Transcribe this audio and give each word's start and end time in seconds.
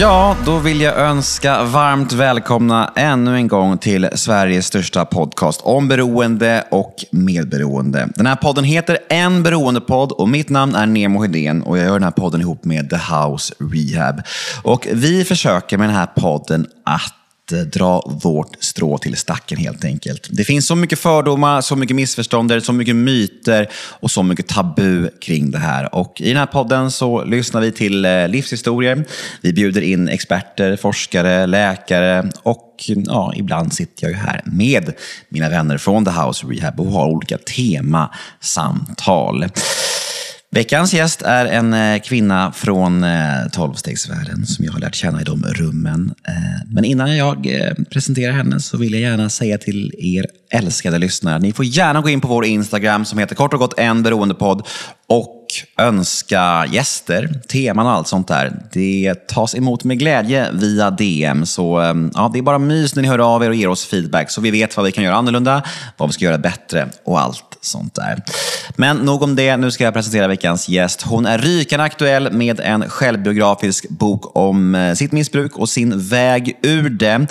Ja, 0.00 0.36
då 0.46 0.58
vill 0.58 0.80
jag 0.80 0.98
önska 0.98 1.64
varmt 1.64 2.12
välkomna 2.12 2.92
ännu 2.96 3.34
en 3.34 3.48
gång 3.48 3.78
till 3.78 4.08
Sveriges 4.14 4.66
största 4.66 5.04
podcast 5.04 5.60
om 5.64 5.88
beroende 5.88 6.64
och 6.70 6.94
medberoende. 7.12 8.08
Den 8.14 8.26
här 8.26 8.36
podden 8.36 8.64
heter 8.64 8.98
En 9.08 9.42
beroendepodd 9.42 10.12
och 10.12 10.28
mitt 10.28 10.48
namn 10.48 10.74
är 10.74 10.86
Nemo 10.86 11.22
Hedén 11.22 11.62
och 11.62 11.78
jag 11.78 11.86
gör 11.86 11.92
den 11.92 12.02
här 12.02 12.10
podden 12.10 12.40
ihop 12.40 12.64
med 12.64 12.90
The 12.90 12.96
House 12.96 13.54
Rehab. 13.58 14.22
Och 14.62 14.88
vi 14.92 15.24
försöker 15.24 15.78
med 15.78 15.88
den 15.88 15.96
här 15.96 16.06
podden 16.06 16.66
att 16.84 17.14
Eh, 17.52 17.58
dra 17.58 18.02
vårt 18.22 18.56
strå 18.60 18.98
till 18.98 19.16
stacken 19.16 19.58
helt 19.58 19.84
enkelt. 19.84 20.28
Det 20.30 20.44
finns 20.44 20.66
så 20.66 20.74
mycket 20.74 20.98
fördomar, 20.98 21.60
så 21.60 21.76
mycket 21.76 21.96
missförstånd, 21.96 22.62
så 22.62 22.72
mycket 22.72 22.96
myter 22.96 23.68
och 23.74 24.10
så 24.10 24.22
mycket 24.22 24.48
tabu 24.48 25.10
kring 25.20 25.50
det 25.50 25.58
här. 25.58 25.94
Och 25.94 26.20
I 26.20 26.28
den 26.28 26.36
här 26.36 26.46
podden 26.46 26.90
så 26.90 27.24
lyssnar 27.24 27.60
vi 27.60 27.72
till 27.72 28.04
eh, 28.04 28.28
livshistorier. 28.28 29.04
Vi 29.40 29.52
bjuder 29.52 29.80
in 29.80 30.08
experter, 30.08 30.76
forskare, 30.76 31.46
läkare 31.46 32.30
och 32.42 32.84
ja, 32.86 33.32
ibland 33.36 33.72
sitter 33.72 34.04
jag 34.04 34.10
ju 34.10 34.18
här 34.18 34.42
med 34.44 34.92
mina 35.28 35.48
vänner 35.48 35.78
från 35.78 36.04
The 36.04 36.10
House 36.10 36.46
Rehab 36.46 36.80
och 36.80 36.86
har 36.86 37.06
olika 37.06 37.38
temasamtal. 37.38 39.46
Veckans 40.50 40.94
gäst 40.94 41.22
är 41.22 41.46
en 41.46 41.74
eh, 41.74 42.00
kvinna 42.00 42.52
från 42.52 43.04
eh, 43.04 43.48
tolvstegsvärlden 43.52 44.46
som 44.46 44.64
jag 44.64 44.72
har 44.72 44.80
lärt 44.80 44.94
känna 44.94 45.20
i 45.20 45.24
de 45.24 45.42
rummen. 45.42 46.14
Eh, 46.28 46.34
men 46.66 46.84
innan 46.84 47.16
jag 47.16 47.48
presenterar 47.90 48.32
henne 48.32 48.60
så 48.60 48.76
vill 48.76 48.92
jag 48.92 49.02
gärna 49.02 49.28
säga 49.28 49.58
till 49.58 49.94
er 49.98 50.26
älskade 50.50 50.98
lyssnare, 50.98 51.38
ni 51.38 51.52
får 51.52 51.64
gärna 51.64 52.00
gå 52.00 52.08
in 52.08 52.20
på 52.20 52.28
vår 52.28 52.44
Instagram 52.44 53.04
som 53.04 53.18
heter 53.18 53.34
kort 53.34 53.52
och 53.52 53.58
gott 53.58 53.78
en 53.78 54.02
beroendepodd 54.02 54.66
och 55.08 55.34
önska 55.78 56.66
gäster, 56.70 57.40
teman 57.48 57.86
och 57.86 57.92
allt 57.92 58.08
sånt 58.08 58.28
där. 58.28 58.62
Det 58.72 59.14
tas 59.28 59.54
emot 59.54 59.84
med 59.84 59.98
glädje 59.98 60.52
via 60.52 60.90
DM. 60.90 61.46
Så 61.46 61.94
ja, 62.14 62.30
det 62.32 62.38
är 62.38 62.42
bara 62.42 62.58
mys 62.58 62.94
när 62.94 63.02
ni 63.02 63.08
hör 63.08 63.34
av 63.34 63.44
er 63.44 63.48
och 63.48 63.54
ger 63.54 63.68
oss 63.68 63.84
feedback 63.84 64.30
så 64.30 64.40
vi 64.40 64.50
vet 64.50 64.76
vad 64.76 64.86
vi 64.86 64.92
kan 64.92 65.04
göra 65.04 65.16
annorlunda, 65.16 65.62
vad 65.96 66.08
vi 66.08 66.12
ska 66.12 66.24
göra 66.24 66.38
bättre 66.38 66.88
och 67.04 67.20
allt 67.20 67.47
sånt 67.60 67.94
där. 67.94 68.22
Men 68.76 68.96
nog 68.96 69.22
om 69.22 69.36
det. 69.36 69.56
Nu 69.56 69.70
ska 69.70 69.84
jag 69.84 69.94
presentera 69.94 70.28
veckans 70.28 70.68
gäst. 70.68 71.02
Hon 71.02 71.26
är 71.26 71.38
rykande 71.38 71.84
aktuell 71.84 72.32
med 72.32 72.60
en 72.60 72.88
självbiografisk 72.88 73.88
bok 73.88 74.36
om 74.36 74.74
eh, 74.74 74.94
sitt 74.94 75.12
missbruk 75.12 75.56
och 75.56 75.68
sin 75.68 76.08
väg 76.08 76.58
ur 76.62 76.90
det. 76.90 77.26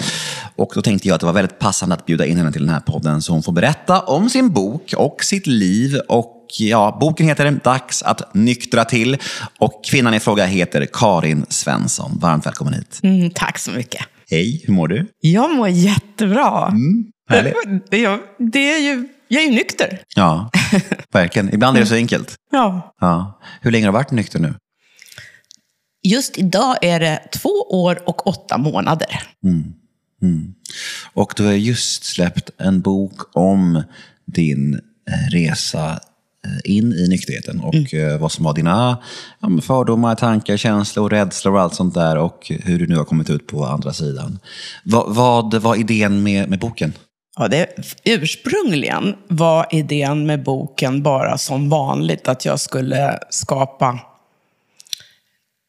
Och 0.56 0.72
då 0.76 0.82
tänkte 0.82 1.08
jag 1.08 1.16
att 1.16 1.20
det 1.20 1.26
var 1.26 1.34
väldigt 1.34 1.60
passande 1.60 1.96
att 1.96 2.06
bjuda 2.06 2.26
in 2.26 2.38
henne 2.38 2.52
till 2.52 2.62
den 2.62 2.74
här 2.74 2.80
podden 2.80 3.22
så 3.22 3.34
hon 3.34 3.44
får 3.44 3.52
berätta 3.52 4.02
om 4.02 4.30
sin 4.30 4.50
bok 4.50 4.94
och 4.98 5.24
sitt 5.24 5.48
liv. 5.48 6.00
Och 6.10 6.48
ja, 6.60 6.98
boken 7.00 7.28
heter 7.28 7.60
Dags 7.64 8.04
att 8.04 8.34
nyktra 8.34 8.86
till 8.86 9.18
och 9.60 9.86
kvinnan 9.86 10.14
i 10.14 10.20
fråga 10.20 10.46
heter 10.46 10.88
Karin 10.94 11.46
Svensson. 11.50 12.20
Varmt 12.22 12.46
välkommen 12.46 12.74
hit. 12.74 13.00
Mm, 13.04 13.30
tack 13.30 13.58
så 13.58 13.72
mycket. 13.72 14.02
Hej, 14.30 14.64
hur 14.66 14.74
mår 14.74 14.88
du? 14.88 15.08
Jag 15.22 15.56
mår 15.56 15.70
jättebra. 15.70 16.68
Mm, 16.68 17.06
härligt. 17.30 17.56
det 18.52 18.72
är 18.72 18.80
ju 18.80 19.08
jag 19.28 19.44
är 19.44 19.48
ju 19.48 19.56
nykter. 19.56 20.02
Ja, 20.16 20.50
verkligen. 21.12 21.54
Ibland 21.54 21.78
är 21.78 21.82
det 21.82 21.88
så 21.88 21.96
enkelt. 21.96 22.36
Ja. 22.52 22.96
ja. 23.02 23.40
Hur 23.62 23.72
länge 23.72 23.86
har 23.86 23.92
du 23.92 23.98
varit 23.98 24.12
nykter 24.12 24.40
nu? 24.40 24.54
Just 26.04 26.38
idag 26.38 26.76
är 26.82 27.00
det 27.00 27.22
två 27.34 27.50
år 27.70 28.10
och 28.10 28.28
åtta 28.28 28.58
månader. 28.58 29.22
Mm. 29.44 29.74
Mm. 30.22 30.54
Och 31.14 31.34
du 31.36 31.46
har 31.46 31.52
just 31.52 32.04
släppt 32.04 32.50
en 32.58 32.82
bok 32.82 33.38
om 33.38 33.84
din 34.26 34.74
eh, 34.74 35.32
resa 35.32 35.92
eh, 36.46 36.72
in 36.72 36.94
i 36.94 37.08
nykterheten 37.08 37.60
och 37.60 37.76
mm. 37.76 38.14
Eh, 38.14 38.20
vad 38.20 38.32
som 38.32 38.46
var 38.46 38.54
dina 38.54 38.98
fördomar, 39.62 40.16
tankar, 40.16 40.58
känslor, 40.58 41.10
rädslor 41.10 41.54
och 41.54 41.62
allt 41.62 41.76
sånt 41.76 41.94
där 41.94 42.18
och 42.18 42.52
hur 42.64 42.80
du 42.80 42.88
nu 42.88 42.96
har 42.96 43.06
kommit 43.06 43.30
ut 43.30 43.48
på 43.48 43.66
andra 43.66 43.94
sidan. 43.94 44.40
Vad, 44.84 45.16
vad 45.16 45.54
var 45.54 45.76
idén 45.76 46.24
med, 46.24 46.50
med 46.50 46.60
boken? 46.60 46.94
Ja, 47.40 47.48
det, 47.48 47.68
ursprungligen 48.04 49.16
var 49.28 49.66
idén 49.70 50.26
med 50.26 50.44
boken 50.44 51.04
bara 51.04 51.38
som 51.38 51.70
vanligt 51.70 52.28
att 52.28 52.46
jag 52.46 52.60
skulle 52.60 53.20
skapa 53.30 54.00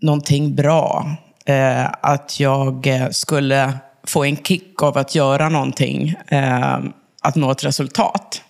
någonting 0.03 0.55
bra. 0.55 1.17
Eh, 1.47 1.87
att 2.01 2.41
jag 2.41 2.87
eh, 2.87 3.11
skulle 3.11 3.79
få 4.06 4.25
en 4.25 4.37
kick 4.37 4.83
av 4.83 4.99
att 4.99 5.15
göra 5.15 5.49
någonting, 5.49 6.15
eh, 6.29 6.79
att 7.23 7.34
nå 7.37 7.51
ett 7.51 7.65
resultat. 7.65 8.43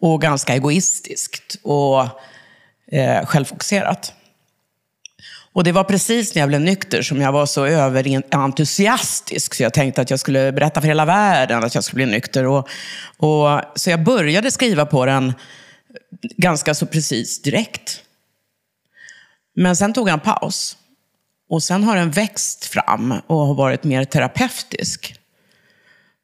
Och 0.00 0.20
ganska 0.20 0.54
egoistiskt 0.54 1.56
och 1.62 2.00
eh, 2.92 3.26
självfokuserat. 3.26 4.12
Och 5.54 5.64
det 5.64 5.72
var 5.72 5.84
precis 5.84 6.34
när 6.34 6.42
jag 6.42 6.48
blev 6.48 6.60
nykter 6.60 7.02
som 7.02 7.20
jag 7.20 7.32
var 7.32 7.46
så 7.46 7.66
överentusiastisk. 7.66 9.54
Så 9.54 9.62
jag 9.62 9.72
tänkte 9.72 10.00
att 10.00 10.10
jag 10.10 10.20
skulle 10.20 10.52
berätta 10.52 10.80
för 10.80 10.88
hela 10.88 11.04
världen 11.04 11.64
att 11.64 11.74
jag 11.74 11.84
skulle 11.84 12.04
bli 12.04 12.14
nykter. 12.14 12.46
Och, 12.46 12.68
och, 13.16 13.60
så 13.74 13.90
jag 13.90 14.04
började 14.04 14.50
skriva 14.50 14.86
på 14.86 15.06
den 15.06 15.34
ganska 16.36 16.74
så 16.74 16.86
precis 16.86 17.42
direkt. 17.42 18.00
Men 19.56 19.76
sen 19.76 19.92
tog 19.92 20.08
jag 20.08 20.12
en 20.12 20.20
paus. 20.20 20.76
Och 21.50 21.62
sen 21.62 21.84
har 21.84 21.96
den 21.96 22.10
växt 22.10 22.64
fram 22.64 23.14
och 23.26 23.38
har 23.38 23.54
varit 23.54 23.84
mer 23.84 24.04
terapeutisk. 24.04 25.14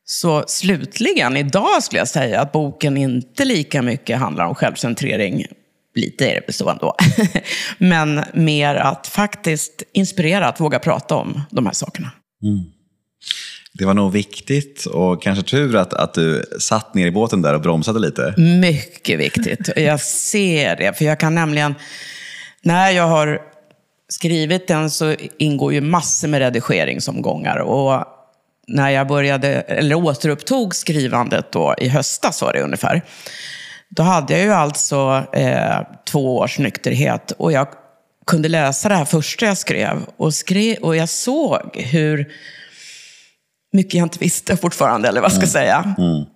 Så 0.05 0.45
slutligen, 0.47 1.37
idag 1.37 1.83
skulle 1.83 1.99
jag 1.99 2.09
säga 2.09 2.41
att 2.41 2.53
boken 2.53 2.97
inte 2.97 3.45
lika 3.45 3.83
mycket 3.83 4.19
handlar 4.19 4.45
om 4.45 4.55
självcentrering 4.55 5.47
lite 5.95 6.31
är 6.31 6.35
det 6.35 6.41
väl 6.47 6.55
så 6.55 6.71
ändå. 6.71 6.97
Men 7.79 8.25
mer 8.35 8.75
att 8.75 9.07
faktiskt 9.07 9.83
inspirera 9.93 10.49
att 10.49 10.61
våga 10.61 10.79
prata 10.79 11.15
om 11.15 11.43
de 11.51 11.67
här 11.67 11.73
sakerna. 11.73 12.11
Mm. 12.43 12.65
Det 13.73 13.85
var 13.85 13.95
nog 13.95 14.13
viktigt 14.13 14.87
och 14.87 15.23
kanske 15.23 15.45
tur 15.45 15.77
att, 15.77 15.95
att 15.95 16.15
du 16.15 16.45
satt 16.59 16.95
ner 16.95 17.07
i 17.07 17.11
båten 17.11 17.43
där 17.43 17.55
och 17.55 17.61
bromsade 17.61 17.99
lite. 17.99 18.35
Mycket 18.37 19.21
viktigt. 19.21 19.71
Jag 19.77 20.01
ser 20.01 20.77
det, 20.77 20.99
för 20.99 21.05
jag 21.05 21.21
kan 21.21 21.35
nämligen, 21.35 21.75
när 22.63 22.91
jag 22.91 23.07
har 23.07 23.41
skrivit 24.09 24.69
den 24.69 24.91
så 24.91 25.17
ingår 25.39 25.73
ju 25.73 25.81
massor 25.81 26.29
med 26.29 26.41
redigeringsomgångar. 26.41 27.57
Och 27.57 28.05
när 28.69 28.91
jag 28.91 29.07
började, 29.07 29.49
eller 29.49 29.95
återupptog 29.95 30.75
skrivandet 30.75 31.53
då 31.53 31.75
i 31.79 31.89
höstas 31.89 32.43
var 32.43 32.53
det 32.53 32.63
ungefär, 32.63 33.03
då 33.91 34.03
hade 34.03 34.33
jag 34.33 34.43
ju 34.43 34.53
alltså 34.53 35.25
eh, 35.33 35.81
två 36.05 36.37
års 36.37 36.59
nykterhet 36.59 37.31
och 37.31 37.53
jag 37.53 37.69
kunde 38.27 38.49
läsa 38.49 38.89
det 38.89 38.95
här 38.95 39.05
första 39.05 39.47
jag 39.47 39.59
skrev 39.59 39.97
och, 40.17 40.35
skrev, 40.35 40.79
och 40.83 40.97
jag 40.97 41.09
såg 41.09 41.77
hur 41.77 42.33
mycket 43.73 43.95
jag 43.95 44.03
inte 44.03 44.19
visste 44.19 44.57
fortfarande, 44.57 45.09
eller 45.09 45.21
vad 45.21 45.33
ska 45.33 45.43
jag 45.43 45.49
säga. 45.49 45.95
Mm. 45.99 46.11
Mm. 46.11 46.27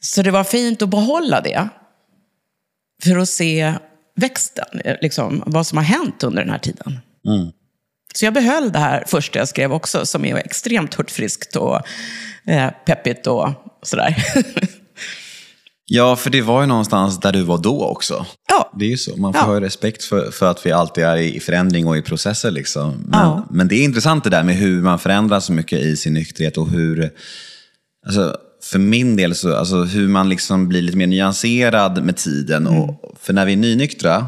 Så 0.00 0.22
det 0.22 0.30
var 0.30 0.44
fint 0.44 0.82
att 0.82 0.88
behålla 0.88 1.40
det. 1.40 1.68
För 3.02 3.16
att 3.16 3.28
se 3.28 3.74
växten, 4.16 4.80
liksom, 5.00 5.42
vad 5.46 5.66
som 5.66 5.78
har 5.78 5.84
hänt 5.84 6.22
under 6.22 6.42
den 6.42 6.50
här 6.50 6.58
tiden. 6.58 6.98
Mm. 7.26 7.52
Så 8.14 8.24
jag 8.24 8.34
behöll 8.34 8.72
det 8.72 8.78
här 8.78 9.04
första 9.06 9.38
jag 9.38 9.48
skrev 9.48 9.72
också, 9.72 10.06
som 10.06 10.24
är 10.24 10.36
extremt 10.36 10.94
hurtfriskt 10.94 11.56
och 11.56 11.80
eh, 12.46 12.70
peppigt 12.86 13.26
och 13.26 13.50
sådär. 13.82 14.16
Ja, 15.86 16.16
för 16.16 16.30
det 16.30 16.42
var 16.42 16.60
ju 16.60 16.66
någonstans 16.66 17.20
där 17.20 17.32
du 17.32 17.42
var 17.42 17.58
då 17.58 17.84
också. 17.84 18.26
Ja. 18.48 18.72
Det 18.78 18.84
är 18.84 18.88
ju 18.88 18.96
så. 18.96 19.16
Man 19.16 19.32
får 19.32 19.42
ja. 19.42 19.46
ha 19.46 19.60
respekt 19.60 20.04
för, 20.04 20.30
för 20.30 20.50
att 20.50 20.66
vi 20.66 20.72
alltid 20.72 21.04
är 21.04 21.16
i 21.16 21.40
förändring 21.40 21.86
och 21.86 21.96
i 21.96 22.02
processer. 22.02 22.50
Liksom. 22.50 22.90
Men, 22.90 23.20
ja. 23.20 23.46
men 23.50 23.68
det 23.68 23.74
är 23.74 23.84
intressant 23.84 24.24
det 24.24 24.30
där 24.30 24.42
med 24.42 24.56
hur 24.56 24.82
man 24.82 24.98
förändras 24.98 25.44
så 25.44 25.52
mycket 25.52 25.80
i 25.80 25.96
sin 25.96 26.14
nykterhet 26.14 26.58
och 26.58 26.68
hur... 26.68 27.10
Alltså, 28.06 28.36
för 28.62 28.78
min 28.78 29.16
del, 29.16 29.34
så, 29.34 29.56
alltså, 29.56 29.82
hur 29.82 30.08
man 30.08 30.28
liksom 30.28 30.68
blir 30.68 30.82
lite 30.82 30.96
mer 30.96 31.06
nyanserad 31.06 32.04
med 32.04 32.16
tiden. 32.16 32.66
Mm. 32.66 32.80
Och, 32.80 33.16
för 33.20 33.32
när 33.32 33.46
vi 33.46 33.52
är 33.52 33.56
nynyktra, 33.56 34.26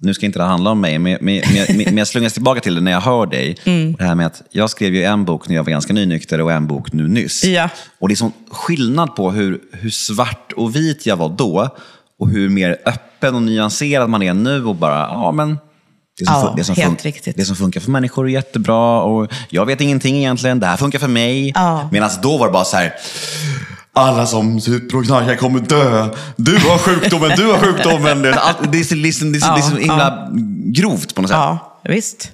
nu 0.00 0.14
ska 0.14 0.26
inte 0.26 0.38
det 0.38 0.44
handla 0.44 0.70
om 0.70 0.80
mig, 0.80 0.98
men, 0.98 1.18
men, 1.20 1.42
men, 1.52 1.76
men 1.76 1.96
jag 1.96 2.08
slungas 2.08 2.32
tillbaka 2.32 2.60
till 2.60 2.74
det 2.74 2.80
när 2.80 2.92
jag 2.92 3.00
hör 3.00 3.26
dig. 3.26 3.56
Mm. 3.64 3.92
Det 3.92 4.04
här 4.04 4.14
med 4.14 4.26
att 4.26 4.42
jag 4.50 4.70
skrev 4.70 4.94
ju 4.94 5.04
en 5.04 5.24
bok 5.24 5.48
när 5.48 5.56
jag 5.56 5.64
var 5.64 5.70
ganska 5.70 5.92
nynykter 5.92 6.40
och 6.40 6.52
en 6.52 6.66
bok 6.66 6.92
nu 6.92 7.08
nyss. 7.08 7.44
Ja. 7.44 7.68
Och 7.98 8.08
det 8.08 8.14
är 8.14 8.16
sån 8.16 8.32
skillnad 8.50 9.16
på 9.16 9.30
hur, 9.30 9.60
hur 9.72 9.90
svart 9.90 10.52
och 10.56 10.76
vit 10.76 11.06
jag 11.06 11.16
var 11.16 11.28
då 11.28 11.76
och 12.18 12.28
hur 12.28 12.48
mer 12.48 12.76
öppen 12.84 13.34
och 13.34 13.42
nyanserad 13.42 14.10
man 14.10 14.22
är 14.22 14.34
nu 14.34 14.64
och 14.64 14.74
bara, 14.74 14.98
ja 14.98 15.32
men 15.32 15.58
det 16.18 16.26
som, 16.26 16.34
ja, 16.34 16.54
det, 16.56 16.64
som 16.64 16.96
det 17.36 17.44
som 17.44 17.56
funkar 17.56 17.80
för 17.80 17.90
människor 17.90 18.26
är 18.28 18.32
jättebra 18.32 19.02
och 19.02 19.32
jag 19.48 19.66
vet 19.66 19.80
ingenting 19.80 20.16
egentligen, 20.16 20.60
det 20.60 20.66
här 20.66 20.76
funkar 20.76 20.98
för 20.98 21.08
mig. 21.08 21.52
Ja. 21.54 21.88
Medan 21.92 22.10
då 22.22 22.38
var 22.38 22.46
det 22.46 22.52
bara 22.52 22.64
så 22.64 22.76
här, 22.76 22.92
alla 23.98 24.26
som 24.26 24.60
super 24.60 24.96
och 24.96 25.04
knarkar 25.04 25.36
kommer 25.36 25.60
dö. 25.60 26.08
Du 26.36 26.52
har 26.56 26.78
sjukdomen, 26.78 27.30
du 27.36 27.46
har 27.46 27.58
sjukdomen. 27.58 28.22
Det 28.22 28.28
är, 28.28 28.32
liksom, 28.32 28.70
det 28.70 28.78
är, 28.78 28.96
liksom, 28.96 29.32
det 29.32 29.38
är 29.38 29.62
så 29.62 29.76
himla 29.76 30.28
grovt 30.64 31.14
på 31.14 31.22
något 31.22 31.28
sätt. 31.30 31.36
Ja, 31.36 31.80
visst. 31.84 32.32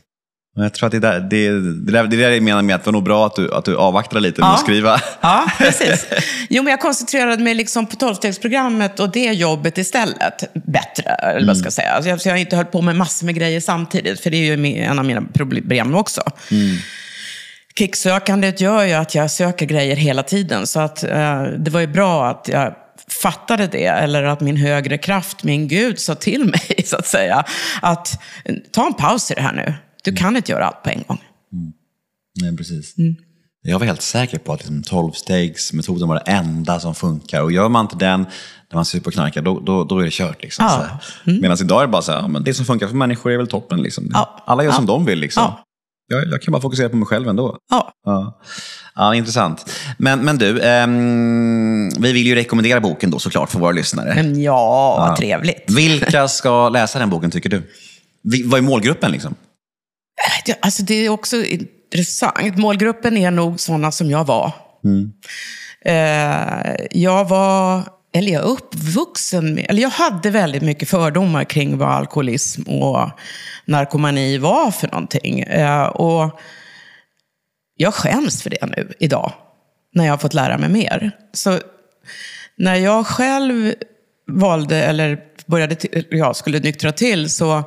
Jag 0.57 0.75
tror 0.75 0.87
att 0.87 0.93
det, 0.93 0.99
där, 0.99 1.21
det, 1.21 1.51
det, 1.51 1.93
där, 1.93 2.05
det 2.05 2.17
där 2.17 2.31
jag 2.31 2.43
menar 2.43 2.63
med 2.63 2.75
att 2.77 2.85
det 2.85 2.89
var 2.89 2.93
nog 2.93 3.05
bra 3.05 3.27
att 3.27 3.37
du, 3.37 3.55
att 3.55 3.65
du 3.65 3.77
avvaktade 3.77 4.21
lite 4.21 4.41
med 4.41 4.49
Ja. 4.49 4.55
att 4.55 4.61
skriva. 4.61 5.01
Ja, 5.21 5.45
precis. 5.59 6.07
Jo, 6.49 6.63
men 6.63 6.71
jag 6.71 6.81
koncentrerade 6.81 7.43
mig 7.43 7.55
liksom 7.55 7.87
på 7.87 7.97
tolvstegsprogrammet 7.97 9.01
och 9.01 9.13
det 9.13 9.25
jobbet 9.33 9.79
istället 9.79 10.55
bättre. 10.67 11.11
Eller 11.11 11.47
vad 11.47 11.57
ska 11.57 11.67
jag 11.67 11.73
säga. 11.73 11.91
Alltså 11.93 12.11
jag, 12.11 12.21
så 12.21 12.29
jag 12.29 12.39
inte 12.39 12.57
höll 12.57 12.65
på 12.65 12.83
med 12.83 12.97
massor 12.97 13.27
med 13.27 13.35
grejer 13.35 13.61
samtidigt, 13.61 14.21
för 14.21 14.31
det 14.31 14.37
är 14.37 14.57
ju 14.57 14.79
en 14.79 14.99
av 14.99 15.05
mina 15.05 15.23
problem 15.33 15.95
också. 15.95 16.21
Kicksökandet 17.79 18.61
gör 18.61 18.85
ju 18.85 18.93
att 18.93 19.15
jag 19.15 19.31
söker 19.31 19.67
grejer 19.67 19.97
hela 19.97 20.23
tiden, 20.23 20.67
så 20.67 20.81
att, 20.81 21.05
eh, 21.05 21.43
det 21.43 21.71
var 21.71 21.81
ju 21.81 21.87
bra 21.87 22.27
att 22.31 22.49
jag 22.49 22.75
fattade 23.23 23.67
det, 23.67 23.87
eller 23.87 24.23
att 24.23 24.41
min 24.41 24.57
högre 24.57 24.99
kraft, 24.99 25.45
min 25.45 25.69
Gud, 25.69 25.99
sa 25.99 26.15
till 26.15 26.45
mig, 26.69 26.85
så 26.87 26.97
att 26.97 27.07
säga, 27.07 27.45
att 27.83 28.23
eh, 28.45 28.55
ta 28.73 28.87
en 28.87 28.95
paus 28.95 29.31
i 29.31 29.35
det 29.35 29.41
här 29.41 29.53
nu. 29.53 29.75
Du 30.05 30.17
kan 30.17 30.37
inte 30.37 30.53
göra 30.53 30.65
allt 30.67 30.83
på 30.83 30.91
en 30.91 31.03
gång. 31.09 31.19
Nej, 32.41 32.57
precis. 32.57 32.95
Jag 33.63 33.79
var 33.79 33.87
helt 33.87 34.03
säker 34.03 34.39
på 34.39 34.53
att 34.53 34.59
liksom 34.61 34.83
12-stegsmetoden 34.83 36.09
var 36.09 36.15
det 36.15 36.21
enda 36.33 36.81
som 36.81 36.95
funkar. 36.95 37.43
Och 37.43 37.53
gör 37.53 37.69
man 37.69 37.85
inte 37.85 37.97
den 37.97 38.21
när 38.71 38.75
man 38.75 38.85
super 38.85 39.11
knarkar, 39.11 39.43
då, 39.43 39.61
då, 39.61 39.85
då 39.85 39.99
är 39.99 40.05
det 40.05 40.11
kört. 40.13 40.43
Liksom, 40.43 40.65
Ja. 40.65 40.87
här. 41.25 41.41
Medan 41.41 41.57
idag 41.61 41.83
är 41.83 41.87
det 41.87 41.91
bara 41.93 42.03
så 42.03 42.13
här, 42.13 42.29
men 42.29 42.45
det 42.45 42.55
som 42.55 42.67
funkar 42.67 42.87
för 42.89 42.95
människor 42.95 43.33
är 43.33 43.37
väl 43.37 43.47
toppen. 43.47 43.83
Liksom. 43.83 44.11
Ja. 44.13 44.43
Alla 44.47 44.63
gör 44.65 44.71
Ja. 44.71 44.77
som 44.77 44.87
de 44.87 45.05
vill. 45.05 45.19
Liksom. 45.19 45.43
Ja. 45.43 45.65
Jag, 46.07 46.25
jag 46.33 46.43
kan 46.43 46.53
bara 46.53 46.63
fokusera 46.63 46.89
på 46.89 46.97
mig 46.97 47.07
själv 47.07 47.29
ändå. 47.29 47.59
Ja. 47.71 47.93
Ja, 48.05 48.41
ja 48.95 49.15
intressant. 49.15 49.71
Men, 49.99 50.21
men 50.25 50.39
du, 50.39 50.61
ehm, 50.63 51.89
vi 51.99 52.13
vill 52.13 52.27
ju 52.27 52.35
rekommendera 52.35 52.81
boken 52.81 53.11
då 53.11 53.19
såklart 53.19 53.51
för 53.51 53.59
våra 53.59 53.73
lyssnare. 53.73 54.15
Men 54.15 54.43
ja, 54.43 54.97
vad 54.99 55.17
trevligt. 55.17 55.71
Vilka 55.71 56.29
ska 56.29 56.69
läsa 56.69 56.99
den 56.99 57.11
boken 57.11 57.31
tycker 57.31 57.49
du? 57.49 57.63
Vad 58.45 58.59
är 58.59 58.63
målgruppen 58.63 59.13
liksom? 59.13 59.35
Det, 60.47 60.59
alltså 60.61 60.83
det 60.83 60.95
är 60.95 61.09
också 61.09 61.37
intressant. 61.45 62.57
Målgruppen 62.57 63.17
är 63.17 63.31
nog 63.31 63.61
sådana 63.61 63.93
som 63.93 64.11
jag 64.11 64.25
var. 64.25 64.53
Eh, 65.85 66.75
jag 66.91 67.29
var, 67.29 67.83
eller 68.15 68.33
jag 68.33 68.43
är 68.43 68.47
uppvuxen 68.47 69.55
med, 69.55 69.67
eller 69.69 69.83
jag 69.83 69.91
hade 69.91 70.31
väldigt 70.31 70.63
mycket 70.63 70.89
fördomar 70.89 71.45
kring 71.45 71.79
vad 71.79 71.89
alkoholism 71.89 72.63
och 72.63 73.11
narkomani 73.65 74.39
var 74.39 74.71
för 74.71 74.89
någonting. 74.89 75.41
Eh, 75.41 75.87
och 75.87 76.41
jag 77.77 77.95
skäms 77.95 78.43
för 78.43 78.51
det 78.51 78.67
nu, 78.77 78.93
idag, 78.99 79.33
när 79.93 80.05
jag 80.05 80.13
har 80.13 80.19
fått 80.19 80.35
lära 80.35 80.59
mig 80.59 80.69
mer. 80.69 81.11
Så 81.33 81.59
när 82.57 82.75
jag 82.75 83.07
själv 83.07 83.75
valde, 84.27 84.77
eller 84.77 85.19
började, 85.47 85.77
ja, 86.11 86.35
skulle 86.35 86.59
nyktra 86.59 86.93
till, 86.93 87.31
så 87.31 87.63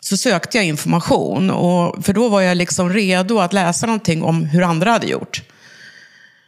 så 0.00 0.16
sökte 0.16 0.56
jag 0.56 0.66
information. 0.66 1.50
Och, 1.50 2.04
för 2.04 2.12
då 2.12 2.28
var 2.28 2.40
jag 2.40 2.56
liksom 2.56 2.92
redo 2.92 3.38
att 3.38 3.52
läsa 3.52 3.86
någonting 3.86 4.22
om 4.22 4.44
hur 4.44 4.62
andra 4.62 4.90
hade 4.90 5.06
gjort. 5.06 5.42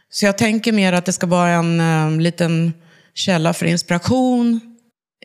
Så 0.09 0.25
jag 0.25 0.37
tänker 0.37 0.71
mer 0.71 0.93
att 0.93 1.05
det 1.05 1.13
ska 1.13 1.27
vara 1.27 1.49
en 1.49 1.79
eh, 1.79 2.21
liten 2.21 2.73
källa 3.19 3.53
för 3.53 3.65
inspiration. 3.65 4.61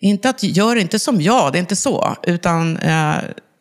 Inte 0.01 0.29
att 0.29 0.43
gör 0.43 0.77
inte 0.77 0.99
som 0.99 1.21
jag, 1.21 1.53
det 1.53 1.59
är 1.59 1.61
inte 1.61 1.77
så. 1.77 2.17
Utan 2.23 2.77
eh, 2.77 3.15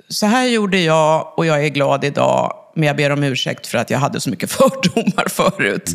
så 0.09 0.25
här 0.25 0.45
gjorde 0.45 0.79
jag 0.79 1.33
och 1.37 1.45
jag 1.45 1.65
är 1.65 1.69
glad 1.69 2.03
idag. 2.03 2.53
Men 2.75 2.87
jag 2.87 2.97
ber 2.97 3.09
om 3.09 3.23
ursäkt 3.23 3.67
för 3.67 3.77
att 3.77 3.89
jag 3.89 3.99
hade 3.99 4.19
så 4.19 4.29
mycket 4.29 4.51
fördomar 4.51 5.29
förut. 5.29 5.89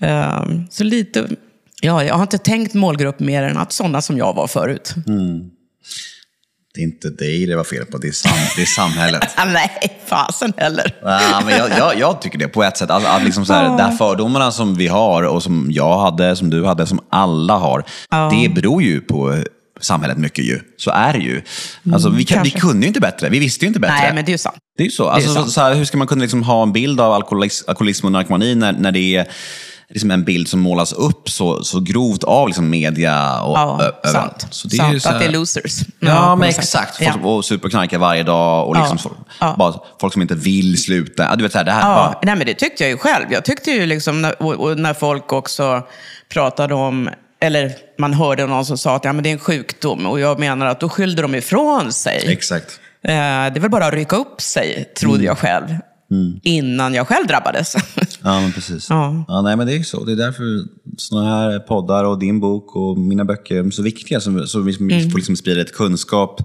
Eh, 0.00 0.44
så 0.70 0.84
lite, 0.84 1.28
ja, 1.80 2.04
jag 2.04 2.14
har 2.14 2.22
inte 2.22 2.38
tänkt 2.38 2.74
målgrupp 2.74 3.20
mer 3.20 3.42
än 3.42 3.56
att 3.56 3.72
sådana 3.72 4.02
som 4.02 4.18
jag 4.18 4.34
var 4.34 4.46
förut. 4.46 4.94
Det 6.76 6.82
är 6.82 6.84
inte 6.84 7.10
dig 7.10 7.46
det 7.46 7.56
var 7.56 7.64
fel 7.64 7.84
på, 7.84 7.98
det 7.98 8.08
är, 8.08 8.12
sam, 8.12 8.32
det 8.56 8.62
är 8.62 8.66
samhället. 8.66 9.22
Nej, 9.46 10.00
fasen 10.06 10.52
heller. 10.56 10.94
Ja, 11.02 11.42
men 11.46 11.58
jag, 11.58 11.70
jag, 11.78 11.98
jag 11.98 12.22
tycker 12.22 12.38
det 12.38 12.48
på 12.48 12.64
ett 12.64 12.76
sätt. 12.76 12.90
Alltså, 12.90 13.10
att 13.10 13.24
liksom 13.24 13.46
så 13.46 13.52
här, 13.52 13.64
De 13.64 13.80
här 13.80 13.90
fördomarna 13.90 14.52
som 14.52 14.74
vi 14.74 14.88
har 14.88 15.22
och 15.22 15.42
som 15.42 15.68
jag 15.70 15.98
hade, 15.98 16.36
som 16.36 16.50
du 16.50 16.64
hade, 16.64 16.86
som 16.86 17.00
alla 17.10 17.54
har. 17.54 17.84
Det 18.30 18.54
beror 18.54 18.82
ju 18.82 19.00
på 19.00 19.42
samhället 19.80 20.18
mycket 20.18 20.44
ju. 20.44 20.60
Så 20.76 20.90
är 20.90 21.12
det 21.12 21.18
ju. 21.18 21.42
Alltså, 21.92 22.08
vi, 22.08 22.24
kan, 22.24 22.42
vi 22.42 22.50
kunde 22.50 22.80
ju 22.80 22.88
inte 22.88 23.00
bättre. 23.00 23.28
Vi 23.28 23.38
visste 23.38 23.64
ju 23.64 23.68
inte 23.68 23.80
bättre. 23.80 23.94
Nej, 23.94 24.14
men 24.14 24.24
det 24.24 24.30
är 24.30 24.32
ju 24.34 24.38
sant. 24.38 24.56
Det 24.76 24.82
är 24.82 24.84
ju 24.84 24.90
så. 24.90 25.08
Alltså, 25.08 25.34
sant. 25.34 25.50
så 25.50 25.60
här, 25.60 25.74
hur 25.74 25.84
ska 25.84 25.98
man 25.98 26.06
kunna 26.06 26.22
liksom 26.22 26.42
ha 26.42 26.62
en 26.62 26.72
bild 26.72 27.00
av 27.00 27.12
alkoholis, 27.12 27.64
alkoholism 27.66 28.06
och 28.06 28.12
narkomani 28.12 28.54
när, 28.54 28.72
när 28.72 28.92
det 28.92 29.16
är 29.16 29.26
liksom 29.88 30.10
en 30.10 30.24
bild 30.24 30.48
som 30.48 30.60
målas 30.60 30.92
upp 30.92 31.30
så, 31.30 31.64
så 31.64 31.80
grovt 31.80 32.24
av 32.24 32.46
liksom 32.48 32.70
media 32.70 33.42
och 33.42 33.56
Ja, 33.58 33.80
ö- 34.04 34.08
sant. 34.08 34.46
Så 34.50 34.68
det 34.68 34.76
är 34.76 34.78
sant 34.78 34.94
ju 34.94 35.00
så 35.00 35.08
att 35.08 35.14
här- 35.14 35.20
det 35.20 35.26
är 35.26 35.32
losers. 35.32 35.80
Ja, 36.00 36.26
på 36.30 36.36
men 36.36 36.48
exakt. 36.48 36.96
Folk, 36.96 37.10
Ja. 37.22 37.28
Och 37.28 37.44
superknarkar 37.44 37.98
varje 37.98 38.22
dag 38.22 38.68
och 38.68 38.76
liksom 38.76 38.98
Ja. 39.04 39.10
Ja. 39.40 39.54
Bara, 39.58 39.74
folk 40.00 40.12
som 40.12 40.22
inte 40.22 40.34
vill 40.34 40.82
sluta. 40.82 41.22
Ja, 41.24 41.36
du 41.36 41.42
vet, 41.42 41.52
så 41.52 41.58
här, 41.58 41.64
det 41.64 41.72
här, 41.72 41.80
Ja, 41.90 42.20
nej, 42.22 42.36
men 42.36 42.46
det 42.46 42.54
tyckte 42.54 42.82
jag 42.82 42.90
ju 42.90 42.96
själv. 42.98 43.24
Jag 43.30 43.44
tyckte 43.44 43.70
ju 43.70 43.86
liksom, 43.86 44.22
när- 44.22 44.42
och, 44.42 44.52
och 44.54 44.78
när 44.78 44.94
folk 44.94 45.32
också 45.32 45.82
pratade 46.32 46.74
om, 46.74 47.10
eller 47.40 47.72
man 47.98 48.14
hörde 48.14 48.46
någon 48.46 48.64
som 48.66 48.78
sa 48.78 48.96
att 48.96 49.04
ja, 49.04 49.12
men 49.12 49.22
det 49.24 49.30
är 49.30 49.32
en 49.32 49.38
sjukdom. 49.38 50.06
Och 50.06 50.20
jag 50.20 50.38
menar 50.38 50.66
att 50.66 50.80
då 50.80 50.88
skyllde 50.88 51.22
de 51.22 51.34
ifrån 51.34 51.92
sig. 51.92 52.24
Exakt. 52.26 52.80
Eh, 53.04 53.10
det 53.12 53.12
är 53.56 53.60
väl 53.60 53.70
bara 53.70 53.86
att 53.86 53.94
rycka 53.94 54.16
upp 54.16 54.40
sig, 54.40 54.92
trodde 54.98 55.14
Mm. 55.14 55.26
jag 55.26 55.38
själv. 55.38 55.66
Innan 56.42 56.94
jag 56.94 57.08
själv 57.08 57.26
drabbades. 57.26 57.74
Ja, 58.22 58.40
men 58.40 58.52
precis. 58.52 58.86
Ja. 58.90 59.24
Ja, 59.28 59.42
nej, 59.42 59.56
men 59.56 59.66
det 59.66 59.76
är 59.76 59.82
så. 59.82 60.04
Det 60.04 60.12
är 60.12 60.16
därför 60.16 60.44
sådana 60.96 61.28
här 61.36 61.58
poddar 61.58 62.04
och 62.04 62.18
din 62.18 62.40
bok 62.40 62.76
och 62.76 62.98
mina 62.98 63.24
böcker 63.24 63.56
är 63.56 63.70
så 63.70 63.82
viktiga. 63.82 64.20
Så, 64.20 64.46
så 64.46 64.60
vi 64.60 64.76
Mm. 64.76 65.10
får 65.10 65.18
liksom 65.18 65.36
sprida 65.36 65.58
lite 65.58 65.72
kunskap 65.72 66.40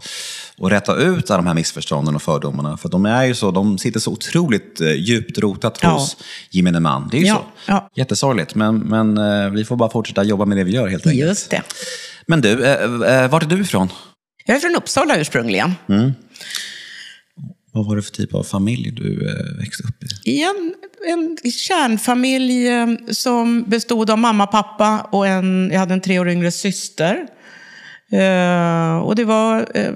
och 0.58 0.70
rätta 0.70 0.96
ut 0.96 1.32
alla 1.32 1.38
de 1.38 1.48
här 1.48 1.54
missförstånden 1.54 2.16
och 2.16 2.22
fördomarna. 2.22 2.78
För 2.78 2.90
de 2.90 3.06
är 3.06 3.24
ju 3.26 3.36
så, 3.36 3.52
de 3.52 3.78
sitter 3.78 4.00
så 4.00 4.12
otroligt 4.12 4.82
eh, 4.82 4.92
djupt 4.94 5.38
rotat 5.38 5.80
Ja. 5.82 5.90
hos 5.90 6.18
gemene 6.52 6.80
man. 6.80 7.08
Det 7.12 7.18
är 7.18 7.22
ju 7.22 7.28
Ja, 7.28 7.36
så. 7.66 7.72
ja. 7.72 7.90
Jättesorgligt, 7.96 8.56
men, 8.56 8.78
men 8.78 9.18
eh, 9.18 9.50
vi 9.50 9.66
får 9.66 9.76
bara 9.76 9.90
fortsätta 9.90 10.24
jobba 10.24 10.46
med 10.46 10.58
det 10.58 10.64
vi 10.64 10.72
gör 10.72 10.88
helt 10.88 11.08
enkelt. 11.08 11.28
Just 11.30 11.50
det. 11.50 11.62
Men 12.28 12.42
du, 12.42 12.66
eh, 12.66 13.24
eh, 13.24 13.30
vart 13.32 13.44
är 13.44 13.48
du 13.48 13.62
ifrån? 13.62 13.90
Jag 14.46 14.56
är 14.58 14.60
från 14.62 14.76
Uppsala 14.76 15.18
ursprungligen. 15.18 15.74
Vad 17.72 17.86
var 17.86 17.96
det 17.96 18.02
för 18.02 18.12
typ 18.12 18.34
av 18.34 18.44
familj 18.44 18.92
du 18.92 19.30
eh, 19.30 19.60
växte 19.60 19.84
upp 19.84 20.04
i? 20.04 20.32
I 20.32 20.44
en, 20.44 20.74
en 21.08 21.52
kärnfamilj 21.52 22.68
eh, 22.68 22.88
som 23.12 23.64
bestod 23.64 24.10
av 24.10 24.18
mamma, 24.18 24.48
pappa 24.48 25.08
och 25.12 25.28
en, 25.28 25.70
jag 25.72 25.80
hade 25.80 25.94
en 25.94 26.02
tre 26.02 26.20
år 26.20 26.30
yngre 26.30 26.52
syster. 26.52 27.28
Eh, 28.12 28.98
och 28.98 29.16
det 29.16 29.24
var, 29.24 29.68
eh, 29.78 29.92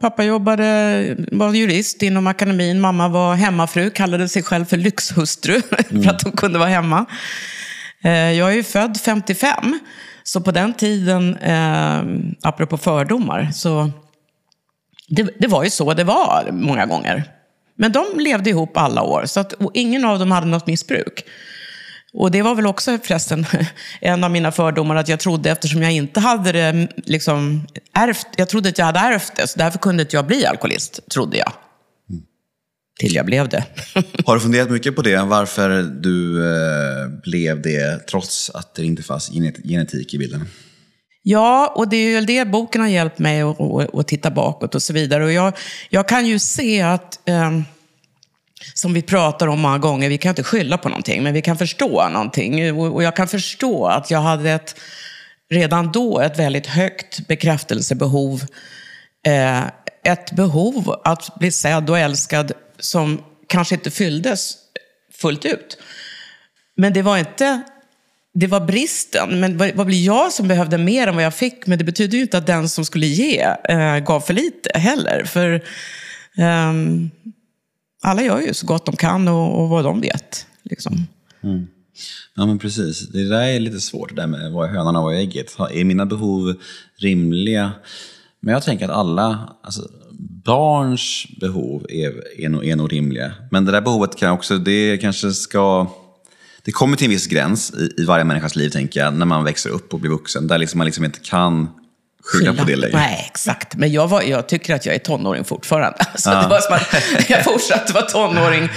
pappa 0.00 0.24
jobbade, 0.24 1.16
var 1.32 1.54
jurist 1.54 2.02
inom 2.02 2.26
akademin, 2.26 2.80
mamma 2.80 3.08
var 3.08 3.34
hemmafru, 3.34 3.90
kallade 3.90 4.28
sig 4.28 4.42
själv 4.42 4.64
för 4.64 4.76
lyxhustru 4.76 5.62
för 5.88 6.08
att 6.08 6.22
hon 6.22 6.32
kunde 6.32 6.58
vara 6.58 6.68
hemma. 6.68 7.06
Eh, 8.04 8.32
jag 8.32 8.50
är 8.50 8.54
ju 8.54 8.62
född 8.62 9.00
55, 9.04 9.78
så 10.22 10.40
på 10.40 10.50
den 10.50 10.74
tiden, 10.74 11.36
eh, 11.36 12.02
apropå 12.42 12.78
fördomar, 12.78 13.50
så 13.54 13.90
det, 15.08 15.28
det 15.38 15.46
var 15.46 15.64
ju 15.64 15.70
så 15.70 15.94
det 15.94 16.04
var 16.04 16.48
många 16.52 16.86
gånger. 16.86 17.24
Men 17.78 17.92
de 17.92 18.04
levde 18.18 18.50
ihop 18.50 18.76
alla 18.76 19.02
år, 19.02 19.26
så 19.26 19.40
att, 19.40 19.54
ingen 19.74 20.04
av 20.04 20.18
dem 20.18 20.30
hade 20.30 20.46
något 20.46 20.66
missbruk. 20.66 21.24
Och 22.12 22.30
det 22.30 22.42
var 22.42 22.54
väl 22.54 22.66
också 22.66 22.98
förresten 23.02 23.46
en 24.00 24.24
av 24.24 24.30
mina 24.30 24.52
fördomar, 24.52 24.96
att 24.96 25.08
jag 25.08 25.20
trodde, 25.20 25.50
eftersom 25.50 25.82
jag 25.82 25.92
inte 25.92 26.20
hade 26.20 26.52
det 26.52 26.88
liksom 26.96 27.66
ärvt, 27.92 28.26
jag 28.36 28.48
trodde 28.48 28.68
att 28.68 28.78
jag 28.78 28.86
hade 28.86 28.98
ärvt 28.98 29.36
det, 29.36 29.46
så 29.46 29.58
därför 29.58 29.78
kunde 29.78 30.02
inte 30.02 30.16
jag 30.16 30.26
bli 30.26 30.46
alkoholist, 30.46 31.00
trodde 31.10 31.36
jag. 31.36 31.52
Till 33.00 33.14
jag 33.14 33.26
blev 33.26 33.48
det. 33.48 33.64
Har 34.26 34.34
du 34.34 34.40
funderat 34.40 34.70
mycket 34.70 34.96
på 34.96 35.02
det? 35.02 35.22
Varför 35.22 35.82
du 35.82 36.44
eh, 36.52 37.08
blev 37.22 37.62
det 37.62 38.06
trots 38.06 38.50
att 38.50 38.74
det 38.74 38.84
inte 38.84 39.02
fanns 39.02 39.30
genet- 39.30 39.68
genetik 39.68 40.14
i 40.14 40.18
bilden? 40.18 40.44
Ja, 41.28 41.72
och 41.74 41.88
det 41.88 41.96
är 41.96 42.10
ju 42.10 42.20
det 42.20 42.48
boken 42.48 42.80
har 42.80 42.88
hjälpt 42.88 43.18
mig 43.18 43.40
att, 43.40 43.60
att, 43.94 44.08
titta 44.08 44.30
bakåt 44.30 44.74
och 44.74 44.82
så 44.82 44.92
vidare. 44.92 45.24
Och 45.24 45.32
jag, 45.32 45.52
jag 45.88 46.08
kan 46.08 46.26
ju 46.26 46.38
se 46.38 46.82
att, 46.82 47.28
eh, 47.28 47.60
som 48.74 48.94
vi 48.94 49.02
pratar 49.02 49.46
om 49.46 49.60
många 49.60 49.78
gånger, 49.78 50.08
vi 50.08 50.18
kan 50.18 50.28
inte 50.28 50.42
skylla 50.42 50.78
på 50.78 50.88
någonting, 50.88 51.22
men 51.22 51.34
vi 51.34 51.42
kan 51.42 51.58
förstå 51.58 52.08
någonting. 52.08 52.78
Och, 52.78 52.94
och 52.94 53.02
jag 53.02 53.16
kan 53.16 53.28
förstå 53.28 53.86
att 53.86 54.10
jag 54.10 54.20
hade 54.20 54.50
ett, 54.50 54.80
redan 55.50 55.92
då 55.92 56.20
ett 56.20 56.38
väldigt 56.38 56.66
högt 56.66 57.26
bekräftelsebehov. 57.26 58.42
Eh, 59.26 59.64
ett 60.04 60.32
behov 60.32 61.00
att 61.04 61.38
bli 61.38 61.50
sedd 61.50 61.90
och 61.90 61.98
älskad 61.98 62.52
som 62.78 63.22
kanske 63.46 63.74
inte 63.74 63.90
fylldes 63.90 64.54
fullt 65.12 65.44
ut. 65.44 65.78
Men 66.76 66.92
det 66.92 67.02
var 67.02 67.18
inte 67.18 67.62
det 68.38 68.46
var 68.46 68.60
bristen. 68.60 69.40
Men 69.40 69.56
vad 69.56 69.74
vad 69.74 69.86
blir 69.86 70.04
jag 70.04 70.32
som 70.32 70.48
behövde 70.48 70.78
mer 70.78 71.06
än 71.06 71.14
vad 71.14 71.24
jag 71.24 71.34
fick? 71.34 71.66
Men 71.66 71.78
det 71.78 71.84
betyder 71.84 72.16
ju 72.16 72.22
inte 72.22 72.38
att 72.38 72.46
den 72.46 72.68
som 72.68 72.84
skulle 72.84 73.06
ge 73.06 73.40
eh, 73.68 73.98
gav 73.98 74.20
för 74.20 74.34
lite 74.34 74.78
heller. 74.78 75.24
För 75.24 75.64
ehm, 76.36 77.10
alla 78.02 78.22
gör 78.22 78.40
ju 78.40 78.54
så 78.54 78.66
gott 78.66 78.86
de 78.86 78.96
kan 78.96 79.28
och, 79.28 79.62
och 79.62 79.68
vad 79.68 79.84
de 79.84 80.00
vet. 80.00 80.46
Liksom. 80.62 80.94
Mm. 81.42 81.56
Mm. 81.56 81.66
Ja, 82.34 82.46
men 82.46 82.58
precis. 82.58 83.08
Det 83.08 83.28
där 83.28 83.42
är 83.42 83.60
lite 83.60 83.80
svårt, 83.80 84.08
det 84.08 84.22
där 84.22 84.26
med 84.26 84.52
vad 84.52 84.68
är 84.68 84.72
hönan 84.72 84.96
och 84.96 85.02
vad 85.02 85.14
är 85.14 85.18
ägget. 85.18 85.56
Är 85.72 85.84
mina 85.84 86.06
behov 86.06 86.54
rimliga? 86.98 87.72
Men 88.40 88.54
jag 88.54 88.62
tänker 88.62 88.84
att 88.84 88.96
alla 88.96 89.56
alltså, 89.62 89.88
barns 90.44 91.26
behov 91.40 91.86
är, 91.88 92.40
är, 92.44 92.48
nog, 92.48 92.66
är 92.66 92.76
nog 92.76 92.92
rimliga. 92.92 93.32
Men 93.50 93.64
det 93.64 93.72
där 93.72 93.80
behovet 93.80 94.16
kan 94.16 94.32
också, 94.32 94.58
det 94.58 94.98
kanske 94.98 95.32
ska... 95.32 95.86
Det 96.66 96.72
kommer 96.72 96.96
till 96.96 97.04
en 97.04 97.10
viss 97.10 97.26
gräns 97.26 97.70
i, 97.70 98.02
i 98.02 98.04
varje 98.04 98.24
människas 98.24 98.56
liv, 98.56 98.70
tänker 98.70 99.00
jag, 99.00 99.14
när 99.14 99.26
man 99.26 99.44
växer 99.44 99.70
upp 99.70 99.94
och 99.94 100.00
blir 100.00 100.10
vuxen. 100.10 100.46
Där 100.46 100.58
liksom 100.58 100.78
man 100.78 100.84
liksom 100.84 101.04
inte 101.04 101.18
kan 101.18 101.68
skylla 102.24 102.52
på 102.52 102.64
det 102.64 102.76
längre. 102.76 102.96
Nej, 102.96 103.26
exakt. 103.30 103.74
Men 103.74 103.92
jag, 103.92 104.08
var, 104.08 104.22
jag 104.22 104.48
tycker 104.48 104.74
att 104.74 104.86
jag 104.86 104.94
är 104.94 104.98
tonåring 104.98 105.44
fortfarande. 105.44 105.98
Så 106.14 106.30
det 106.30 106.46
var 106.50 106.60
som 106.60 106.74
att 106.74 107.30
jag 107.30 107.44
fortsatte 107.44 107.92
vara 107.92 108.04
tonåring. 108.04 108.68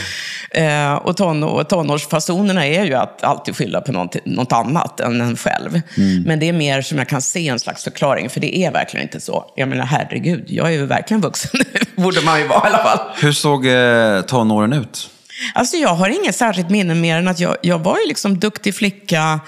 Eh, 0.51 0.93
och, 0.93 1.17
ton, 1.17 1.43
och 1.43 1.69
tonårsfasonerna 1.69 2.65
är 2.67 2.86
ju 2.86 2.93
att 2.93 3.24
alltid 3.24 3.55
skylla 3.55 3.81
på 3.81 3.91
något, 3.91 4.15
något 4.25 4.51
annat 4.51 5.00
än 5.00 5.22
en 5.22 5.38
själv. 5.38 5.81
Mm. 5.98 6.24
Men 6.24 6.39
det 6.39 6.50
är 6.50 6.53
mer 6.53 6.81
som 6.81 6.98
jag 6.98 7.10
kan 7.10 7.22
se 7.22 7.48
en 7.48 7.60
slags 7.60 7.84
förklaring, 7.84 8.29
för 8.29 8.39
det 8.39 8.58
är 8.58 8.72
verkligen 8.72 9.03
inte 9.05 9.19
så. 9.19 9.53
Jag 9.55 9.69
menar, 9.69 9.86
herregud, 9.86 10.46
jag 10.48 10.67
är 10.67 10.72
ju 10.72 10.86
verkligen 10.86 11.22
vuxen 11.22 11.62
borde 11.96 12.22
man 12.22 12.39
ju 12.39 12.48
vara 12.48 12.69
i 12.69 12.74
alla 12.74 12.84
fall. 12.84 13.00
Hur 13.15 13.31
såg 13.31 13.65
eh, 13.65 14.22
tonåren 14.22 14.74
ut? 14.74 15.10
Alltså 15.53 15.77
jag 15.77 15.96
har 15.96 16.10
inget 16.10 16.36
särskilt 16.36 16.69
minne 16.69 16.96
mer 16.96 17.17
än 17.17 17.27
att 17.27 17.39
jag, 17.39 17.55
jag 17.62 17.79
var 17.79 17.98
ju 17.98 18.08
liksom 18.08 18.39
duktig 18.39 18.75
flicka. 18.75 19.39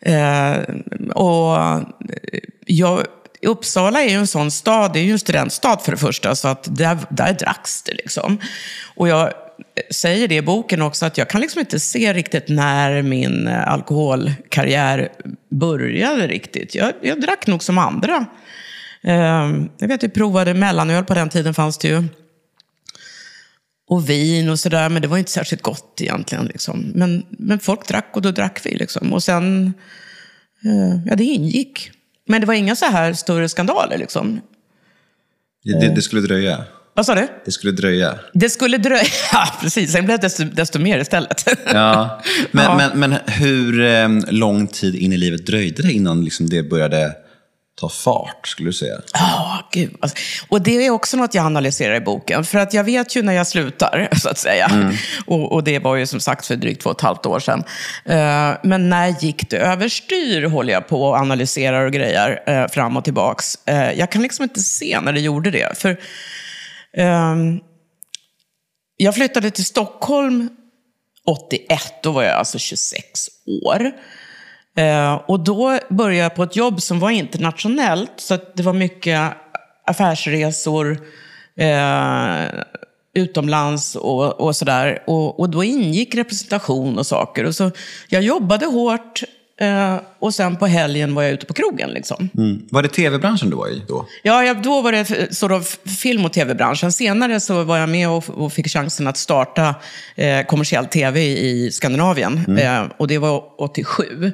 Eh, 0.00 0.56
och 1.14 1.56
eh, 1.56 1.80
jag, 2.66 3.06
Uppsala 3.46 4.02
är 4.02 4.08
ju 4.08 4.14
en 4.16 4.26
sån 4.26 4.50
stad, 4.50 4.92
det 4.92 4.98
är 4.98 5.04
ju 5.04 5.12
en 5.12 5.18
studentstad 5.18 5.76
för 5.76 5.92
det 5.92 5.98
första, 5.98 6.34
så 6.34 6.48
att 6.48 6.76
där, 6.76 6.98
där 7.10 7.32
dracks 7.32 7.82
det 7.82 7.92
liksom. 7.92 8.38
Och 8.94 9.08
jag 9.08 9.22
eh, 9.22 9.32
säger 9.90 10.28
det 10.28 10.34
i 10.34 10.42
boken 10.42 10.82
också, 10.82 11.06
att 11.06 11.18
jag 11.18 11.28
kan 11.28 11.40
liksom 11.40 11.60
inte 11.60 11.80
se 11.80 12.12
riktigt 12.12 12.48
när 12.48 13.02
min 13.02 13.48
eh, 13.48 13.68
alkoholkarriär 13.68 15.08
började 15.50 16.26
riktigt. 16.26 16.74
Jag, 16.74 16.92
jag 17.02 17.20
drack 17.20 17.46
nog 17.46 17.62
som 17.62 17.78
andra. 17.78 18.26
Eh, 19.02 19.52
jag 19.78 19.88
vet, 19.88 20.02
jag 20.02 20.14
provade 20.14 20.54
mellanöl 20.54 21.04
på 21.04 21.14
den 21.14 21.28
tiden 21.28 21.54
fanns 21.54 21.78
det 21.78 21.88
ju 21.88 22.04
och 23.88 24.08
vin 24.10 24.48
och 24.48 24.58
sådär, 24.60 24.88
men 24.88 25.02
det 25.02 25.08
var 25.08 25.18
inte 25.18 25.30
särskilt 25.30 25.62
gott 25.62 26.00
egentligen. 26.00 26.44
Liksom. 26.46 26.92
Men, 26.94 27.26
men 27.30 27.58
folk 27.58 27.88
drack 27.88 28.10
och 28.12 28.22
då 28.22 28.30
drack 28.30 28.60
vi. 28.64 28.74
Liksom. 28.74 29.12
Och 29.12 29.22
sen, 29.22 29.74
eh, 30.64 31.00
ja 31.06 31.16
det 31.16 31.24
ingick. 31.24 31.90
Men 32.28 32.40
det 32.40 32.46
var 32.46 32.54
inga 32.54 32.76
så 32.76 32.84
här 32.86 33.12
större 33.12 33.48
skandaler. 33.48 33.98
Liksom. 33.98 34.40
Det, 35.64 35.80
det, 35.80 35.94
det 35.94 36.02
skulle 36.02 36.22
dröja. 36.22 36.64
Vad 36.96 37.06
sa 37.06 37.14
du? 37.14 37.28
Det 37.44 37.52
skulle 37.52 37.72
dröja. 37.72 38.18
Det 38.34 38.50
skulle 38.50 38.78
dröja, 38.78 39.04
ja 39.32 39.46
precis. 39.60 39.92
Sen 39.92 40.04
blev 40.04 40.18
det 40.18 40.22
desto, 40.26 40.44
desto 40.44 40.78
mer 40.78 40.98
istället. 40.98 41.44
Ja. 41.72 42.22
Men, 42.50 42.64
Ja. 42.64 42.76
men, 42.76 42.98
men 43.10 43.18
hur 43.26 43.80
eh, 43.80 44.08
lång 44.28 44.66
tid 44.66 44.94
in 44.94 45.12
i 45.12 45.16
livet 45.16 45.46
dröjde 45.46 45.82
det 45.82 45.92
innan 45.92 46.24
liksom 46.24 46.48
det 46.48 46.62
började 46.62 47.12
ta 47.76 47.88
fart, 47.88 48.48
skulle 48.48 48.68
du 48.68 48.72
säga? 48.72 48.94
Ja, 49.12 49.68
gud. 49.72 49.96
Alltså, 50.00 50.16
Och 50.48 50.62
det 50.62 50.86
är 50.86 50.90
också 50.90 51.16
något 51.16 51.34
jag 51.34 51.46
analyserar 51.46 51.94
i 51.94 52.00
boken. 52.00 52.44
För 52.44 52.58
att 52.58 52.74
jag 52.74 52.84
vet 52.84 53.16
ju 53.16 53.22
när 53.22 53.32
jag 53.32 53.46
slutar, 53.46 54.08
så 54.16 54.28
att 54.28 54.38
säga. 54.38 54.92
Och, 55.26 55.52
och 55.52 55.64
det 55.64 55.78
var 55.78 55.96
ju 55.96 56.06
som 56.06 56.20
sagt 56.20 56.46
för 56.46 56.56
drygt 56.56 56.82
två 56.82 56.90
och 56.90 56.96
ett 56.96 57.02
halvt 57.02 57.26
år 57.26 57.40
sedan. 57.40 57.64
Eh, 58.04 58.52
men 58.62 58.88
när 58.88 59.24
gick 59.24 59.50
det 59.50 59.58
överstyr, 59.58 60.42
håller 60.42 60.72
jag 60.72 60.88
på 60.88 61.02
och 61.04 61.16
analyserar 61.16 61.86
och 61.86 61.92
grejer 61.92 62.42
eh, 62.46 62.68
fram 62.68 62.96
och 62.96 63.04
tillbaks. 63.04 63.58
Eh, 63.66 63.92
jag 63.92 64.10
kan 64.10 64.22
liksom 64.22 64.42
inte 64.42 64.60
se 64.60 65.00
när 65.00 65.12
det 65.12 65.20
gjorde 65.20 65.50
det. 65.50 65.78
För 65.78 66.00
ehm, 66.96 67.60
jag 68.96 69.14
flyttade 69.14 69.50
till 69.50 69.64
Stockholm 69.64 70.48
81, 71.26 71.82
då 72.02 72.12
var 72.12 72.22
jag 72.22 72.32
alltså 72.32 72.58
26 72.58 73.28
år. 73.66 73.92
Eh, 74.76 75.14
och 75.14 75.40
då 75.40 75.78
började 75.88 76.22
jag 76.22 76.34
på 76.34 76.42
ett 76.42 76.56
jobb 76.56 76.82
som 76.82 77.00
var 77.00 77.10
internationellt, 77.10 78.12
så 78.16 78.34
att 78.34 78.56
det 78.56 78.62
var 78.62 78.72
mycket 78.72 79.32
affärsresor 79.86 80.98
eh, 81.56 82.60
utomlands 83.14 83.96
och, 83.96 84.40
och 84.40 84.56
sådär. 84.56 85.02
Och, 85.06 85.40
och 85.40 85.50
då 85.50 85.64
ingick 85.64 86.14
representation 86.14 86.98
och 86.98 87.06
saker. 87.06 87.44
Och 87.44 87.54
så, 87.54 87.70
jag 88.08 88.22
jobbade 88.22 88.66
hårt 88.66 89.22
eh, 89.60 89.96
och 90.24 90.34
sen 90.34 90.56
på 90.56 90.66
helgen 90.66 91.14
var 91.14 91.22
jag 91.22 91.32
ute 91.32 91.46
på 91.46 91.54
krogen. 91.54 91.90
Liksom. 91.90 92.28
Mm. 92.36 92.62
Var 92.70 92.82
det 92.82 92.88
tv-branschen 92.88 93.50
du 93.50 93.56
var 93.56 93.68
i 93.68 93.82
då? 93.88 94.06
Ja, 94.22 94.44
jag, 94.44 94.62
då 94.62 94.80
var 94.80 94.92
det 94.92 95.34
sort 95.34 95.52
of 95.52 95.78
film 96.00 96.24
och 96.24 96.32
tv-branschen. 96.32 96.92
Senare 96.92 97.40
så 97.40 97.62
var 97.62 97.78
jag 97.78 97.88
med 97.88 98.08
och, 98.08 98.24
och 98.30 98.52
fick 98.52 98.68
chansen 98.68 99.06
att 99.06 99.16
starta 99.16 99.74
eh, 100.16 100.46
kommersiell 100.46 100.86
tv 100.86 101.20
i 101.22 101.70
Skandinavien. 101.72 102.58
Eh, 102.58 102.82
och 102.96 103.08
det 103.08 103.18
var 103.18 103.42
87. 103.58 104.32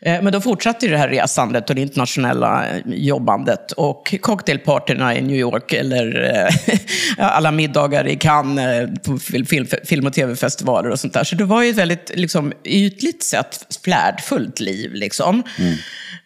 Eh, 0.00 0.22
men 0.22 0.32
då 0.32 0.40
fortsatte 0.40 0.86
ju 0.86 0.92
det 0.92 0.98
här 0.98 1.08
resandet 1.08 1.70
och 1.70 1.76
det 1.76 1.82
internationella 1.82 2.68
eh, 2.68 2.80
jobbandet. 2.86 3.72
Och 3.72 4.14
cocktailpartyna 4.20 5.16
i 5.16 5.22
New 5.22 5.36
York 5.36 5.72
eller 5.72 6.34
eh, 6.34 6.78
alla 7.36 7.50
middagar 7.50 8.08
i 8.08 8.16
Cannes 8.16 8.80
eh, 8.80 8.88
på 8.88 9.18
fil, 9.18 9.46
film, 9.46 9.66
film 9.84 10.06
och 10.06 10.12
tv-festivaler 10.12 10.90
och 10.90 11.00
sånt 11.00 11.14
där. 11.14 11.24
Så 11.24 11.36
det 11.36 11.44
var 11.44 11.62
ju 11.62 11.70
ett 11.70 11.76
väldigt 11.76 12.10
liksom, 12.14 12.52
ytligt 12.64 13.24
sett 13.24 13.78
flärdfullt 13.84 14.60
liv. 14.60 14.94
Liksom. 14.94 15.15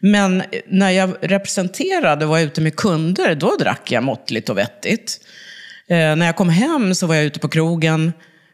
Men 0.01 0.43
när 0.69 0.91
jag 0.91 1.15
representerade 1.21 2.25
och 2.25 2.31
var 2.31 2.41
ute 2.41 2.61
med 2.61 2.77
kunder, 2.77 3.35
då 3.35 3.57
drack 3.57 3.93
jag 3.93 4.05
måttligt 4.05 4.49
och 4.49 4.59
vettigt. 4.59 5.21
Eh, 5.89 6.17
när 6.17 6.27
jag 6.27 6.37
kom 6.37 6.49
hem 6.49 6.95
så 6.95 7.07
var 7.07 7.15
jag 7.15 7.25
ute 7.25 7.39
på 7.39 7.49
krogen 7.49 8.13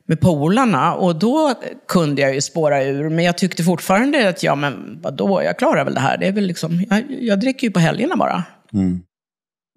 med 0.09 0.21
polarna 0.21 0.95
och 0.95 1.17
då 1.19 1.55
kunde 1.89 2.23
jag 2.23 2.35
ju 2.35 2.41
spåra 2.41 2.85
ur. 2.85 3.09
Men 3.09 3.25
jag 3.25 3.39
tyckte 3.39 3.65
fortfarande 3.65 4.29
att, 4.29 4.43
ja 4.43 4.55
men 4.55 4.99
vadå, 5.03 5.43
jag 5.43 5.59
klarar 5.59 5.85
väl 5.85 5.95
det 5.95 6.01
här. 6.01 6.19
Det 6.19 6.27
är 6.27 6.33
väl 6.33 6.47
liksom, 6.47 6.85
jag, 6.91 7.05
jag 7.21 7.41
dricker 7.41 7.67
ju 7.67 7.71
på 7.71 7.81
helgerna 7.81 8.17
bara. 8.17 8.45
Mm. 8.73 9.01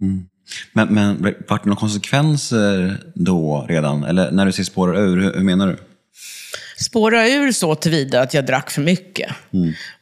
Mm. 0.01 0.25
Men, 0.73 0.93
men 0.93 1.35
vart 1.47 1.63
det 1.63 1.69
några 1.69 1.79
konsekvenser 1.79 2.97
då 3.15 3.65
redan? 3.69 4.03
Eller 4.03 4.31
när 4.31 4.45
du 4.45 4.51
säger 4.51 4.65
spårar 4.65 4.97
ur, 4.97 5.17
hur, 5.17 5.33
hur 5.33 5.43
menar 5.43 5.67
du? 5.67 5.77
Spåra 6.79 7.27
ur 7.27 7.51
så 7.51 7.75
tillvida 7.75 8.21
att 8.21 8.33
jag 8.33 8.45
drack 8.45 8.69
för 8.69 8.81
mycket. 8.81 9.31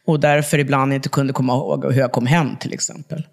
Och 0.06 0.20
därför 0.20 0.60
ibland 0.60 0.94
inte 0.94 1.10
kunde 1.10 1.34
komma 1.34 1.54
ihåg 1.54 1.94
hur 1.94 2.02
jag 2.02 2.12
kom 2.12 2.26
hem 2.26 2.56
till 2.56 2.74
exempel. 2.74 3.28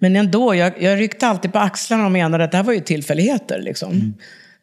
Men 0.00 0.16
ändå, 0.16 0.54
jag, 0.54 0.82
jag 0.82 1.00
ryckte 1.00 1.26
alltid 1.26 1.52
på 1.52 1.58
axlarna 1.58 2.04
och 2.04 2.12
menade 2.12 2.44
att 2.44 2.50
det 2.50 2.56
här 2.56 2.64
var 2.64 2.72
ju 2.72 2.80
tillfälligheter. 2.80 3.60
Liksom. 3.62 4.14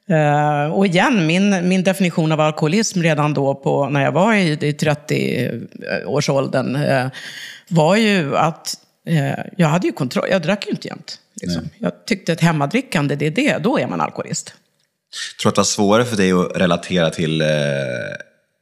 Eh, 0.10 0.74
och 0.74 0.86
igen, 0.86 1.28
min, 1.28 1.68
min 1.68 1.84
definition 1.84 2.32
av 2.32 2.42
alkoholism 2.42 3.02
redan 3.02 3.34
då 3.34 3.56
på, 3.56 3.90
när 3.90 4.04
jag 4.04 4.12
var 4.12 4.34
i, 4.34 4.52
i 4.52 4.72
30-årsåldern 4.72 6.76
eh, 6.76 7.08
var 7.70 7.96
ju 7.96 8.38
att 8.38 8.74
eh, 9.08 9.40
jag 9.58 9.68
hade 9.68 9.88
ju 9.88 9.94
kontroll. 9.94 10.28
Jag 10.30 10.42
drack 10.42 10.66
ju 10.66 10.72
inte 10.72 10.88
jämt. 10.88 11.20
Liksom. 11.42 11.70
Jag 11.78 12.06
tyckte 12.06 12.34
att 12.34 12.42
hemmadrickande, 12.42 13.16
det 13.16 13.28
är 13.28 13.32
det. 13.32 13.58
Då 13.58 13.80
är 13.80 13.88
man 13.88 14.02
alkoholist. 14.02 14.54
Tror 15.42 15.44
du 15.44 15.50
att 15.50 15.56
det 15.56 15.60
var 15.60 15.64
svårare 15.64 16.06
för 16.06 16.18
dig 16.18 16.32
att 16.32 16.52
relatera 16.56 17.10
till 17.10 17.42
eh, 17.42 17.48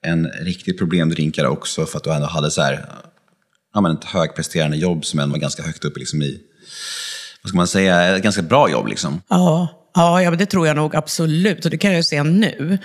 en 0.05 0.27
riktig 0.27 0.77
problemdrinkare 0.77 1.48
också 1.48 1.86
för 1.86 1.98
att 1.98 2.03
du 2.03 2.13
ändå 2.13 2.27
hade 2.27 2.51
så 2.51 2.62
här, 2.62 2.86
ja, 3.74 3.81
men 3.81 3.91
ett 3.91 4.03
högpresterande 4.03 4.77
jobb 4.77 5.05
som 5.05 5.19
ändå 5.19 5.33
var 5.33 5.39
ganska 5.39 5.63
högt 5.63 5.86
upp 5.86 5.98
liksom 5.98 6.22
i, 6.22 6.39
vad 7.41 7.50
ska 7.50 7.57
man 7.57 7.67
säga, 7.67 8.15
ett 8.15 8.24
ganska 8.24 8.41
bra 8.41 8.69
jobb 8.69 8.88
liksom? 8.88 9.22
Ja, 9.27 9.67
ja, 9.93 10.31
det 10.31 10.45
tror 10.45 10.67
jag 10.67 10.75
nog 10.75 10.95
absolut. 10.95 11.65
Och 11.65 11.72
det 11.72 11.77
kan 11.77 11.91
jag 11.91 11.98
ju 11.98 12.03
se 12.03 12.24
nu. 12.24 12.77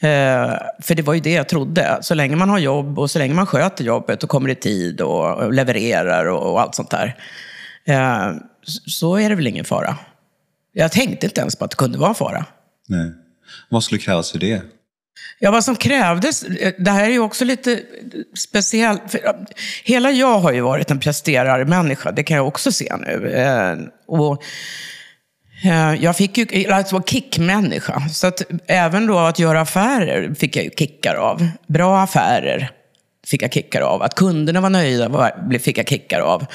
Eh, 0.00 0.52
för 0.82 0.94
det 0.94 1.02
var 1.02 1.14
ju 1.14 1.20
det 1.20 1.32
jag 1.32 1.48
trodde. 1.48 1.98
Så 2.02 2.14
länge 2.14 2.36
man 2.36 2.48
har 2.48 2.58
jobb 2.58 2.98
och 2.98 3.10
så 3.10 3.18
länge 3.18 3.34
man 3.34 3.46
sköter 3.46 3.84
jobbet 3.84 4.22
och 4.22 4.28
kommer 4.28 4.48
i 4.48 4.54
tid 4.54 5.00
och, 5.00 5.34
och 5.34 5.52
levererar 5.52 6.26
och, 6.26 6.52
och 6.52 6.60
allt 6.60 6.74
sånt 6.74 6.90
där. 6.90 7.16
Eh, 7.84 8.32
så 8.86 9.16
är 9.16 9.28
det 9.28 9.34
väl 9.34 9.46
ingen 9.46 9.64
fara. 9.64 9.98
Jag 10.72 10.92
tänkte 10.92 11.26
inte 11.26 11.40
ens 11.40 11.56
på 11.56 11.64
att 11.64 11.70
det 11.70 11.76
kunde 11.76 11.98
vara 11.98 12.08
en 12.08 12.14
fara. 12.14 12.46
Nej. 12.88 13.12
Vad 13.68 13.84
skulle 13.84 14.00
krävas 14.00 14.32
för 14.32 14.38
det? 14.38 14.62
Ja, 15.38 15.50
vad 15.50 15.64
som 15.64 15.76
krävdes, 15.76 16.44
det 16.78 16.90
här 16.90 17.04
är 17.04 17.10
ju 17.10 17.18
också 17.18 17.44
lite 17.44 17.80
speciellt. 18.38 19.02
För, 19.08 19.20
hela 19.84 20.10
jag 20.10 20.38
har 20.38 20.52
ju 20.52 20.60
varit 20.60 20.90
en 20.90 21.00
presterarmänniska, 21.00 22.12
det 22.12 22.22
kan 22.22 22.36
jag 22.36 22.48
också 22.48 22.72
se 22.72 22.96
nu. 22.96 23.32
Eh, 23.32 23.78
och, 24.06 24.42
eh, 25.64 25.94
jag 25.94 26.16
fick 26.16 26.38
ju, 26.38 26.72
alltså 26.72 27.02
kickmänniska. 27.02 28.02
Så 28.12 28.26
att 28.26 28.42
även 28.66 29.06
då 29.06 29.18
att 29.18 29.38
göra 29.38 29.60
affärer 29.60 30.34
fick 30.34 30.56
jag 30.56 30.64
ju 30.64 30.70
kickar 30.70 31.14
av. 31.14 31.48
Bra 31.66 32.00
affärer 32.00 32.70
fick 33.26 33.42
jag 33.42 33.52
kickar 33.52 33.80
av. 33.80 34.02
Att 34.02 34.14
kunderna 34.14 34.60
var 34.60 34.70
nöjda 34.70 35.32
fick 35.60 35.78
jag 35.78 35.88
kickar 35.88 36.20
av. 36.20 36.46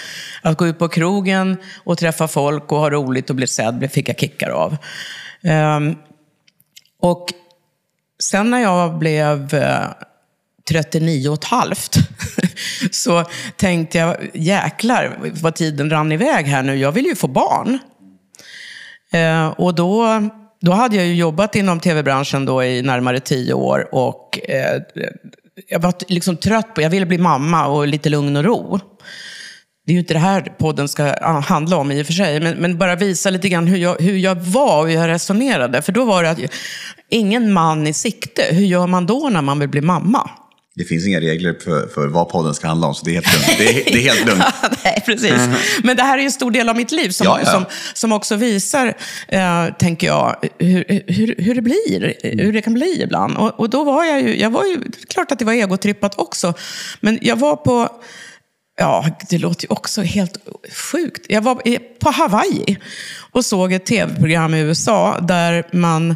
Att 0.41 0.57
gå 0.57 0.67
ut 0.67 0.79
på 0.79 0.88
krogen 0.88 1.57
och 1.84 1.98
träffa 1.98 2.27
folk 2.27 2.72
och 2.72 2.79
ha 2.79 2.89
roligt 2.89 3.29
och 3.29 3.36
bli 3.36 3.48
sedd 3.48 3.89
fick 3.91 4.10
jag 4.10 4.19
kickar 4.19 4.50
av. 4.50 4.77
Ehm, 5.43 5.96
och 7.01 7.34
sen 8.24 8.50
när 8.50 8.60
jag 8.60 8.98
blev 8.98 9.54
eh, 9.54 9.88
39 10.70 11.30
och 11.30 11.34
ett 11.34 11.44
halvt 11.44 11.96
så 12.92 13.25
tänkte 13.56 13.98
jag, 13.98 14.18
jäklar 14.34 15.18
vad 15.42 15.56
tiden 15.56 15.89
rann 15.89 16.12
iväg 16.12 16.46
här 16.46 16.63
nu. 16.63 16.75
Jag 16.75 16.92
vill 16.92 17.06
ju 17.06 17.16
få 17.16 17.27
barn. 17.27 17.80
Eh, 19.12 19.48
och 19.48 19.75
då, 19.75 20.22
då 20.62 20.72
hade 20.72 20.96
jag 20.96 21.06
ju 21.06 21.16
jobbat 21.16 21.56
inom 21.56 21.80
tv-branschen 21.80 22.46
då 22.46 22.63
i 22.63 22.82
närmare 22.82 23.20
tio 23.20 23.54
år 23.54 23.88
och 23.92 24.50
eh, 24.50 24.82
jag 25.68 25.80
var 25.80 25.94
liksom 26.08 26.38
trött 26.38 26.74
på, 26.74 26.82
jag 26.82 26.89
ville 26.89 27.06
bli 27.06 27.18
mamma 27.18 27.68
och 27.68 27.88
lite 27.88 28.10
lugn 28.10 28.36
och 28.36 28.44
ro 28.44 28.80
det 29.88 29.91
är 29.91 29.94
ju 29.94 30.00
inte 30.00 30.13
det 30.13 30.20
här 30.20 30.41
podden 30.41 30.88
ska 30.88 31.15
handla 31.41 31.77
om 31.77 31.91
i 31.91 32.01
och 32.01 32.06
för 32.06 32.13
sig, 32.13 32.39
men, 32.39 32.58
men 32.58 32.77
bara 32.77 32.96
visa 32.96 33.29
lite 33.29 33.50
grann 33.50 33.67
hur 33.67 33.77
jag, 33.77 33.96
hur 34.00 34.17
jag 34.17 34.36
var 34.36 34.82
och 34.82 34.88
hur 34.88 34.96
jag 34.96 35.08
resonerade. 35.08 35.82
För 35.82 35.91
då 35.91 36.06
var 36.06 36.24
det 36.24 36.29
att 36.29 36.39
ingen 37.10 37.53
man 37.53 37.88
i 37.88 37.94
sikte. 37.94 38.44
Hur 38.51 38.65
gör 38.65 38.88
man 38.88 39.06
då 39.06 39.29
när 39.32 39.41
man 39.41 39.60
vill 39.60 39.70
bli 39.70 39.82
mamma? 39.82 40.29
Det 40.75 40.84
finns 40.84 41.08
inga 41.08 41.20
regler 41.20 41.56
för, 41.63 41.88
för 41.88 42.08
vad 42.08 42.29
podden 42.29 42.53
ska 42.53 42.67
handla 42.67 42.88
om, 42.88 42.96
så 42.96 43.06
det 43.06 43.12
är 43.12 43.22
helt 43.22 43.34
lugnt. 43.34 43.58
Det 43.58 43.70
är, 43.70 43.94
det 43.94 44.00
är 44.00 44.13
helt 44.13 44.25
lugnt. 44.25 44.44
Nej, 44.84 45.03
precis. 45.06 45.41
Men 45.84 45.98
det 45.98 46.03
här 46.03 46.17
är 46.17 46.24
en 46.24 46.32
stor 46.32 46.51
del 46.51 46.70
av 46.70 46.75
mitt 46.75 46.91
liv 46.91 47.10
som, 47.10 47.25
Ja, 47.25 47.39
ja. 47.44 47.51
som, 47.51 47.65
som 47.94 48.12
också 48.12 48.36
visar, 48.36 48.94
eh, 49.27 49.65
tänker 49.79 50.08
jag, 50.08 50.36
hur, 50.60 51.03
hur, 51.08 51.36
hur 51.38 51.56
det 51.56 51.62
blir. 51.62 52.13
Hur 52.44 52.53
det 52.53 52.62
kan 52.62 52.74
bli 52.74 53.01
ibland. 53.03 53.38
Och, 53.38 53.60
och 53.60 53.70
då 53.70 53.84
var 53.84 54.06
jag 54.06 54.22
ju, 54.22 54.39
jag 54.39 54.50
var 54.50 54.63
ju, 54.63 54.77
klart 55.10 55.32
att 55.32 55.39
det 55.39 55.46
var 55.46 55.53
egotrippat 55.53 56.20
också. 56.20 56.53
Men 57.00 57.20
jag 57.22 57.36
var 57.36 57.56
på, 57.56 57.89
ja, 58.77 59.05
det 59.29 59.38
låter 59.38 59.65
ju 59.65 59.69
också 59.69 60.01
helt 60.01 60.38
sjukt. 60.91 61.25
Jag 61.29 61.41
var 61.41 61.55
på 62.00 62.10
Hawaii 62.10 62.77
och 63.31 63.46
såg 63.46 63.74
ett 63.74 63.86
tv-program 63.86 64.53
i 64.53 64.60
USA 64.60 65.19
där 65.19 65.67
man 65.72 66.15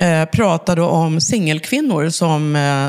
eh, 0.00 0.24
pratade 0.24 0.82
om 0.82 1.20
singelkvinnor 1.20 2.08
som 2.08 2.56
eh, 2.56 2.88